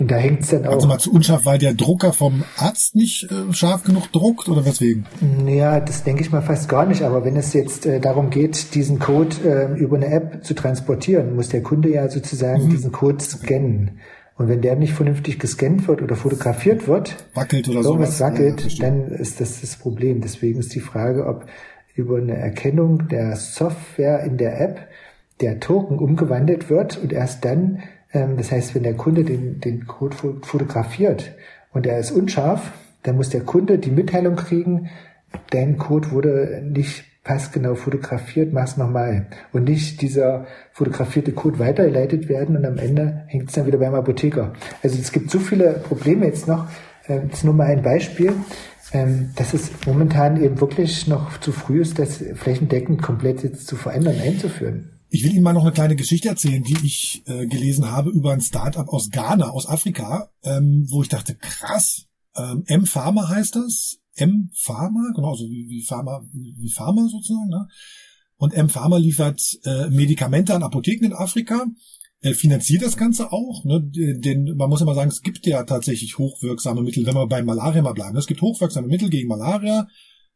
Und 0.00 0.10
da 0.10 0.16
hängt 0.16 0.40
es 0.40 0.48
dann 0.48 0.66
auch. 0.66 0.72
Also 0.72 0.88
mal 0.88 0.98
zu 0.98 1.12
unscharf, 1.12 1.44
weil 1.44 1.58
der 1.58 1.74
Drucker 1.74 2.14
vom 2.14 2.42
Arzt 2.56 2.96
nicht 2.96 3.30
äh, 3.30 3.52
scharf 3.52 3.84
genug 3.84 4.10
druckt 4.12 4.48
oder 4.48 4.64
weswegen? 4.64 5.04
Ja, 5.46 5.78
das 5.78 6.04
denke 6.04 6.22
ich 6.22 6.32
mal 6.32 6.40
fast 6.40 6.70
gar 6.70 6.86
nicht. 6.86 7.02
Aber 7.02 7.24
wenn 7.24 7.36
es 7.36 7.52
jetzt 7.52 7.84
äh, 7.84 8.00
darum 8.00 8.30
geht, 8.30 8.74
diesen 8.74 8.98
Code 8.98 9.36
äh, 9.44 9.78
über 9.78 9.96
eine 9.96 10.06
App 10.06 10.42
zu 10.42 10.54
transportieren, 10.54 11.36
muss 11.36 11.50
der 11.50 11.62
Kunde 11.62 11.90
ja 11.90 12.08
sozusagen 12.08 12.64
mhm. 12.64 12.70
diesen 12.70 12.92
Code 12.92 13.22
scannen. 13.22 14.00
Und 14.38 14.48
wenn 14.48 14.62
der 14.62 14.74
nicht 14.74 14.94
vernünftig 14.94 15.38
gescannt 15.38 15.86
wird 15.86 16.00
oder 16.00 16.16
fotografiert 16.16 16.88
wird, 16.88 17.14
wackelt 17.34 17.68
oder 17.68 17.80
irgendwas 17.80 18.16
sowas. 18.16 18.32
wackelt, 18.32 18.72
ja, 18.72 18.86
dann 18.86 19.08
ist 19.08 19.38
das 19.38 19.60
das 19.60 19.76
Problem. 19.76 20.22
Deswegen 20.22 20.60
ist 20.60 20.74
die 20.74 20.80
Frage, 20.80 21.26
ob 21.26 21.44
über 21.94 22.16
eine 22.16 22.38
Erkennung 22.38 23.08
der 23.08 23.36
Software 23.36 24.24
in 24.24 24.38
der 24.38 24.58
App 24.62 24.88
der 25.42 25.60
Token 25.60 25.98
umgewandelt 25.98 26.70
wird 26.70 26.96
und 26.96 27.12
erst 27.12 27.44
dann 27.44 27.82
das 28.12 28.50
heißt, 28.50 28.74
wenn 28.74 28.82
der 28.82 28.94
Kunde 28.94 29.24
den, 29.24 29.60
den 29.60 29.86
Code 29.86 30.16
fotografiert 30.42 31.32
und 31.72 31.86
er 31.86 31.98
ist 31.98 32.10
unscharf, 32.10 32.72
dann 33.02 33.16
muss 33.16 33.30
der 33.30 33.42
Kunde 33.42 33.78
die 33.78 33.90
Mitteilung 33.90 34.36
kriegen, 34.36 34.90
dein 35.50 35.78
Code 35.78 36.10
wurde 36.10 36.62
nicht 36.64 37.04
passgenau 37.22 37.74
fotografiert, 37.74 38.52
mach's 38.52 38.76
nochmal. 38.76 39.26
Und 39.52 39.64
nicht 39.64 40.00
dieser 40.00 40.46
fotografierte 40.72 41.32
Code 41.32 41.58
weitergeleitet 41.58 42.28
werden 42.28 42.56
und 42.56 42.64
am 42.64 42.78
Ende 42.78 43.24
hängt 43.26 43.48
es 43.48 43.54
dann 43.54 43.66
wieder 43.66 43.78
beim 43.78 43.94
Apotheker. 43.94 44.54
Also 44.82 44.98
es 44.98 45.12
gibt 45.12 45.30
so 45.30 45.38
viele 45.38 45.74
Probleme 45.74 46.26
jetzt 46.26 46.48
noch. 46.48 46.66
Ähm, 47.08 47.28
das 47.28 47.38
ist 47.38 47.44
nur 47.44 47.54
mal 47.54 47.66
ein 47.66 47.82
Beispiel, 47.82 48.32
ähm, 48.92 49.30
dass 49.36 49.54
es 49.54 49.70
momentan 49.86 50.42
eben 50.42 50.60
wirklich 50.60 51.06
noch 51.06 51.38
zu 51.40 51.52
früh 51.52 51.82
ist, 51.82 51.98
das 51.98 52.24
flächendeckend 52.34 53.02
komplett 53.02 53.42
jetzt 53.42 53.66
zu 53.66 53.76
verändern, 53.76 54.16
einzuführen. 54.20 54.99
Ich 55.12 55.24
will 55.24 55.32
Ihnen 55.32 55.42
mal 55.42 55.52
noch 55.52 55.64
eine 55.64 55.72
kleine 55.72 55.96
Geschichte 55.96 56.28
erzählen, 56.28 56.62
die 56.62 56.76
ich 56.84 57.22
äh, 57.26 57.46
gelesen 57.46 57.90
habe 57.90 58.10
über 58.10 58.32
ein 58.32 58.40
Startup 58.40 58.88
aus 58.88 59.10
Ghana, 59.10 59.50
aus 59.50 59.66
Afrika, 59.66 60.30
ähm, 60.44 60.86
wo 60.88 61.02
ich 61.02 61.08
dachte, 61.08 61.34
krass, 61.34 62.06
ähm, 62.36 62.62
M-Pharma 62.66 63.28
heißt 63.28 63.56
das, 63.56 63.98
M-Pharma, 64.14 65.10
genauso 65.16 65.50
wie, 65.50 65.68
wie 65.68 65.82
Pharma, 65.82 66.24
wie 66.32 66.70
Pharma 66.70 67.08
sozusagen. 67.08 67.48
Ne? 67.48 67.66
Und 68.36 68.54
M-Pharma 68.54 68.98
liefert 68.98 69.42
äh, 69.64 69.90
Medikamente 69.90 70.54
an 70.54 70.62
Apotheken 70.62 71.06
in 71.06 71.12
Afrika, 71.12 71.66
äh, 72.20 72.32
finanziert 72.32 72.82
das 72.82 72.96
Ganze 72.96 73.32
auch, 73.32 73.64
ne? 73.64 73.82
denn 73.82 74.56
man 74.56 74.70
muss 74.70 74.80
immer 74.80 74.94
sagen, 74.94 75.10
es 75.10 75.22
gibt 75.22 75.44
ja 75.44 75.64
tatsächlich 75.64 76.18
hochwirksame 76.18 76.82
Mittel, 76.82 77.04
wenn 77.04 77.16
wir 77.16 77.26
bei 77.26 77.42
Malaria 77.42 77.82
mal 77.82 77.94
bleiben. 77.94 78.16
Es 78.16 78.28
gibt 78.28 78.42
hochwirksame 78.42 78.86
Mittel 78.86 79.10
gegen 79.10 79.26
Malaria, 79.28 79.88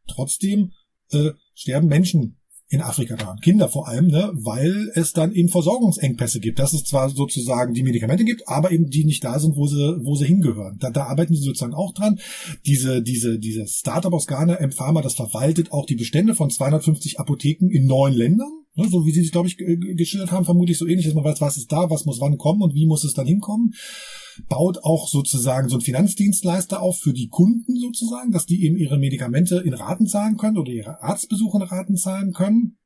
trotzdem 0.09 0.73
äh, 1.13 1.31
sterben 1.55 1.87
Menschen 1.87 2.39
in 2.75 2.81
Afrika 2.81 3.17
dran, 3.17 3.39
Kinder 3.41 3.69
vor 3.69 3.89
allem, 3.89 4.09
ne, 4.09 4.31
weil 4.35 4.91
es 4.95 5.13
dann 5.13 5.33
eben 5.33 5.49
Versorgungsengpässe 5.49 6.41
gibt, 6.41 6.59
dass 6.59 6.73
es 6.73 6.85
zwar 6.85 7.09
sozusagen 7.09 7.75
die 7.75 7.83
Medikamente 7.83 8.25
gibt, 8.25 8.49
aber 8.49 8.71
eben 8.73 8.91
die 8.91 9.05
nicht 9.05 9.25
da 9.25 9.39
sind, 9.39 9.57
wo 9.57 9.67
sie, 9.67 9.97
wo 10.03 10.17
sie 10.17 10.27
hingehören. 10.27 10.79
Da, 10.81 10.91
da 10.91 11.05
arbeiten 11.05 11.33
die 11.33 11.41
sozusagen 11.41 11.75
auch 11.75 11.95
dran. 11.95 12.19
Diese, 12.67 13.03
diese, 13.03 13.39
diese 13.39 13.67
Startup 13.67 14.13
aus 14.13 14.27
Ghana, 14.27 14.57
M-Pharma, 14.57 15.03
das 15.03 15.15
verwaltet 15.15 15.73
auch 15.73 15.87
die 15.87 15.97
Bestände 15.97 16.35
von 16.35 16.51
250 16.51 17.21
Apotheken 17.21 17.69
in 17.71 17.87
neun 17.87 18.13
Ländern. 18.13 18.51
Ne, 18.75 18.89
so 18.89 19.07
wie 19.07 19.13
Sie 19.13 19.21
es, 19.21 19.31
glaube 19.31 19.47
ich, 19.49 19.57
geschildert 19.57 20.33
haben, 20.33 20.45
vermutlich 20.45 20.79
so 20.79 20.87
ähnlich, 20.87 21.07
dass 21.07 21.15
man 21.15 21.25
weiß, 21.25 21.41
was 21.41 21.57
ist 21.57 21.71
da, 21.71 21.91
was 21.91 22.07
muss 22.07 22.21
wann 22.21 22.39
kommen 22.39 22.63
und 22.63 22.75
wie 22.75 22.87
muss 22.87 23.05
es 23.05 23.15
dann 23.15 23.27
hinkommen 23.27 23.73
baut 24.49 24.79
auch 24.83 25.09
sozusagen 25.09 25.69
so 25.69 25.77
einen 25.77 25.85
Finanzdienstleister 25.85 26.81
auf 26.81 26.99
für 26.99 27.13
die 27.13 27.29
Kunden 27.29 27.77
sozusagen, 27.77 28.33
dass 28.33 28.47
die 28.47 28.65
eben 28.65 28.77
ihre 28.77 28.99
Medikamente 28.99 29.59
in 29.59 29.75
Raten 29.75 30.07
zahlen 30.07 30.37
können 30.37 30.59
oder 30.59 30.73
ihre 30.73 31.03
Arztbesuche 31.03 31.59
in 31.59 31.63
Raten 31.63 31.97
zahlen 31.97 32.33
können. 32.33 32.79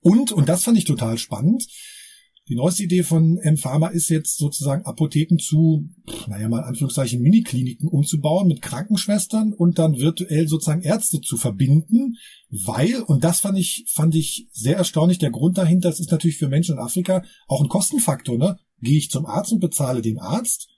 Und, 0.00 0.32
und 0.32 0.48
das 0.48 0.64
fand 0.64 0.78
ich 0.78 0.84
total 0.84 1.18
spannend, 1.18 1.66
die 2.48 2.56
neueste 2.56 2.82
Idee 2.82 3.04
von 3.04 3.38
M-Pharma 3.38 3.88
ist 3.88 4.08
jetzt 4.08 4.36
sozusagen 4.36 4.84
Apotheken 4.84 5.38
zu, 5.38 5.88
naja 6.26 6.48
mal 6.48 6.58
in 6.58 6.64
Anführungszeichen 6.64 7.22
Minikliniken 7.22 7.88
umzubauen 7.88 8.48
mit 8.48 8.60
Krankenschwestern 8.60 9.52
und 9.52 9.78
dann 9.78 10.00
virtuell 10.00 10.48
sozusagen 10.48 10.82
Ärzte 10.82 11.20
zu 11.20 11.36
verbinden, 11.36 12.16
weil, 12.50 13.00
und 13.02 13.22
das 13.22 13.40
fand 13.40 13.58
ich, 13.58 13.84
fand 13.88 14.16
ich 14.16 14.48
sehr 14.50 14.76
erstaunlich, 14.76 15.18
der 15.18 15.30
Grund 15.30 15.56
dahinter, 15.56 15.88
das 15.88 16.00
ist 16.00 16.10
natürlich 16.10 16.36
für 16.36 16.48
Menschen 16.48 16.74
in 16.74 16.82
Afrika 16.82 17.22
auch 17.46 17.62
ein 17.62 17.68
Kostenfaktor, 17.68 18.36
ne? 18.36 18.58
Gehe 18.82 18.98
ich 18.98 19.10
zum 19.10 19.26
Arzt 19.26 19.52
und 19.52 19.60
bezahle 19.60 20.02
den 20.02 20.18
Arzt 20.18 20.68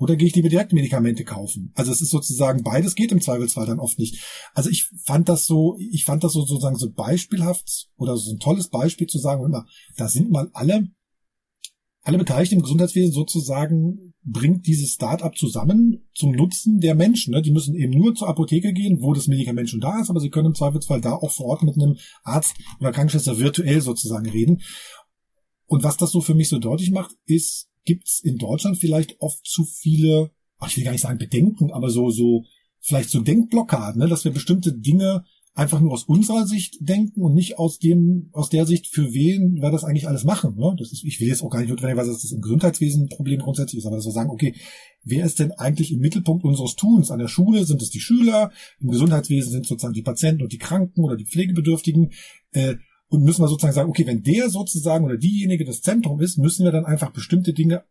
oder 0.00 0.16
gehe 0.16 0.28
ich 0.28 0.34
lieber 0.34 0.48
direkt 0.48 0.72
Medikamente 0.72 1.24
kaufen? 1.24 1.72
Also 1.74 1.92
es 1.92 2.00
ist 2.00 2.10
sozusagen 2.10 2.62
beides 2.62 2.94
geht 2.94 3.12
im 3.12 3.20
Zweifelsfall 3.20 3.66
dann 3.66 3.78
oft 3.80 3.98
nicht. 3.98 4.24
Also 4.54 4.70
ich 4.70 4.88
fand 5.04 5.28
das 5.28 5.44
so, 5.44 5.76
ich 5.78 6.04
fand 6.04 6.24
das 6.24 6.32
so 6.32 6.40
sozusagen 6.40 6.76
so 6.76 6.90
beispielhaft 6.90 7.88
oder 7.96 8.16
so 8.16 8.32
ein 8.32 8.38
tolles 8.38 8.68
Beispiel 8.68 9.06
zu 9.06 9.18
sagen, 9.18 9.44
immer, 9.44 9.66
da 9.96 10.08
sind 10.08 10.30
mal 10.30 10.48
alle, 10.54 10.88
alle 12.00 12.16
Beteiligten 12.16 12.56
im 12.56 12.62
Gesundheitswesen 12.62 13.12
sozusagen 13.12 14.14
bringt 14.22 14.66
dieses 14.66 14.94
Start-up 14.94 15.36
zusammen 15.36 16.08
zum 16.14 16.32
Nutzen 16.32 16.80
der 16.80 16.94
Menschen. 16.94 17.32
Ne? 17.32 17.42
Die 17.42 17.52
müssen 17.52 17.74
eben 17.74 17.92
nur 17.92 18.14
zur 18.14 18.28
Apotheke 18.28 18.72
gehen, 18.72 19.02
wo 19.02 19.12
das 19.12 19.28
Medikament 19.28 19.70
schon 19.70 19.80
da 19.80 20.00
ist, 20.00 20.10
aber 20.10 20.20
sie 20.20 20.30
können 20.30 20.48
im 20.48 20.54
Zweifelsfall 20.54 21.00
da 21.00 21.12
auch 21.12 21.30
vor 21.30 21.46
Ort 21.46 21.62
mit 21.62 21.76
einem 21.76 21.96
Arzt 22.22 22.54
oder 22.80 22.92
Krankenschwester 22.92 23.38
virtuell 23.38 23.80
sozusagen 23.80 24.28
reden. 24.28 24.62
Und 25.70 25.84
was 25.84 25.96
das 25.96 26.10
so 26.10 26.20
für 26.20 26.34
mich 26.34 26.48
so 26.48 26.58
deutlich 26.58 26.90
macht, 26.90 27.14
ist, 27.26 27.68
gibt 27.84 28.08
es 28.08 28.18
in 28.24 28.38
Deutschland 28.38 28.76
vielleicht 28.76 29.20
oft 29.20 29.46
zu 29.46 29.64
viele, 29.64 30.32
ach, 30.58 30.68
ich 30.68 30.76
will 30.76 30.82
gar 30.82 30.90
nicht 30.90 31.02
sagen 31.02 31.16
Bedenken, 31.16 31.70
aber 31.70 31.90
so, 31.90 32.10
so, 32.10 32.42
vielleicht 32.80 33.08
so 33.08 33.20
Denkblockaden, 33.20 34.00
ne, 34.00 34.08
dass 34.08 34.24
wir 34.24 34.32
bestimmte 34.32 34.72
Dinge 34.72 35.22
einfach 35.54 35.78
nur 35.80 35.92
aus 35.92 36.02
unserer 36.02 36.44
Sicht 36.44 36.78
denken 36.80 37.22
und 37.22 37.34
nicht 37.34 37.60
aus 37.60 37.78
dem, 37.78 38.30
aus 38.32 38.48
der 38.48 38.66
Sicht, 38.66 38.88
für 38.88 39.12
wen 39.12 39.62
wir 39.62 39.70
das 39.70 39.84
eigentlich 39.84 40.08
alles 40.08 40.24
machen. 40.24 40.56
Ne? 40.56 40.74
Das 40.76 40.90
ist, 40.90 41.04
ich 41.04 41.20
will 41.20 41.28
jetzt 41.28 41.42
auch 41.42 41.50
gar 41.50 41.60
nicht 41.60 41.70
notwendig, 41.70 41.96
dass 41.96 42.20
das 42.20 42.32
im 42.32 42.40
Gesundheitswesen 42.40 43.04
ein 43.04 43.08
Problem 43.08 43.38
grundsätzlich 43.38 43.78
ist, 43.78 43.86
aber 43.86 43.94
dass 43.94 44.06
wir 44.06 44.12
sagen, 44.12 44.30
okay, 44.30 44.56
wer 45.04 45.24
ist 45.24 45.38
denn 45.38 45.52
eigentlich 45.52 45.92
im 45.92 46.00
Mittelpunkt 46.00 46.44
unseres 46.44 46.74
Tuns? 46.74 47.12
An 47.12 47.20
der 47.20 47.28
Schule 47.28 47.64
sind 47.64 47.80
es 47.80 47.90
die 47.90 48.00
Schüler, 48.00 48.50
im 48.80 48.88
Gesundheitswesen 48.88 49.52
sind 49.52 49.66
sozusagen 49.66 49.94
die 49.94 50.02
Patienten 50.02 50.42
und 50.42 50.52
die 50.52 50.58
Kranken 50.58 51.04
oder 51.04 51.16
die 51.16 51.26
Pflegebedürftigen. 51.26 52.10
Äh, 52.50 52.74
und 53.10 53.24
müssen 53.24 53.42
wir 53.42 53.48
sozusagen 53.48 53.74
sagen, 53.74 53.90
okay, 53.90 54.06
wenn 54.06 54.22
der 54.22 54.48
sozusagen 54.50 55.04
oder 55.04 55.18
diejenige 55.18 55.64
das 55.64 55.82
Zentrum 55.82 56.20
ist, 56.20 56.38
müssen 56.38 56.64
wir 56.64 56.72
dann 56.72 56.86
einfach 56.86 57.10
bestimmte 57.10 57.52
Dinge 57.52 57.84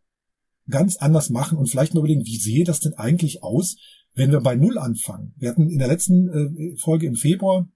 ganz 0.68 0.96
anders 0.96 1.28
machen 1.28 1.58
und 1.58 1.68
vielleicht 1.68 1.92
mal 1.92 2.00
überlegen, 2.00 2.24
wie 2.24 2.38
sehe 2.38 2.64
das 2.64 2.80
denn 2.80 2.94
eigentlich 2.94 3.42
aus, 3.42 3.76
wenn 4.14 4.32
wir 4.32 4.40
bei 4.40 4.56
Null 4.56 4.78
anfangen? 4.78 5.34
Wir 5.36 5.50
hatten 5.50 5.68
in 5.68 5.78
der 5.78 5.88
letzten 5.88 6.28
äh, 6.28 6.76
Folge 6.78 7.06
im 7.06 7.16
Februar 7.16 7.68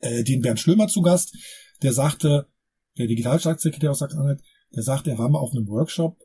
äh, 0.00 0.24
den 0.24 0.40
Bernd 0.40 0.58
Schlömer 0.58 0.88
zu 0.88 1.02
Gast, 1.02 1.36
der 1.82 1.92
sagte, 1.92 2.48
der 2.96 3.08
Digitalstaatssekretär 3.08 3.90
aus 3.90 3.98
Sachsen-Anhalt, 3.98 4.42
der 4.74 4.82
sagte, 4.82 5.10
er 5.10 5.18
war 5.18 5.28
mal 5.28 5.38
auf 5.38 5.52
einem 5.52 5.68
Workshop, 5.68 6.18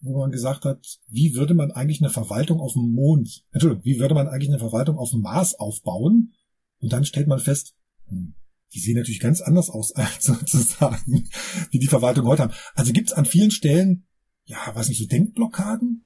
wo 0.00 0.18
man 0.18 0.30
gesagt 0.30 0.64
hat, 0.64 0.98
wie 1.08 1.34
würde 1.34 1.52
man 1.52 1.72
eigentlich 1.72 2.00
eine 2.00 2.10
Verwaltung 2.10 2.60
auf 2.60 2.72
dem 2.72 2.90
Mond, 2.90 3.44
Entschuldigung, 3.52 3.84
wie 3.84 4.00
würde 4.00 4.14
man 4.14 4.28
eigentlich 4.28 4.50
eine 4.50 4.58
Verwaltung 4.58 4.96
auf 4.96 5.10
dem 5.10 5.20
Mars 5.20 5.54
aufbauen? 5.54 6.32
Und 6.78 6.92
dann 6.92 7.04
stellt 7.04 7.26
man 7.26 7.38
fest, 7.38 7.74
hm, 8.08 8.34
die 8.74 8.80
sehen 8.80 8.96
natürlich 8.96 9.20
ganz 9.20 9.40
anders 9.40 9.70
aus, 9.70 9.92
als 9.96 10.24
sozusagen, 10.24 11.28
wie 11.70 11.78
die 11.78 11.86
Verwaltung 11.86 12.26
heute 12.26 12.44
haben. 12.44 12.54
Also 12.74 12.92
gibt 12.92 13.10
es 13.10 13.16
an 13.16 13.24
vielen 13.24 13.50
Stellen, 13.50 14.06
ja, 14.44 14.58
was 14.74 14.88
nicht, 14.88 14.98
so 14.98 15.06
Denkblockaden? 15.06 16.04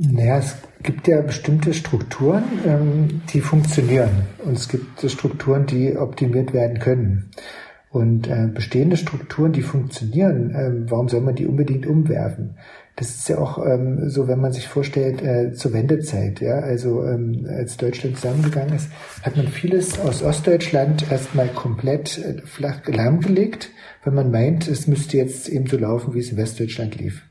Naja, 0.00 0.38
es 0.38 0.54
gibt 0.84 1.08
ja 1.08 1.20
bestimmte 1.22 1.74
Strukturen, 1.74 2.44
ähm, 2.64 3.22
die 3.32 3.40
funktionieren. 3.40 4.26
Und 4.44 4.52
es 4.52 4.68
gibt 4.68 5.10
Strukturen, 5.10 5.66
die 5.66 5.96
optimiert 5.96 6.52
werden 6.52 6.78
können. 6.78 7.32
Und 7.90 8.28
äh, 8.28 8.46
bestehende 8.46 8.96
Strukturen, 8.96 9.52
die 9.52 9.62
funktionieren, 9.62 10.50
äh, 10.50 10.90
warum 10.90 11.08
soll 11.08 11.22
man 11.22 11.34
die 11.34 11.46
unbedingt 11.46 11.86
umwerfen? 11.86 12.58
Das 12.98 13.10
ist 13.10 13.28
ja 13.28 13.38
auch 13.38 13.64
ähm, 13.64 14.10
so, 14.10 14.26
wenn 14.26 14.40
man 14.40 14.52
sich 14.52 14.66
vorstellt, 14.66 15.22
äh, 15.22 15.52
zur 15.52 15.72
Wendezeit, 15.72 16.40
ja, 16.40 16.58
also 16.58 17.04
ähm, 17.04 17.46
als 17.48 17.76
Deutschland 17.76 18.16
zusammengegangen 18.16 18.74
ist, 18.74 18.90
hat 19.22 19.36
man 19.36 19.46
vieles 19.46 20.00
aus 20.00 20.24
Ostdeutschland 20.24 21.08
erstmal 21.08 21.46
komplett 21.46 22.18
äh, 22.18 22.42
flach 22.44 22.80
lahmgelegt, 22.88 23.70
weil 24.02 24.14
man 24.14 24.32
meint, 24.32 24.66
es 24.66 24.88
müsste 24.88 25.16
jetzt 25.16 25.48
eben 25.48 25.68
so 25.68 25.78
laufen, 25.78 26.12
wie 26.12 26.18
es 26.18 26.32
in 26.32 26.38
Westdeutschland 26.38 26.96
lief. 26.96 27.22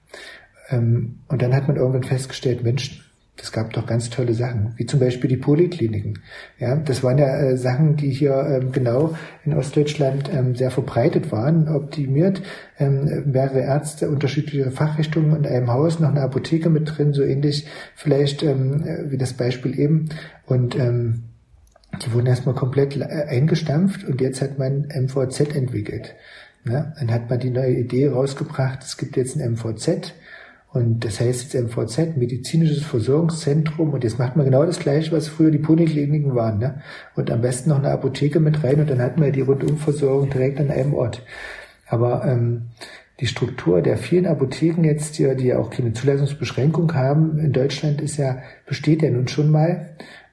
Ähm, 0.69 1.19
und 1.27 1.41
dann 1.41 1.53
hat 1.53 1.67
man 1.67 1.75
irgendwann 1.75 2.03
festgestellt, 2.03 2.63
Mensch, 2.63 3.06
das 3.37 3.51
gab 3.51 3.71
doch 3.73 3.85
ganz 3.85 4.09
tolle 4.09 4.33
Sachen, 4.33 4.73
wie 4.77 4.85
zum 4.85 4.99
Beispiel 4.99 5.29
die 5.29 5.37
Polikliniken. 5.37 6.19
Ja, 6.59 6.75
das 6.75 7.03
waren 7.03 7.19
ja 7.19 7.37
äh, 7.37 7.57
Sachen, 7.57 7.95
die 7.95 8.09
hier 8.09 8.33
ähm, 8.33 8.71
genau 8.71 9.15
in 9.45 9.53
Ostdeutschland 9.53 10.29
ähm, 10.33 10.55
sehr 10.55 10.71
verbreitet 10.71 11.31
waren, 11.31 11.67
optimiert. 11.67 12.41
Ähm, 12.79 13.31
mehrere 13.31 13.61
Ärzte, 13.61 14.09
unterschiedliche 14.09 14.71
Fachrichtungen 14.71 15.35
in 15.35 15.45
einem 15.45 15.71
Haus, 15.71 15.99
noch 15.99 16.09
eine 16.09 16.21
Apotheke 16.21 16.69
mit 16.69 16.97
drin, 16.97 17.13
so 17.13 17.21
ähnlich 17.21 17.67
vielleicht 17.95 18.41
ähm, 18.41 18.83
wie 19.09 19.17
das 19.17 19.33
Beispiel 19.33 19.79
eben. 19.79 20.09
Und 20.47 20.75
ähm, 20.75 21.23
die 22.03 22.13
wurden 22.13 22.27
erstmal 22.27 22.55
komplett 22.55 22.97
äh, 22.97 23.03
eingestampft 23.03 24.03
und 24.03 24.19
jetzt 24.19 24.41
hat 24.41 24.57
man 24.57 24.87
MVZ 24.87 25.55
entwickelt. 25.55 26.15
Ja, 26.65 26.93
dann 26.99 27.13
hat 27.13 27.29
man 27.29 27.39
die 27.39 27.51
neue 27.51 27.75
Idee 27.75 28.09
rausgebracht, 28.09 28.83
es 28.83 28.97
gibt 28.97 29.15
jetzt 29.15 29.37
ein 29.37 29.53
MVZ 29.53 30.13
und 30.77 31.03
das 31.03 31.19
heißt 31.19 31.53
jetzt 31.53 31.75
MVZ, 31.75 32.17
medizinisches 32.17 32.83
Versorgungszentrum. 32.83 33.89
Und 33.89 34.03
jetzt 34.03 34.19
macht 34.19 34.35
man 34.35 34.45
genau 34.45 34.65
das 34.65 34.79
Gleiche, 34.79 35.11
was 35.11 35.27
früher 35.27 35.49
die 35.49 35.57
Polikliniken 35.57 36.35
waren. 36.35 36.59
Ne? 36.59 36.81
Und 37.15 37.31
am 37.31 37.41
besten 37.41 37.69
noch 37.69 37.79
eine 37.79 37.89
Apotheke 37.89 38.39
mit 38.39 38.63
rein 38.63 38.79
und 38.79 38.89
dann 38.89 39.01
hat 39.01 39.17
man 39.17 39.27
ja 39.27 39.31
die 39.31 39.41
Rundumversorgung 39.41 40.29
direkt 40.29 40.59
an 40.59 40.69
einem 40.69 40.93
Ort. 40.93 41.23
Aber 41.87 42.23
ähm, 42.25 42.67
die 43.19 43.27
Struktur 43.27 43.81
der 43.81 43.97
vielen 43.97 44.27
Apotheken 44.27 44.83
jetzt, 44.83 45.17
die, 45.17 45.35
die 45.35 45.47
ja 45.47 45.57
auch 45.57 45.71
keine 45.71 45.93
Zulassungsbeschränkung 45.93 46.93
haben 46.93 47.39
in 47.39 47.51
Deutschland, 47.51 47.99
ist 47.99 48.17
ja, 48.17 48.37
besteht 48.67 49.01
ja 49.01 49.09
nun 49.09 49.27
schon 49.27 49.49
mal. 49.49 49.89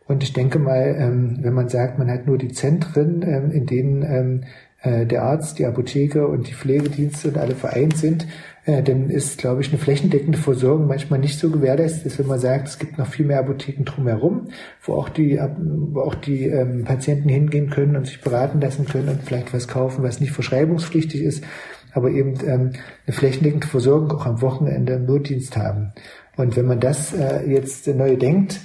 Und 0.07 0.23
ich 0.23 0.35
denke 0.35 0.59
mal, 0.59 0.95
ähm, 0.99 1.39
wenn 1.41 1.55
man 1.55 1.71
sagt, 1.71 1.99
man 1.99 2.11
hat 2.11 2.27
nur 2.27 2.37
die 2.37 2.53
Zentren, 2.53 3.23
ähm, 3.23 3.51
in 3.51 3.65
denen 3.65 4.03
ähm, 4.03 4.45
äh, 4.83 5.07
der 5.07 5.23
Arzt, 5.23 5.59
die 5.59 5.65
Apotheke 5.65 6.27
und 6.29 6.47
die 6.47 6.53
Pflegedienste 6.53 7.29
und 7.29 7.39
alle 7.39 7.55
vereint 7.55 7.97
sind, 7.97 8.27
äh, 8.67 8.83
dann 8.83 9.11
ist, 9.11 9.39
glaube 9.39 9.61
ich, 9.61 9.69
eine 9.69 9.79
flächendeckende 9.79 10.39
Versorgung 10.39 10.87
manchmal 10.87 11.19
nicht 11.19 11.39
so 11.39 11.51
gewährleistet, 11.51 12.07
ist, 12.07 12.19
wenn 12.19 12.27
man 12.27 12.39
sagt, 12.39 12.69
es 12.69 12.79
gibt 12.79 12.99
noch 12.99 13.07
viel 13.07 13.27
mehr 13.27 13.41
Apotheken 13.41 13.85
drumherum, 13.85 14.49
wo 14.83 14.95
auch 14.95 15.09
die, 15.09 15.39
wo 15.39 16.01
auch 16.01 16.15
die 16.15 16.47
ähm, 16.47 16.85
Patienten 16.85 17.29
hingehen 17.29 17.71
können 17.71 17.97
und 17.97 18.07
sich 18.07 18.21
beraten 18.21 18.61
lassen 18.61 18.87
können 18.87 19.09
und 19.09 19.23
vielleicht 19.23 19.53
was 19.53 19.69
kaufen, 19.69 20.03
was 20.03 20.21
nicht 20.21 20.33
verschreibungspflichtig 20.33 21.23
ist, 21.23 21.45
aber 21.93 22.11
eben 22.11 22.35
ähm, 22.47 22.73
eine 23.07 23.15
flächendeckende 23.15 23.67
Versorgung 23.67 24.13
auch 24.13 24.27
am 24.27 24.41
Wochenende 24.41 24.95
im 24.95 25.07
Notdienst 25.07 25.57
haben. 25.57 25.93
Und 26.37 26.57
wenn 26.57 26.67
man 26.67 26.81
das 26.81 27.13
äh, 27.13 27.49
jetzt 27.49 27.87
neu 27.87 28.17
denkt, 28.17 28.61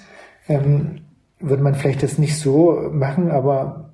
ähm, 0.48 1.02
würde 1.40 1.64
man 1.64 1.76
vielleicht 1.76 2.04
das 2.04 2.18
nicht 2.18 2.38
so 2.38 2.90
machen, 2.92 3.32
aber 3.32 3.89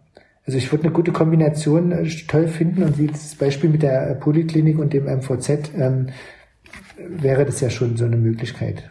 also 0.46 0.58
ich 0.58 0.72
würde 0.72 0.86
eine 0.86 0.94
gute 0.94 1.12
Kombination 1.12 1.92
äh, 1.92 2.08
toll 2.28 2.48
finden 2.48 2.84
und 2.84 2.98
wie 2.98 3.08
das 3.08 3.36
Beispiel 3.36 3.70
mit 3.70 3.82
der 3.82 4.16
Poliklinik 4.16 4.78
und 4.78 4.94
dem 4.94 5.06
MVZ 5.06 5.72
ähm, 5.78 6.10
wäre 6.98 7.46
das 7.46 7.62
ja 7.62 7.70
schon 7.70 7.98
so 7.98 8.06
eine 8.06 8.18
Möglichkeit. 8.18 8.84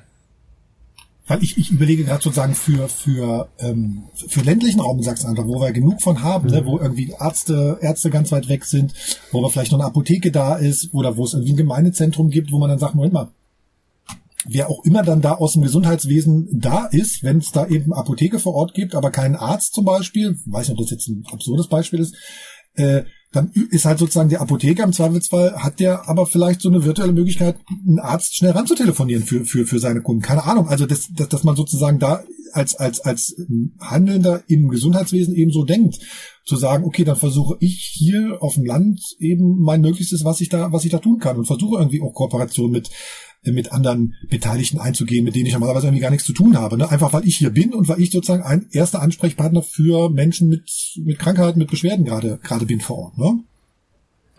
Weil 1.27 1.43
ich, 1.43 1.57
ich 1.57 1.71
überlege 1.71 2.05
gerade 2.05 2.23
sozusagen 2.23 2.55
für, 2.55 2.87
für, 2.87 3.49
ähm, 3.59 4.03
für 4.15 4.43
ländlichen 4.43 4.81
Raum 4.81 4.99
in 4.99 5.05
Sachsen-Anhalt, 5.05 5.49
wo 5.49 5.59
wir 5.59 5.73
genug 5.73 6.03
von 6.03 6.23
haben, 6.23 6.49
ne, 6.51 6.61
mhm. 6.61 6.67
ne, 6.67 6.67
wo 6.67 6.79
irgendwie 6.79 7.15
Ärzte, 7.19 7.79
Ärzte 7.81 8.11
ganz 8.11 8.31
weit 8.31 8.49
weg 8.49 8.65
sind, 8.65 8.93
wo 9.33 9.39
aber 9.39 9.49
vielleicht 9.49 9.73
noch 9.73 9.79
eine 9.79 9.87
Apotheke 9.87 10.31
da 10.31 10.57
ist 10.57 10.93
oder 10.93 11.17
wo 11.17 11.25
es 11.25 11.33
irgendwie 11.33 11.55
ein 11.55 11.57
Gemeindezentrum 11.57 12.29
gibt, 12.29 12.53
wo 12.53 12.59
man 12.59 12.69
dann 12.69 12.79
sagt, 12.79 12.95
Moment 12.95 13.15
mal, 13.15 13.29
wer 14.47 14.71
auch 14.71 14.85
immer 14.85 15.03
dann 15.03 15.21
da 15.21 15.33
aus 15.33 15.55
dem 15.55 15.63
Gesundheitswesen 15.63 16.49
da 16.53 16.87
ist, 16.87 17.23
wenn 17.23 17.39
es 17.39 17.51
da 17.51 17.67
eben 17.67 17.93
Apotheke 17.93 18.39
vor 18.39 18.55
Ort 18.55 18.75
gibt, 18.75 18.95
aber 18.95 19.11
keinen 19.11 19.37
Arzt 19.37 19.75
zum 19.75 19.85
Beispiel, 19.85 20.39
weiß 20.47 20.69
nicht, 20.69 20.79
ob 20.79 20.85
das 20.85 20.91
jetzt 20.91 21.09
ein 21.09 21.25
absurdes 21.31 21.69
Beispiel 21.69 22.01
ist, 22.01 22.15
äh, 22.75 23.05
dann 23.35 23.51
ist 23.71 23.85
halt 23.85 23.99
sozusagen 23.99 24.29
der 24.29 24.41
Apotheker 24.41 24.85
im 24.85 24.93
Zweifelsfall, 24.93 25.57
hat 25.57 25.81
der 25.81 26.09
aber 26.09 26.27
vielleicht 26.27 26.61
so 26.61 26.69
eine 26.69 26.85
virtuelle 26.85 27.13
Möglichkeit, 27.13 27.57
einen 27.69 27.99
Arzt 27.99 28.37
schnell 28.37 28.53
ranzutelefonieren 28.53 29.25
für, 29.25 29.45
für, 29.45 29.67
für 29.67 29.81
seine 29.81 30.03
Kunden. 30.03 30.23
Keine 30.23 30.45
Ahnung. 30.45 30.69
Also, 30.69 30.87
dass, 30.87 31.09
dass, 31.13 31.29
dass 31.29 31.43
man 31.43 31.57
sozusagen 31.57 31.99
da 31.99 32.23
als, 32.53 32.77
als, 32.77 33.01
als 33.01 33.35
Handelnder 33.81 34.45
im 34.47 34.69
Gesundheitswesen 34.69 35.35
eben 35.35 35.51
so 35.51 35.65
denkt, 35.65 35.99
zu 36.45 36.57
sagen, 36.57 36.85
okay, 36.85 37.03
dann 37.03 37.17
versuche 37.17 37.57
ich 37.59 37.91
hier 37.93 38.39
auf 38.41 38.55
dem 38.55 38.65
Land 38.65 39.01
eben 39.19 39.61
mein 39.61 39.81
Möglichstes, 39.81 40.25
was 40.25 40.41
ich 40.41 40.49
da, 40.49 40.71
was 40.73 40.85
ich 40.85 40.93
da 40.93 40.99
tun 40.99 41.19
kann 41.19 41.37
und 41.37 41.47
versuche 41.47 41.79
irgendwie 41.79 42.03
auch 42.03 42.15
Kooperation 42.15 42.71
mit, 42.71 42.91
mit 43.53 43.73
anderen 43.73 44.15
Beteiligten 44.29 44.79
einzugehen, 44.79 45.25
mit 45.25 45.35
denen 45.35 45.47
ich 45.47 45.53
normalerweise 45.53 45.87
irgendwie 45.87 46.03
gar 46.03 46.11
nichts 46.11 46.27
zu 46.27 46.33
tun 46.33 46.57
habe. 46.57 46.77
Ne? 46.77 46.91
Einfach 46.91 47.13
weil 47.13 47.27
ich 47.27 47.37
hier 47.37 47.51
bin 47.51 47.75
und 47.75 47.89
weil 47.89 48.01
ich 48.01 48.11
sozusagen 48.11 48.43
ein 48.43 48.67
erster 48.71 49.03
Ansprechpartner 49.03 49.63
für 49.63 50.11
Menschen 50.11 50.49
mit, 50.49 50.71
mit 50.97 51.19
Krankheiten, 51.19 51.59
mit 51.59 51.71
Beschwerden 51.71 52.05
gerade, 52.05 52.39
gerade 52.43 52.67
bin 52.67 52.81
vor 52.81 52.99
Ort. 52.99 53.19
Ne? 53.19 53.41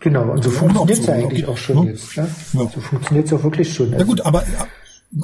Genau, 0.00 0.30
und 0.30 0.44
so 0.44 0.50
funktioniert 0.50 0.98
es 0.98 1.06
ja 1.06 1.14
eigentlich 1.14 1.44
okay. 1.44 1.52
auch 1.52 1.56
schon 1.56 1.86
ja. 1.86 1.92
jetzt. 1.92 2.16
Ne? 2.16 2.28
Ja. 2.52 2.70
So 2.74 2.80
funktioniert 2.80 3.26
es 3.26 3.32
auch 3.32 3.42
wirklich 3.42 3.72
schon. 3.72 3.92
Ja 3.92 4.04
gut, 4.04 4.20
aber 4.20 4.44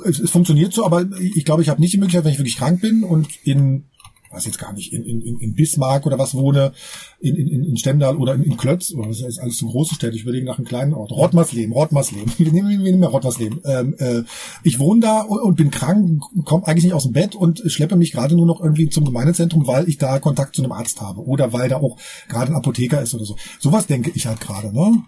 es, 0.04 0.18
es 0.18 0.30
funktioniert 0.30 0.72
so, 0.72 0.86
aber 0.86 1.06
ich 1.18 1.44
glaube, 1.44 1.62
ich 1.62 1.68
habe 1.68 1.80
nicht 1.80 1.92
die 1.92 1.98
Möglichkeit, 1.98 2.24
wenn 2.24 2.32
ich 2.32 2.38
wirklich 2.38 2.56
krank 2.56 2.80
bin 2.80 3.04
und 3.04 3.28
in 3.44 3.84
weiß 4.32 4.46
jetzt 4.46 4.58
gar 4.58 4.72
nicht, 4.72 4.92
in, 4.92 5.04
in, 5.04 5.38
in 5.38 5.54
Bismarck 5.54 6.06
oder 6.06 6.18
was 6.18 6.34
wohne, 6.34 6.72
in, 7.20 7.36
in, 7.36 7.64
in 7.64 7.76
Stendal 7.76 8.16
oder 8.16 8.34
in, 8.34 8.42
in 8.42 8.56
Klötz, 8.56 8.92
oder 8.94 9.08
das 9.08 9.20
ist 9.20 9.38
alles 9.38 9.56
zu 9.56 9.66
große 9.66 9.94
Städte, 9.94 10.16
ich 10.16 10.22
überlege 10.22 10.46
nach 10.46 10.58
einem 10.58 10.66
kleinen 10.66 10.94
Ort. 10.94 11.12
Rottmarsleben, 11.12 11.72
Rottmarsleben. 11.72 12.32
Wir 12.38 12.52
nehmen, 12.52 12.70
wir 12.70 12.78
nehmen 12.78 13.00
mehr 13.00 13.08
Rottmarsleben. 13.08 13.60
Ähm, 13.64 13.94
äh, 13.98 14.22
ich 14.62 14.78
wohne 14.78 15.00
da 15.00 15.20
und, 15.20 15.40
und 15.40 15.56
bin 15.56 15.70
krank, 15.70 16.22
komme 16.44 16.66
eigentlich 16.66 16.84
nicht 16.84 16.94
aus 16.94 17.04
dem 17.04 17.12
Bett 17.12 17.34
und 17.34 17.62
schleppe 17.66 17.96
mich 17.96 18.12
gerade 18.12 18.34
nur 18.34 18.46
noch 18.46 18.60
irgendwie 18.60 18.88
zum 18.88 19.04
Gemeindezentrum, 19.04 19.66
weil 19.66 19.88
ich 19.88 19.98
da 19.98 20.18
Kontakt 20.18 20.56
zu 20.56 20.62
einem 20.62 20.72
Arzt 20.72 21.00
habe 21.00 21.24
oder 21.24 21.52
weil 21.52 21.68
da 21.68 21.76
auch 21.76 21.98
gerade 22.28 22.52
ein 22.52 22.56
Apotheker 22.56 23.00
ist 23.00 23.14
oder 23.14 23.24
so. 23.24 23.36
Sowas 23.60 23.86
denke 23.86 24.10
ich 24.14 24.26
halt 24.26 24.40
gerade, 24.40 24.72
ne? 24.72 25.02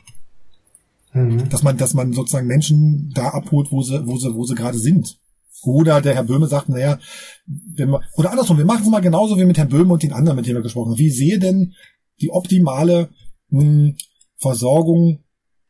Mhm. 1.13 1.49
Dass 1.49 1.63
man, 1.63 1.77
dass 1.77 1.95
man 1.95 2.13
sozusagen 2.13 2.47
Menschen 2.47 3.11
da 3.15 3.29
abholt, 3.29 3.71
wo 3.71 3.83
sie, 3.83 4.07
wo 4.07 4.17
sie, 4.17 4.35
wo 4.35 4.45
sie 4.45 4.55
gerade 4.55 4.79
sind. 4.79 5.19
Oder 5.67 6.01
der 6.01 6.15
Herr 6.15 6.25
Böhme 6.25 6.47
sagt, 6.47 6.69
naja, 6.69 6.99
wir, 7.47 8.01
oder 8.17 8.31
andersrum, 8.31 8.59
wir 8.59 8.65
machen 8.65 8.83
es 8.83 8.91
mal 8.91 9.01
genauso 9.01 9.39
wie 9.39 9.45
mit 9.45 9.59
Herrn 9.59 9.69
Böhme 9.69 9.93
und 9.93 10.03
den 10.03 10.13
anderen, 10.13 10.37
mit 10.37 10.47
denen 10.47 10.57
wir 10.57 10.63
gesprochen 10.63 10.93
haben. 10.93 10.99
Wie 10.99 11.11
sehe 11.11 11.39
denn 11.39 11.75
die 12.21 12.31
optimale 12.31 13.11
mh, 13.51 13.63
hm, 13.63 13.97
Versorgung 14.37 15.21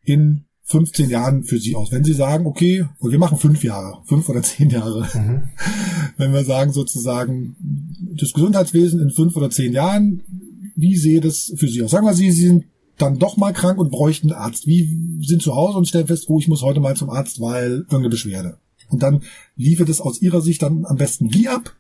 in 0.03 0.45
15 0.65 1.11
Jahren 1.11 1.45
für 1.45 1.59
Sie 1.59 1.75
aus? 1.75 1.93
Wenn 1.93 2.05
Sie 2.05 2.13
sagen, 2.13 2.47
okay, 2.47 2.87
wir 3.01 3.19
machen 3.19 3.39
fünf 3.39 3.63
Jahre, 3.63 4.03
fünf 4.07 4.29
oder 4.29 4.43
zehn 4.43 4.71
Jahre. 4.71 5.09
Mhm. 5.15 5.43
Wenn 6.17 6.33
wir 6.33 6.45
sagen 6.45 6.73
sozusagen, 6.73 7.57
das 8.19 8.33
Gesundheitswesen 8.33 9.01
in 9.01 9.11
fünf 9.11 9.37
oder 9.37 9.51
zehn 9.51 9.73
Jahren, 9.73 10.23
wie 10.77 10.97
sehe 10.97 11.21
das 11.21 11.53
für 11.57 11.69
Sie 11.69 11.83
aus? 11.83 11.91
Sagen 11.91 12.07
wir, 12.07 12.15
Sie, 12.15 12.31
Sie 12.31 12.47
sind 12.49 12.65
dann 12.99 13.19
doch 13.19 13.37
mal 13.37 13.53
krank 13.53 13.79
und 13.79 13.91
bräuchten 13.91 14.31
einen 14.31 14.41
Arzt. 14.41 14.67
Wie 14.67 15.21
sind 15.23 15.43
zu 15.43 15.55
Hause 15.55 15.79
und 15.79 15.89
stellen 15.89 16.07
fest, 16.07 16.27
oh, 16.29 16.39
ich 16.39 16.49
muss 16.49 16.63
heute 16.63 16.81
mal 16.81 16.97
zum 16.97 17.11
Arzt, 17.11 17.41
weil 17.41 17.71
irgendeine 17.73 18.11
Beschwerde. 18.11 18.59
Und 18.89 19.03
dann 19.03 19.23
liefert 19.57 19.89
es 19.89 20.01
aus 20.01 20.23
Ihrer 20.23 20.41
Sicht 20.41 20.63
dann 20.63 20.85
am 20.85 20.97
besten 20.97 21.33
wie 21.33 21.49
ab? 21.49 21.75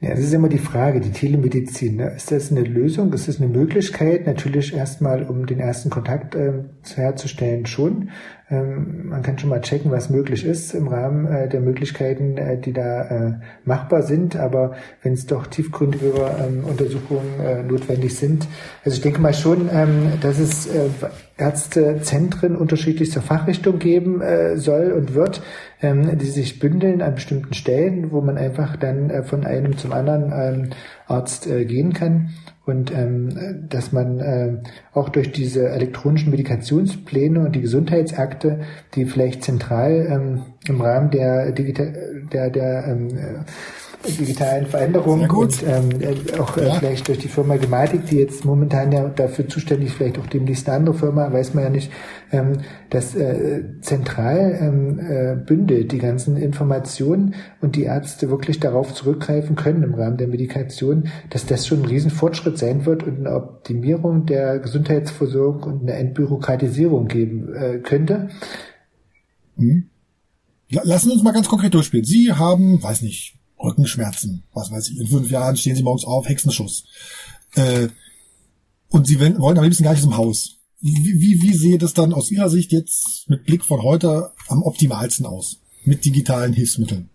Ja, 0.00 0.10
das 0.10 0.20
ist 0.20 0.34
immer 0.34 0.50
die 0.50 0.58
Frage, 0.58 1.00
die 1.00 1.10
Telemedizin. 1.10 1.96
Ne? 1.96 2.12
Ist 2.14 2.30
das 2.30 2.50
eine 2.50 2.60
Lösung? 2.60 3.12
Ist 3.14 3.28
das 3.28 3.40
eine 3.40 3.48
Möglichkeit? 3.48 4.26
Natürlich 4.26 4.74
erstmal, 4.74 5.22
um 5.22 5.46
den 5.46 5.58
ersten 5.58 5.88
Kontakt 5.88 6.34
äh, 6.34 6.52
herzustellen, 6.94 7.64
schon. 7.64 8.10
Ähm, 8.48 9.08
man 9.08 9.22
kann 9.22 9.40
schon 9.40 9.50
mal 9.50 9.60
checken, 9.60 9.90
was 9.90 10.08
möglich 10.08 10.44
ist 10.44 10.72
im 10.72 10.86
Rahmen 10.86 11.26
äh, 11.26 11.48
der 11.48 11.60
Möglichkeiten, 11.60 12.38
äh, 12.38 12.56
die 12.56 12.72
da 12.72 13.02
äh, 13.02 13.32
machbar 13.64 14.02
sind. 14.02 14.36
Aber 14.36 14.74
wenn 15.02 15.14
es 15.14 15.26
doch 15.26 15.48
tiefgründigere 15.48 16.46
ähm, 16.46 16.64
Untersuchungen 16.64 17.40
äh, 17.40 17.64
notwendig 17.64 18.16
sind, 18.16 18.46
also 18.84 18.96
ich 18.96 19.02
denke 19.02 19.20
mal 19.20 19.34
schon, 19.34 19.68
ähm, 19.72 20.12
dass 20.20 20.38
es 20.38 20.68
äh, 20.68 20.88
Ärztezentren 21.36 22.54
unterschiedlichster 22.54 23.20
Fachrichtung 23.20 23.80
geben 23.80 24.20
äh, 24.20 24.56
soll 24.58 24.92
und 24.92 25.14
wird, 25.14 25.42
ähm, 25.82 26.16
die 26.16 26.26
sich 26.26 26.60
bündeln 26.60 27.02
an 27.02 27.16
bestimmten 27.16 27.52
Stellen, 27.52 28.12
wo 28.12 28.20
man 28.20 28.38
einfach 28.38 28.76
dann 28.76 29.24
von 29.24 29.44
einem 29.44 29.76
zum 29.76 29.92
anderen 29.92 30.32
ähm, 30.32 30.70
Arzt 31.06 31.46
äh, 31.46 31.64
gehen 31.64 31.92
kann 31.92 32.30
und 32.64 32.90
ähm, 32.92 33.66
dass 33.68 33.92
man 33.92 34.18
äh, 34.18 34.58
auch 34.92 35.08
durch 35.08 35.32
diese 35.32 35.68
elektronischen 35.68 36.30
Medikationspläne 36.30 37.40
und 37.40 37.54
die 37.54 37.60
Gesundheitsakte, 37.60 38.60
die 38.94 39.04
vielleicht 39.04 39.44
zentral 39.44 40.06
ähm, 40.10 40.42
im 40.66 40.80
Rahmen 40.80 41.10
der 41.10 41.52
Digital 41.52 42.26
der 42.32 42.50
der 42.50 42.86
ähm, 42.88 43.08
digitalen 44.12 44.66
Veränderungen 44.66 45.30
und 45.30 45.62
ähm, 45.62 45.90
äh, 46.00 46.38
auch 46.38 46.56
äh, 46.56 46.66
ja. 46.66 46.74
vielleicht 46.74 47.08
durch 47.08 47.18
die 47.18 47.28
Firma 47.28 47.56
Gematik, 47.56 48.06
die 48.06 48.18
jetzt 48.18 48.44
momentan 48.44 48.92
ja 48.92 49.08
dafür 49.08 49.48
zuständig 49.48 49.88
ist, 49.88 49.94
vielleicht 49.96 50.18
auch 50.18 50.26
demnächst 50.26 50.68
eine 50.68 50.78
andere 50.78 50.94
Firma, 50.94 51.32
weiß 51.32 51.54
man 51.54 51.64
ja 51.64 51.70
nicht, 51.70 51.90
ähm, 52.32 52.58
das 52.90 53.14
äh, 53.14 53.64
zentral 53.80 54.58
ähm, 54.60 54.98
äh, 54.98 55.36
bündelt 55.36 55.92
die 55.92 55.98
ganzen 55.98 56.36
Informationen 56.36 57.34
und 57.60 57.76
die 57.76 57.84
Ärzte 57.84 58.30
wirklich 58.30 58.60
darauf 58.60 58.94
zurückgreifen 58.94 59.56
können 59.56 59.82
im 59.82 59.94
Rahmen 59.94 60.16
der 60.16 60.28
Medikation, 60.28 61.08
dass 61.30 61.46
das 61.46 61.66
schon 61.66 61.80
ein 61.80 61.86
Riesenfortschritt 61.86 62.58
sein 62.58 62.86
wird 62.86 63.02
und 63.02 63.18
eine 63.18 63.34
Optimierung 63.34 64.26
der 64.26 64.58
Gesundheitsversorgung 64.58 65.62
und 65.62 65.82
eine 65.82 65.94
Entbürokratisierung 65.94 67.08
geben 67.08 67.54
äh, 67.54 67.78
könnte. 67.78 68.28
Hm. 69.56 69.90
Lassen 70.68 71.08
Sie 71.08 71.14
uns 71.14 71.22
mal 71.22 71.32
ganz 71.32 71.48
konkret 71.48 71.74
durchspielen. 71.74 72.04
Sie 72.04 72.32
haben, 72.32 72.82
weiß 72.82 73.02
nicht, 73.02 73.35
Rückenschmerzen, 73.58 74.42
was 74.52 74.70
weiß 74.70 74.90
ich, 74.90 74.98
in 74.98 75.06
fünf 75.06 75.30
Jahren 75.30 75.56
stehen 75.56 75.76
sie 75.76 75.82
morgens 75.82 76.04
auf, 76.04 76.28
Hexenschuss. 76.28 76.84
Äh, 77.54 77.88
und 78.88 79.06
sie 79.06 79.18
wollen 79.18 79.58
am 79.58 79.64
liebsten 79.64 79.84
gar 79.84 79.94
nicht 79.94 80.04
im 80.04 80.16
Haus. 80.16 80.56
Wie, 80.80 81.20
wie, 81.20 81.42
wie 81.42 81.54
sehe 81.54 81.78
das 81.78 81.94
dann 81.94 82.12
aus 82.12 82.30
Ihrer 82.30 82.50
Sicht 82.50 82.70
jetzt 82.70 83.24
mit 83.28 83.44
Blick 83.44 83.64
von 83.64 83.82
heute 83.82 84.32
am 84.48 84.62
optimalsten 84.62 85.26
aus? 85.26 85.60
Mit 85.84 86.04
digitalen 86.04 86.52
Hilfsmitteln? 86.52 87.08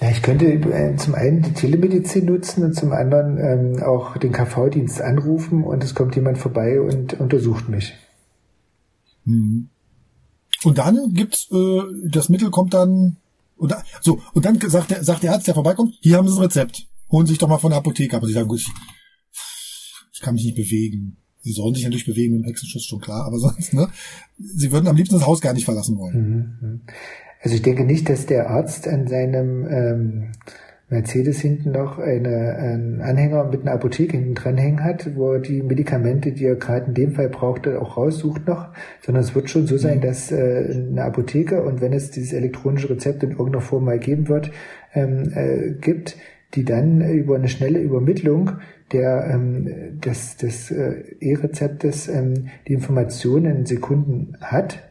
Ja, 0.00 0.10
ich 0.10 0.22
könnte 0.22 0.46
äh, 0.46 0.96
zum 0.96 1.14
einen 1.14 1.42
die 1.42 1.52
Telemedizin 1.52 2.24
nutzen 2.24 2.64
und 2.64 2.74
zum 2.74 2.92
anderen 2.92 3.38
ähm, 3.38 3.82
auch 3.82 4.16
den 4.16 4.32
KV-Dienst 4.32 5.00
anrufen 5.02 5.62
und 5.62 5.84
es 5.84 5.94
kommt 5.94 6.14
jemand 6.16 6.38
vorbei 6.38 6.80
und 6.80 7.20
untersucht 7.20 7.68
mich. 7.68 7.94
Mhm. 9.24 9.68
Und 10.64 10.78
dann 10.78 11.12
gibt's 11.12 11.48
äh, 11.52 11.82
das 12.04 12.28
Mittel 12.28 12.50
kommt 12.50 12.74
dann 12.74 13.16
und 13.60 13.70
da, 13.70 13.84
so, 14.00 14.20
und 14.32 14.44
dann 14.44 14.58
sagt 14.58 14.90
der, 14.90 15.04
sagt 15.04 15.22
der 15.22 15.32
Arzt, 15.32 15.46
der 15.46 15.54
vorbeikommt, 15.54 15.94
hier 16.00 16.16
haben 16.16 16.26
Sie 16.26 16.34
das 16.34 16.42
Rezept. 16.42 16.88
Holen 17.10 17.26
Sie 17.26 17.32
sich 17.32 17.38
doch 17.38 17.48
mal 17.48 17.58
von 17.58 17.70
der 17.70 17.78
Apotheke 17.78 18.16
Aber 18.16 18.26
Sie 18.26 18.32
sagen, 18.32 18.48
gut, 18.48 18.60
ich, 18.60 18.68
ich 20.12 20.20
kann 20.20 20.34
mich 20.34 20.44
nicht 20.44 20.56
bewegen. 20.56 21.18
Sie 21.42 21.52
sollen 21.52 21.74
sich 21.74 21.84
natürlich 21.84 22.06
bewegen 22.06 22.34
mit 22.36 22.44
dem 22.44 22.48
Hexenschuss, 22.48 22.84
schon 22.84 23.00
klar, 23.00 23.26
aber 23.26 23.38
sonst, 23.38 23.74
ne? 23.74 23.88
Sie 24.38 24.72
würden 24.72 24.88
am 24.88 24.96
liebsten 24.96 25.16
das 25.16 25.26
Haus 25.26 25.40
gar 25.40 25.52
nicht 25.52 25.66
verlassen 25.66 25.98
wollen. 25.98 26.58
Mhm, 26.60 26.68
mhm. 26.68 26.80
Also 27.42 27.54
ich 27.54 27.62
denke 27.62 27.84
nicht, 27.84 28.08
dass 28.08 28.26
der 28.26 28.50
Arzt 28.50 28.88
an 28.88 29.06
seinem 29.06 29.66
ähm, 29.66 30.32
Mercedes 30.90 31.40
hinten 31.40 31.70
noch 31.70 31.98
eine, 31.98 32.56
einen 32.56 33.00
Anhänger 33.00 33.44
mit 33.44 33.62
einer 33.62 33.72
Apotheke 33.72 34.16
hinten 34.16 34.34
dranhängen 34.34 34.82
hat, 34.82 35.14
wo 35.14 35.34
er 35.34 35.38
die 35.38 35.62
Medikamente, 35.62 36.32
die 36.32 36.44
er 36.44 36.56
gerade 36.56 36.86
in 36.86 36.94
dem 36.94 37.12
Fall 37.12 37.28
braucht, 37.28 37.68
auch 37.68 37.96
raussucht 37.96 38.48
noch, 38.48 38.68
sondern 39.00 39.22
es 39.22 39.34
wird 39.36 39.48
schon 39.48 39.68
so 39.68 39.78
sein, 39.78 39.98
mhm. 39.98 40.02
dass 40.02 40.32
äh, 40.32 40.84
eine 40.90 41.04
Apotheke 41.04 41.62
und 41.62 41.80
wenn 41.80 41.92
es 41.92 42.10
dieses 42.10 42.32
elektronische 42.32 42.90
Rezept 42.90 43.22
in 43.22 43.30
irgendeiner 43.30 43.60
Form 43.60 43.84
mal 43.84 44.00
geben 44.00 44.28
wird, 44.28 44.50
ähm, 44.92 45.32
äh, 45.32 45.70
gibt, 45.80 46.16
die 46.54 46.64
dann 46.64 47.00
über 47.08 47.36
eine 47.36 47.48
schnelle 47.48 47.78
Übermittlung 47.78 48.50
der 48.92 49.30
ähm, 49.32 50.00
des, 50.00 50.36
des 50.36 50.72
äh, 50.72 51.04
E-Rezeptes 51.20 52.08
ähm, 52.08 52.48
die 52.66 52.72
Informationen 52.72 53.58
in 53.58 53.66
Sekunden 53.66 54.36
hat 54.40 54.82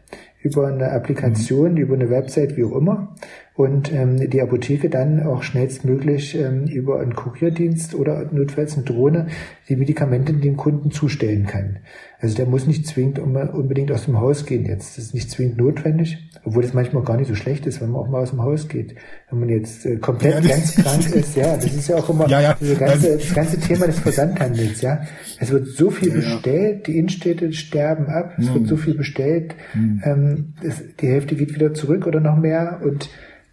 über 0.42 0.68
eine 0.68 0.92
Applikation, 0.92 1.74
mhm. 1.74 1.78
über 1.78 1.96
eine 1.96 2.10
Website, 2.10 2.56
wie 2.56 2.64
auch 2.64 2.76
immer 2.76 3.16
und 3.60 3.92
ähm, 3.92 4.30
die 4.30 4.42
Apotheke 4.42 4.90
dann 4.90 5.22
auch 5.22 5.44
schnellstmöglich 5.44 6.34
ähm, 6.34 6.64
über 6.68 7.02
einen 7.02 7.14
Kurierdienst 7.14 7.94
oder 7.94 8.30
notfalls 8.32 8.76
eine 8.76 8.86
Drohne 8.86 9.28
die 9.68 9.76
Medikamente 9.76 10.32
dem 10.34 10.56
Kunden 10.56 10.92
zustellen 10.92 11.46
kann. 11.46 11.80
Also 12.22 12.38
der 12.38 12.46
muss 12.46 12.68
nicht 12.68 12.88
zwingend 12.88 13.20
unbedingt 13.20 13.92
aus 13.92 14.06
dem 14.06 14.18
Haus 14.18 14.46
gehen 14.46 14.66
jetzt. 14.66 14.98
Das 14.98 15.04
ist 15.08 15.14
nicht 15.14 15.30
zwingend 15.30 15.58
notwendig, 15.58 16.30
obwohl 16.46 16.64
das 16.64 16.74
manchmal 16.74 17.04
gar 17.04 17.18
nicht 17.18 17.28
so 17.28 17.36
schlecht 17.36 17.66
ist, 17.66 17.82
wenn 17.82 17.90
man 17.92 18.02
auch 18.02 18.08
mal 18.08 18.22
aus 18.22 18.30
dem 18.30 18.42
Haus 18.42 18.70
geht. 18.70 18.96
Wenn 19.30 19.42
man 19.42 19.50
jetzt 19.50 19.86
äh, 19.86 19.98
komplett 19.98 20.46
ja, 20.46 20.52
ganz 20.52 20.76
krank 20.76 21.14
ist, 21.14 21.36
ja, 21.36 21.58
das 21.58 21.66
ist 21.66 21.90
ja 21.90 21.98
auch 21.98 22.10
immer 22.10 22.30
ja, 22.30 22.40
ja. 22.40 22.58
Ganze, 22.80 23.18
das 23.18 23.34
ganze 23.34 23.60
Thema 23.60 23.88
des 23.88 24.00
Versandhandels, 24.00 24.80
ja. 24.80 25.02
Es 25.38 25.52
wird 25.52 25.68
so 25.68 25.90
viel 25.90 26.12
bestellt, 26.12 26.88
die 26.88 26.98
Innenstädte 26.98 27.52
sterben 27.52 28.08
ab, 28.08 28.36
es 28.38 28.50
mhm. 28.50 28.54
wird 28.54 28.68
so 28.68 28.78
viel 28.78 28.96
bestellt, 28.96 29.56
mhm. 29.74 30.02
ähm, 30.06 30.54
das, 30.64 30.82
die 31.02 31.08
Hälfte 31.08 31.36
geht 31.36 31.54
wieder 31.54 31.74
zurück 31.74 32.08
oder 32.08 32.22
noch 32.22 32.38
mehr 32.38 32.80
und 32.84 33.10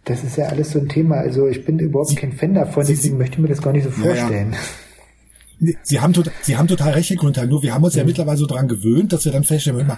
das 0.07 0.23
ist 0.23 0.37
ja 0.37 0.45
alles 0.45 0.71
so 0.71 0.79
ein 0.79 0.87
Thema. 0.87 1.17
Also 1.17 1.47
ich 1.47 1.65
bin 1.65 1.79
überhaupt 1.79 2.15
kein 2.15 2.31
Fan 2.31 2.53
davon, 2.53 2.85
deswegen 2.87 3.17
möchte 3.17 3.35
ich 3.35 3.41
mir 3.41 3.49
das 3.49 3.61
gar 3.61 3.73
nicht 3.73 3.83
so 3.83 3.91
vorstellen. 3.91 4.53
Ja. 5.59 5.73
Sie 5.81 5.99
haben, 5.99 6.13
total, 6.13 6.33
Sie 6.43 6.55
haben 6.55 6.67
total 6.67 6.93
recht, 6.93 7.15
Grundteil. 7.17 7.47
Nur 7.47 7.63
wir 7.63 7.73
haben 7.73 7.83
uns 7.83 7.95
ja, 7.95 8.03
mittlerweile 8.03 8.37
so 8.37 8.45
dran 8.45 8.67
gewöhnt, 8.67 9.11
dass 9.11 9.25
wir 9.25 9.31
dann 9.31 9.43
feststellen, 9.43 9.91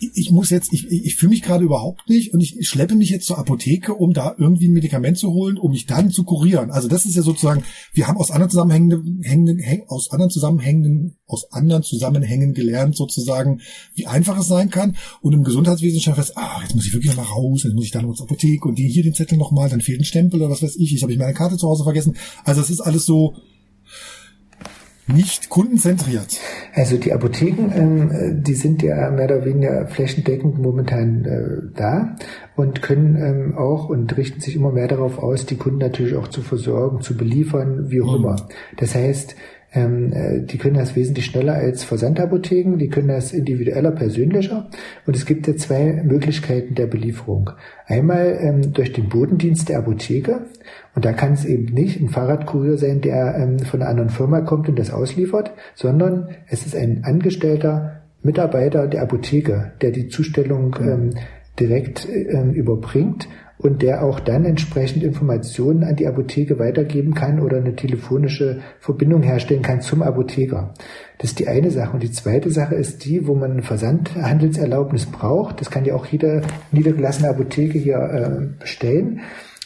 ich 0.00 0.30
muss 0.30 0.48
jetzt, 0.48 0.72
ich, 0.72 0.90
ich 0.90 1.16
fühle 1.16 1.30
mich 1.30 1.42
gerade 1.42 1.64
überhaupt 1.64 2.08
nicht 2.08 2.32
und 2.32 2.40
ich 2.40 2.56
schleppe 2.66 2.94
mich 2.94 3.10
jetzt 3.10 3.26
zur 3.26 3.38
Apotheke, 3.38 3.94
um 3.94 4.14
da 4.14 4.34
irgendwie 4.38 4.68
ein 4.68 4.72
Medikament 4.72 5.18
zu 5.18 5.32
holen, 5.32 5.58
um 5.58 5.72
mich 5.72 5.84
dann 5.84 6.10
zu 6.10 6.24
kurieren. 6.24 6.70
Also 6.70 6.88
das 6.88 7.04
ist 7.04 7.16
ja 7.16 7.22
sozusagen, 7.22 7.64
wir 7.92 8.08
haben 8.08 8.16
aus 8.16 8.30
anderen 8.30 8.50
Zusammenhängen, 8.50 9.20
hängenden, 9.22 9.62
aus 9.88 10.10
anderen 10.10 10.30
Zusammenhängen, 10.30 11.18
aus 11.26 11.52
anderen 11.52 11.82
Zusammenhängen 11.82 12.54
gelernt 12.54 12.96
sozusagen, 12.96 13.60
wie 13.94 14.06
einfach 14.06 14.38
es 14.38 14.48
sein 14.48 14.70
kann. 14.70 14.96
Und 15.20 15.34
im 15.34 15.44
Gesundheitswesen 15.44 16.00
schafft 16.00 16.18
es, 16.18 16.36
ah, 16.36 16.60
jetzt 16.62 16.74
muss 16.74 16.86
ich 16.86 16.94
wirklich 16.94 17.14
mal 17.14 17.22
raus, 17.22 17.64
jetzt 17.64 17.74
muss 17.74 17.84
ich 17.84 17.90
dann 17.90 18.06
noch 18.06 18.14
zur 18.14 18.26
Apotheke 18.26 18.66
und 18.68 18.78
die 18.78 18.88
hier 18.88 19.02
den 19.02 19.14
Zettel 19.14 19.36
nochmal, 19.36 19.68
dann 19.68 19.82
fehlt 19.82 20.00
ein 20.00 20.04
Stempel 20.04 20.40
oder 20.40 20.50
was 20.50 20.62
weiß 20.62 20.76
ich, 20.76 20.94
ich 20.94 21.02
habe 21.02 21.12
ich 21.12 21.18
meine 21.18 21.34
Karte 21.34 21.58
zu 21.58 21.68
Hause 21.68 21.84
vergessen. 21.84 22.16
Also 22.44 22.62
es 22.62 22.70
ist 22.70 22.80
alles 22.80 23.04
so, 23.04 23.34
nicht 25.12 25.48
kundenzentriert. 25.48 26.38
Also 26.74 26.96
die 26.96 27.12
Apotheken, 27.12 27.72
ähm, 27.74 28.42
die 28.42 28.54
sind 28.54 28.82
ja 28.82 29.10
mehr 29.10 29.26
oder 29.26 29.44
weniger 29.44 29.86
flächendeckend 29.86 30.58
momentan 30.58 31.24
äh, 31.24 31.76
da 31.76 32.16
und 32.56 32.82
können 32.82 33.16
ähm, 33.16 33.58
auch 33.58 33.88
und 33.88 34.16
richten 34.16 34.40
sich 34.40 34.56
immer 34.56 34.72
mehr 34.72 34.88
darauf 34.88 35.18
aus, 35.18 35.46
die 35.46 35.56
Kunden 35.56 35.78
natürlich 35.78 36.16
auch 36.16 36.28
zu 36.28 36.42
versorgen, 36.42 37.00
zu 37.00 37.16
beliefern, 37.16 37.90
wie 37.90 38.02
auch 38.02 38.18
mhm. 38.18 38.24
immer. 38.24 38.48
Das 38.76 38.94
heißt, 38.94 39.36
ähm, 39.72 40.12
äh, 40.12 40.40
die 40.40 40.58
können 40.58 40.76
das 40.76 40.96
wesentlich 40.96 41.26
schneller 41.26 41.54
als 41.54 41.84
Versandapotheken, 41.84 42.76
die 42.76 42.88
können 42.88 43.08
das 43.08 43.32
individueller, 43.32 43.92
persönlicher. 43.92 44.68
Und 45.06 45.16
es 45.16 45.26
gibt 45.26 45.46
ja 45.46 45.56
zwei 45.56 46.02
Möglichkeiten 46.04 46.74
der 46.74 46.86
Belieferung. 46.86 47.50
Einmal 47.86 48.38
ähm, 48.40 48.72
durch 48.72 48.92
den 48.92 49.08
Bodendienst 49.08 49.68
der 49.68 49.78
Apotheke. 49.78 50.46
Und 50.94 51.04
da 51.04 51.12
kann 51.12 51.34
es 51.34 51.44
eben 51.44 51.72
nicht 51.72 52.00
ein 52.00 52.08
Fahrradkurier 52.08 52.78
sein, 52.78 53.00
der 53.00 53.36
ähm, 53.36 53.58
von 53.60 53.80
einer 53.80 53.90
anderen 53.90 54.10
Firma 54.10 54.40
kommt 54.40 54.68
und 54.68 54.78
das 54.78 54.92
ausliefert, 54.92 55.52
sondern 55.74 56.28
es 56.48 56.66
ist 56.66 56.74
ein 56.74 57.04
angestellter 57.04 58.02
Mitarbeiter 58.22 58.86
der 58.86 59.02
Apotheke, 59.02 59.72
der 59.80 59.92
die 59.92 60.08
Zustellung 60.08 60.76
ähm, 60.80 61.10
direkt 61.58 62.08
ähm, 62.08 62.52
überbringt 62.52 63.28
und 63.62 63.82
der 63.82 64.02
auch 64.02 64.20
dann 64.20 64.44
entsprechend 64.44 65.02
Informationen 65.02 65.84
an 65.84 65.96
die 65.96 66.06
Apotheke 66.06 66.58
weitergeben 66.58 67.14
kann 67.14 67.40
oder 67.40 67.58
eine 67.58 67.76
telefonische 67.76 68.60
Verbindung 68.78 69.22
herstellen 69.22 69.62
kann 69.62 69.82
zum 69.82 70.02
Apotheker. 70.02 70.72
Das 71.18 71.30
ist 71.30 71.38
die 71.38 71.48
eine 71.48 71.70
Sache. 71.70 71.92
Und 71.92 72.02
die 72.02 72.10
zweite 72.10 72.50
Sache 72.50 72.74
ist 72.74 73.04
die, 73.04 73.26
wo 73.26 73.34
man 73.34 73.52
eine 73.52 73.62
Versandhandelserlaubnis 73.62 75.06
braucht. 75.06 75.60
Das 75.60 75.70
kann 75.70 75.84
ja 75.84 75.94
auch 75.94 76.06
jede 76.06 76.40
niedergelassene 76.72 77.28
Apotheke 77.28 77.78
hier 77.78 77.98
äh, 77.98 78.46
bestellen 78.58 79.20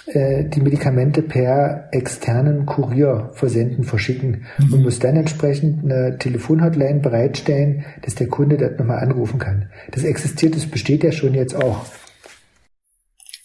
äh, 0.06 0.44
die 0.44 0.60
Medikamente 0.60 1.22
per 1.22 1.88
externen 1.92 2.66
Kurier 2.66 3.30
versenden, 3.34 3.84
verschicken 3.84 4.44
mhm. 4.58 4.74
und 4.74 4.82
muss 4.82 4.98
dann 4.98 5.16
entsprechend 5.16 5.84
eine 5.84 6.18
Telefonhotline 6.18 6.98
bereitstellen, 6.98 7.84
dass 8.02 8.16
der 8.16 8.26
Kunde 8.26 8.56
dort 8.56 8.78
nochmal 8.78 8.98
anrufen 8.98 9.38
kann. 9.38 9.70
Das 9.92 10.02
existiert, 10.02 10.56
das 10.56 10.66
besteht 10.66 11.04
ja 11.04 11.12
schon 11.12 11.34
jetzt 11.34 11.54
auch. 11.54 11.86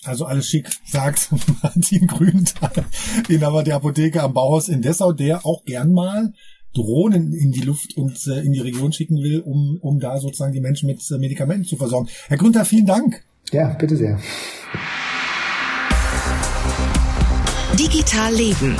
Also 0.06 0.26
alles 0.26 0.47
schick, 0.47 0.70
sagt 0.86 1.30
Martin 1.64 2.08
Grünthal, 2.08 2.86
Inhaber 3.28 3.64
der 3.64 3.76
Apotheke 3.76 4.24
am 4.24 4.34
Bauhaus 4.34 4.70
in 4.70 4.82
Dessau, 4.82 5.12
der 5.12 5.45
auch 5.45 5.66
gern 5.66 5.91
mal 5.91 6.34
Drohnen 6.74 7.34
in 7.34 7.52
die 7.52 7.62
Luft 7.62 7.97
und 7.97 8.16
äh, 8.28 8.39
in 8.39 8.54
die 8.54 8.62
Region 8.62 8.93
schicken 8.93 9.18
will, 9.18 9.41
um, 9.41 9.78
um 9.82 10.00
da 10.00 10.18
sozusagen 10.20 10.54
die 10.54 10.62
Menschen 10.62 10.88
mit 10.88 11.02
äh, 11.12 11.18
Medikamenten 11.18 11.66
zu 11.66 11.76
versorgen. 11.76 12.08
Herr 12.28 12.38
Grünthal, 12.38 12.64
vielen 12.64 12.86
Dank. 12.86 13.24
Ja, 13.52 13.74
bitte 13.74 13.97
sehr. 13.97 14.20
Digital 17.78 18.34
Leben. 18.34 18.78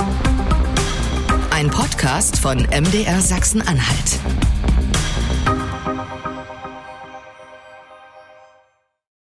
Ein 1.50 1.68
Podcast 1.68 2.38
von 2.38 2.58
MDR 2.60 3.20
Sachsen-Anhalt. 3.20 4.20